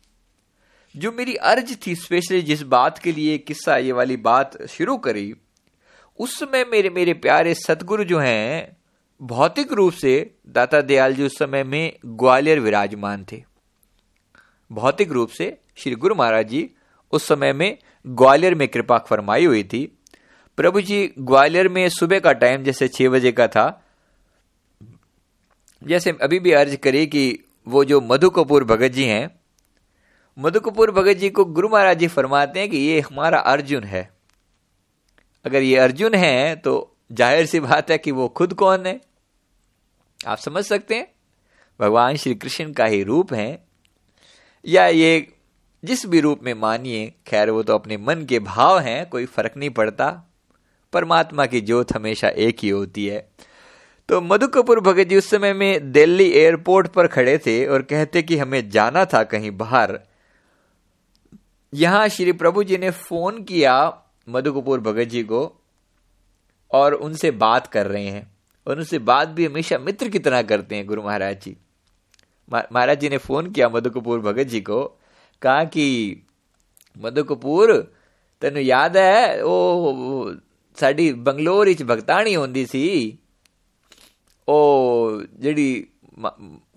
जो 0.97 1.13
मेरी 1.13 1.35
अर्ज़ 1.35 1.75
थी, 1.87 1.95
स्पेशली 1.95 2.43
जिस 2.43 2.63
बात 2.63 2.99
के 2.99 3.13
लिए 3.13 3.39
किस्सा 3.39 3.77
ये 3.77 3.93
वाली 3.93 4.17
बात 4.17 4.67
शुरू 4.67 4.97
करी, 4.97 5.35
उस 6.19 6.39
समय 6.39 6.65
मेरे 6.65 6.91
मेरे 6.91 7.15
प्यारे 7.15 7.55
सतगुरु 7.55 8.05
जो 8.05 8.19
हैं, 8.19 8.77
भौतिक 9.23 9.73
रूप 9.73 9.93
से 9.93 10.35
दाता 10.49 10.81
दयाल 10.81 11.15
जी 11.15 11.27
उस 11.27 11.39
समय 11.39 11.65
में 11.65 11.99
ग्वालियर 12.07 12.61
विराजमान 12.61 13.27
थे। 13.33 13.48
भौतिक 14.71 15.13
रूप 15.13 15.29
से 15.29 15.57
श्री 15.77 15.95
गुरु 15.95 16.15
महाराज 16.15 16.49
जी 16.49 16.69
उस 17.13 17.27
समय 17.27 17.53
में 17.53 17.79
ग्वालियर 18.07 18.55
में 18.55 18.67
कृपा 18.69 18.99
फरमाई 18.99 19.45
हुई 19.45 19.63
थी। 19.65 19.85
प्रभु 20.59 20.81
जी, 20.81 21.15
ग्वालियर 21.19 21.69
में 21.69 21.89
सुबह 21.89 22.19
का 22.19 22.33
टाइम 22.35 22.63
जैसे 22.65 22.89
छह 22.89 23.09
बजे 23.09 23.33
का 23.33 23.47
था। 23.49 23.67
जैसे 25.83 26.11
अभी 26.23 26.39
भी 26.41 26.53
अर्ज़ 26.53 26.77
करी 26.77 27.07
कि 27.07 27.45
वो 27.67 27.85
जो 27.85 28.01
मधु 28.01 28.31
कपूर 28.31 28.65
भगत 28.65 28.93
जी 28.93 29.05
हैं 29.05 29.29
मधु 30.39 30.61
कपूर 30.61 30.91
भगत 30.91 31.17
जी 31.17 31.31
को 31.31 31.45
गुरु 31.45 31.69
महाराज 31.69 31.99
जी 31.99 32.07
फरमाते 32.09 32.61
हैं 32.61 32.69
कि 32.71 32.79
ये 32.79 33.01
हमारा 33.01 33.39
अर्जुन 33.47 33.85
है। 33.85 34.09
अगर 35.45 35.63
ये 35.63 35.77
अर्जुन 35.79 36.15
है 36.15 36.57
तो 36.57 36.75
ज़ाहिर 37.13 37.47
सी 37.47 37.61
बात 37.61 37.91
है 37.91 37.99
कि 37.99 38.11
वो 38.13 38.29
खुद 38.29 38.55
कौन 38.55 38.87
है? 38.87 39.01
आप 40.21 40.39
समझ 40.39 40.65
सकते 40.65 40.95
हैं। 40.95 41.07
भगवान 41.81 42.17
श्री 42.17 42.35
कृष्ण 42.35 42.73
का 42.73 42.85
ही 42.85 43.03
रूप 43.03 43.33
है। 43.35 43.68
या 44.69 44.87
ये 44.87 45.33
जिस 45.85 46.07
भी 46.07 46.21
रूप 46.21 46.41
में 46.43 46.55
मानिए, 46.55 47.13
खैर 47.27 47.51
वो 47.51 47.63
तो 47.63 47.75
अपने 47.75 47.97
मन 47.97 48.25
के 48.25 48.39
भाव 48.39 48.79
हैं, 48.79 49.09
कोई 49.09 49.27
फ़र्क 49.27 49.53
नहीं 49.57 49.71
पड़ता। 49.71 50.31
परमात्मा 50.93 51.47
की 51.47 51.61
ज्योत 51.61 51.93
हमेशा 51.93 52.29
एक 52.29 52.57
ही 52.63 52.69
होती 52.69 53.07
है। 53.07 53.31
तो 54.09 54.21
मधु 54.21 54.49
कपूर 54.49 54.81
भगत 54.81 55.05
जी 55.05 55.17
उस 55.17 55.31
समय 55.31 55.53
में 55.53 55.93
दिल्ली 55.93 56.31
एयरपोर्ट 56.31 56.87
पर 56.87 57.07
खड़े 57.07 57.39
थे 57.39 57.67
और 57.67 57.83
कहते 57.83 58.23
कि 58.23 58.37
हमें 58.37 58.71
जाना 58.71 59.05
था 59.05 59.23
कहीं 59.23 59.51
बाहर। 59.51 60.01
यहाँ 61.75 62.09
श्री 62.09 62.33
प्रभु 62.33 62.65
जी 62.65 62.77
ने 62.77 62.91
फ़ोन 62.91 63.43
किया 63.43 64.03
मधु 64.29 64.53
कपूर 64.53 64.81
भगत 64.81 65.05
जी 65.05 65.23
को 65.23 65.61
और 66.71 66.93
उनसे 66.93 67.31
बात 67.31 67.67
कर 67.67 67.87
रहे 67.87 68.07
हैं। 68.07 68.31
और 68.67 68.77
उनसे 68.77 68.99
बात 68.99 69.29
भी 69.29 69.47
हमेशा 69.47 69.79
मित्र 69.79 70.09
की 70.09 70.19
तरह 70.19 70.43
करते 70.43 70.77
हैं, 70.77 70.87
गुरु 70.87 71.03
महाराज 71.03 71.43
जी। 71.43 71.57
महाराज 72.52 73.00
जी 73.00 73.10
ने 73.10 73.18
फोन 73.18 73.52
किया 73.52 73.70
मधु 73.70 73.90
कपूर 73.90 74.20
भगत 74.20 74.48
जी 74.48 74.62
को 74.62 74.80
कहा 75.42 75.64
कि 75.66 75.88
मधु 76.96 77.24
कपूर 77.24 77.76
तेन 78.42 78.58
याद 78.58 78.98
है 78.98 79.44
वो 79.44 79.60
ਸਾਡੀ 80.78 81.12
ਬੰਗਲੌਰ 81.14 81.66
ਵਿੱਚ 81.66 81.84
ਭਗਤਾਣੀ 81.84 82.36
ਹੁੰਦੀ 82.36 82.66
ਸੀ 82.66 83.18
ਉਹ 84.48 85.22
ਜਿਹੜੀ 85.40 85.86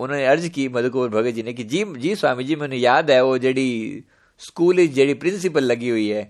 ਉਹਨਾਂ 0.00 0.16
ਨੇ 0.16 0.26
ਅਰਜ਼ 0.28 0.46
ਕੀ 0.46 0.66
ਮਦਕੌਰ 0.68 1.08
ਭਗਤ 1.08 1.34
ਜੀ 1.34 1.42
ਨੇ 1.42 1.52
ਕਿ 1.52 1.62
ਜੀ 1.62 1.84
ਜੀ 1.98 2.14
ਸਵਾਮੀ 2.14 2.44
ਜੀ 2.44 2.54
ਮੈਨੂੰ 2.54 2.78
ਯਾਦ 2.78 3.10
ਹੈ 3.10 3.22
ਉਹ 3.22 3.36
ਜਿਹੜੀ 3.38 4.02
ਸਕੂਲ 4.40 4.76
ਵਿੱਚ 4.76 4.92
ਜਿਹੜੀ 4.92 5.14
ਪ੍ਰਿੰਸੀਪਲ 5.14 5.66
ਲੱਗੀ 5.66 5.90
ਹੋਈ 5.90 6.12
ਹੈ 6.12 6.22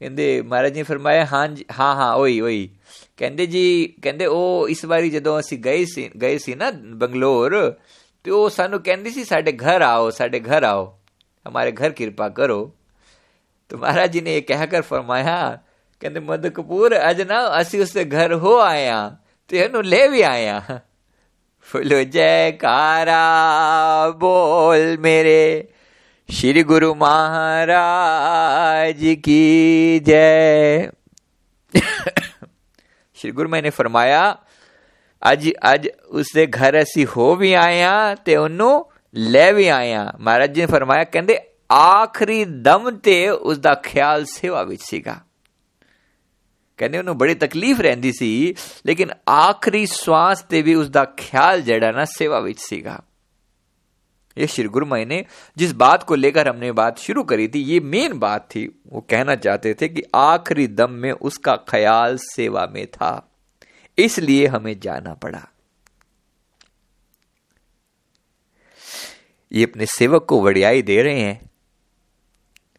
ਕਹਿੰਦੇ 0.00 0.42
ਮਹਾਰਾਜ 0.42 0.74
ਨੇ 0.74 0.82
ਫਰਮਾਇਆ 0.82 1.24
ਹਾਂ 1.24 1.48
ਹਾਂ 1.78 1.94
ਹਾਂ 1.94 2.14
ਉਹੀ 2.14 2.40
ਉਹੀ 2.40 2.68
ਕਹਿੰਦੇ 3.16 3.46
ਜੀ 3.46 3.94
ਕਹਿੰਦੇ 4.02 4.26
ਉਹ 4.26 4.68
ਇਸ 4.68 4.84
ਵਾਰੀ 4.84 5.10
ਜਦੋਂ 5.10 5.38
ਅਸੀਂ 5.40 5.58
ਗਏ 5.58 5.84
ਸੀ 5.84 6.10
ਗਏ 6.22 6.38
ਸੀ 6.38 6.54
ਨਾ 6.54 6.70
ਬੰਗਲੌਰ 6.94 7.74
ਤੇ 8.24 8.30
ਉਹ 8.30 8.48
ਸਾਨੂੰ 8.50 8.82
ਕਹਿੰਦੀ 8.82 9.10
ਸੀ 9.10 9.24
ਸਾਡੇ 9.24 9.52
ਘਰ 9.52 9.82
ਆਓ 9.82 10.10
ਸਾਡੇ 10.10 10.40
ਘਰ 10.40 10.62
ਆਓ 10.62 10.96
हमारे 11.46 11.72
घर 11.72 11.92
कृपा 11.98 12.28
करो 12.28 12.56
तो 13.70 13.78
महाराज 13.78 14.12
जी 14.12 14.20
ने 14.20 14.34
ये 14.34 14.40
कहकर 14.42 14.82
फरमाया 14.82 15.58
ਕਹਿੰਦੇ 16.02 16.20
ਮਦ 16.20 16.46
ਕਪੂਰ 16.48 16.94
ਅਜ 17.10 17.20
ਨਾ 17.22 17.60
ਅਸੀਂ 17.60 17.80
ਉਸਦੇ 17.80 18.04
ਘਰ 18.04 18.34
ਹੋ 18.34 18.58
ਆਇਆ 18.60 19.16
ਤੇ 19.50 19.58
ਇਹਨੂੰ 19.58 19.84
ਲੈ 19.84 20.06
ਵੀ 20.08 20.22
ਆਇਆ 20.22 20.60
ਫੁੱਲੋ 21.68 22.02
ਜੈਕਾਰਾ 22.12 23.20
ਬੋਲ 24.20 24.96
ਮੇਰੇ 25.00 25.68
श्री 26.28 26.62
गुरु 26.62 26.94
महाराज 26.94 29.00
की 29.24 30.00
जय 30.08 30.90
श्री 33.18 33.32
गुरु 33.32 33.48
मैंने 33.48 33.70
फरमाया 33.70 34.36
ਅੱਜ 35.22 35.48
ਅੱਜ 35.74 35.88
ਉਸਦੇ 36.08 36.46
ਘਰ 36.46 36.82
ਅਸੀਂ 36.82 37.06
ਹੋ 37.16 37.34
ਵੀ 37.36 37.52
ਆਇਆ 37.52 38.14
ਤੇ 38.14 38.36
ਉਹਨੂੰ 38.36 38.86
ਲੈ 39.14 39.52
ਵੀ 39.52 39.68
ਆਇਆ 39.68 40.12
ਮਹਾਰਾਜ 40.20 40.52
ਜੀ 40.52 40.60
ਨੇ 40.60 40.66
ਫਰਮਾਇਆ 40.66 41.04
ਕਹਿੰਦੇ 41.04 41.38
ਆਖਰੀ 41.72 42.44
ਦਮ 42.44 42.90
ਤੇ 42.98 43.28
ਉਸ 43.28 43.58
ਦਾ 43.58 43.74
ਖਿਆਲ 43.74 44.24
ਸੇਵਾ 44.24 44.62
ਵਿੱਚ 44.62 44.82
ਸੀਗਾ 44.82 45.20
ਕਹਿੰਦੇ 46.78 46.98
ਉਹਨੂੰ 46.98 47.18
ਬੜੀ 47.18 47.34
ਤਕਲੀਫ 47.34 47.80
ਰਹਿੰਦੀ 47.80 48.12
ਸੀ 48.12 48.54
ਲੇਕਿਨ 48.86 49.10
ਆਖਰੀ 49.30 49.86
ਸਵਾਸ 49.86 50.42
ਤੇ 50.42 50.62
ਵੀ 50.62 50.74
ਉਸ 50.74 50.88
ਦਾ 50.88 51.04
ਖਿਆਲ 51.16 51.60
ਜਿਹੜਾ 51.60 51.90
ਨਾ 51.90 52.04
ਸੇਵਾ 52.04 52.40
ਵਿੱਚ 52.40 52.58
ਸੀਗਾ 52.58 53.00
ये 54.36 54.46
श्री 54.46 54.68
गुरु 54.68 54.86
माई 54.86 55.04
ने 55.04 55.16
जिस 55.56 55.72
बात 55.74 56.02
को 56.02 56.14
लेकर 56.14 56.48
हमने 56.48 56.70
बात 56.72 56.98
शुरू 56.98 57.22
करी 57.22 57.46
थी 57.48 57.62
ये 57.62 57.80
मेन 57.86 58.18
बात 58.18 58.46
थी 58.50 58.66
वो 58.86 59.00
कहना 59.10 59.34
चाहते 59.36 59.72
थे 59.74 59.88
कि 59.88 60.02
आखिरी 60.16 60.66
दम 60.66 60.92
में 60.94 61.10
उसका 61.12 61.56
ख्याल 61.68 62.16
सेवा 62.20 62.66
में 62.66 62.86
था 62.88 63.10
इसलिए 63.97 64.47
हमें 64.47 64.79
जाना 64.79 65.13
पड़ा। 65.13 65.47
ये 69.51 69.63
अपने 69.63 69.85
सेवक 69.85 70.25
को 70.25 70.41
वड़ियाई 70.41 70.81
दे 70.81 71.01
रहे 71.01 71.19
हैं। 71.19 71.49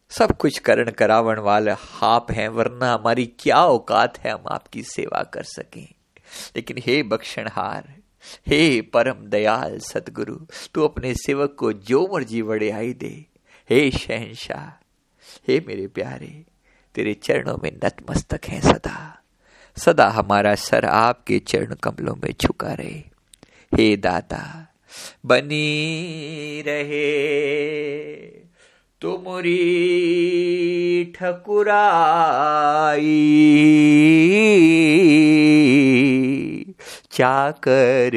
सब 0.09 0.37
कुछ 0.37 0.59
करण 0.59 0.91
करावण 0.91 1.41
वाले 1.41 1.71
हाप 1.71 2.31
हैं, 2.31 2.49
वरना 2.49 2.93
हमारी 2.93 3.27
क्या 3.27 3.57
औकात 3.57 4.19
है 4.19 4.31
हम 4.31 4.45
आपकी 4.51 4.83
सेवा 4.83 5.23
कर 5.23 5.43
सकें। 5.43 5.95
लेकिन 6.57 6.77
हे 6.79 7.03
बख्शणहार, 7.03 7.95
हे 8.47 8.81
परम 8.81 9.27
दयाल 9.27 9.79
सतगुरु, 9.79 10.47
तू 10.75 10.83
अपने 10.83 11.15
सेवक 11.15 11.57
को 11.59 11.73
जो 11.73 12.09
मर्ज़ी 12.15 12.43
वड़ियाई 12.43 12.93
दे। 12.93 13.25
हे 13.71 13.91
शहनशाह, 13.91 14.85
हे 15.49 15.65
मेरे 15.69 15.87
प्यारे, 15.87 16.45
तेरे 16.95 17.15
चरणों 17.15 17.59
में 17.63 17.81
नतमस्तक 17.85 18.41
है 18.49 18.61
सदा। 18.61 19.23
सदा 19.79 20.09
हमारा 20.09 20.55
सर 20.55 20.85
आपके 20.85 21.39
चरण 21.39 21.67
कमलों 21.67 22.15
में 22.15 22.35
झुका 22.43 22.73
रहे। 22.73 23.03
हे 23.75 23.97
दाता, 23.97 24.67
बनी 25.27 26.65
रहे। 26.67 27.27
तुमरी 29.01 31.13
ठकुराई। 31.17 33.37
चाकर 37.13 38.11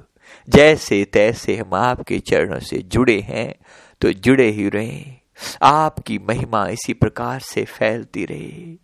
जैसे 0.50 1.04
तैसे 1.14 1.56
हम 1.56 1.74
आपके 1.74 2.20
चरणों 2.20 2.60
से 2.60 2.78
जुड़े 2.86 3.20
हैं 3.20 3.54
तो 4.04 4.14
जुड़े 4.14 4.50
ही 4.50 4.70
रहे। 4.70 5.06
आपकी 5.62 6.20
महिमा 6.20 6.68
इसी 6.68 6.94
प्रकार 6.94 7.40
से 7.40 7.64
फैलती 7.64 8.26
रहे। 8.26 8.76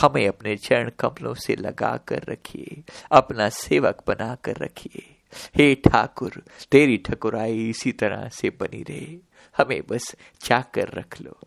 हमें 0.00 0.28
अपने 0.28 0.56
चरण 0.56 0.90
कमलों 0.98 1.34
से 1.34 1.56
लगा 1.56 1.96
कर 1.96 2.22
रखिए, 2.28 2.82
अपना 3.12 3.48
सेवक 3.48 4.02
बना 4.06 4.34
कर 4.34 4.56
रखिए। 4.56 5.16
हे 5.56 5.74
ठाकुर, 5.74 6.42
तेरी 6.72 6.96
ठकुराई 6.96 7.68
इसी 7.70 7.92
तरह 7.92 8.28
से 8.28 8.50
बनी 8.50 8.82
रहे। 8.82 9.18
हमें 9.56 9.82
बस 9.90 10.14
चाकर 10.40 10.88
रख 10.88 11.20
लो। 11.20 11.38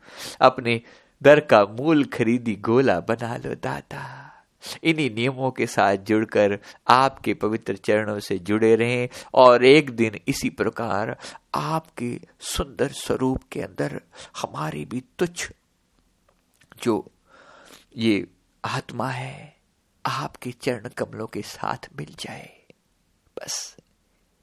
अपने 0.41 0.81
दर 1.23 1.39
का 1.39 1.65
मूल 1.65 2.05
खरीदी 2.05 2.55
गोला 2.55 2.99
बना 2.99 3.37
लो, 3.37 3.55
दाता। 3.55 4.23
इन्हीं 4.83 5.11
नियमों 5.11 5.51
के 5.51 5.67
साथ 5.67 5.97
जुड़कर 5.97 6.59
आपके 6.87 7.33
पवित्र 7.33 7.75
चरणों 7.75 8.19
से 8.19 8.39
जुड़े 8.39 8.75
रहें 8.75 9.09
और 9.33 9.65
एक 9.65 9.89
दिन 9.89 10.19
इसी 10.27 10.49
प्रकार 10.49 11.17
आपके 11.55 12.19
सुंदर 12.39 12.87
स्वरूप 12.87 13.43
के 13.51 13.61
अंदर 13.61 14.01
हमारी 14.37 14.85
भी 14.85 15.03
तुच्छ 15.19 15.51
जो 16.83 17.11
ये 17.97 18.27
आत्मा 18.65 19.09
है, 19.09 19.57
आपके 20.05 20.51
चरण 20.51 20.89
कमलों 20.89 21.27
के 21.27 21.41
साथ 21.41 21.77
मिल 21.97 22.15
जाए। 22.19 22.63
बस 23.37 23.77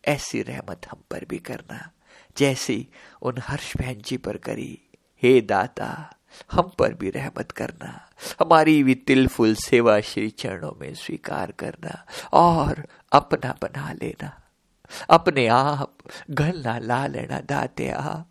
ऐसी 0.05 0.43
रहमत 0.43 0.87
हम 0.93 1.03
पर 1.11 1.25
भी 1.29 1.39
करना, 1.39 1.91
जैसी 2.37 2.89
उन 3.23 3.35
हर्ष 3.39 3.77
बहन 3.77 3.95
जी 3.95 4.17
पर 4.17 4.37
करी। 4.37 4.81
हे 5.23 5.41
दाता 5.41 6.17
हम 6.53 6.73
पर 6.79 6.95
भी 6.95 7.11
रहमत 7.11 7.53
करना, 7.53 8.09
हमारी 8.41 8.83
भी 8.83 8.95
तिल 8.95 9.29
फुल 9.29 9.55
सेवा 9.55 10.01
श्री 10.01 10.31
चरणों 10.31 10.73
में 10.81 10.95
स्वीकार 10.95 11.51
करना 11.51 12.07
और 12.33 12.87
अपना 13.13 13.55
बना 13.63 13.93
लेना। 13.93 14.43
अपने 15.11 15.47
आप 15.47 15.97
गलना 16.31 16.79
ला 16.79 17.07
लेना 17.07 17.41
दाते 17.41 17.91
आ 17.91 18.23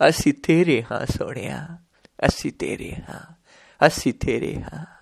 असी 0.00 0.32
तेरे 0.32 0.84
हाँ 0.90 1.06
सोने 1.06 1.54
असी 2.22 2.50
तेरे 2.50 3.04
हाँ 3.08 3.42
असी 3.80 4.12
तेरे 4.12 4.60
हाँ। 4.60 4.94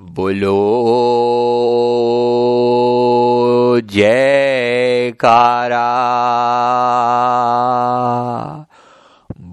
बोलो, 0.00 0.60
जयकारा। 3.80 5.84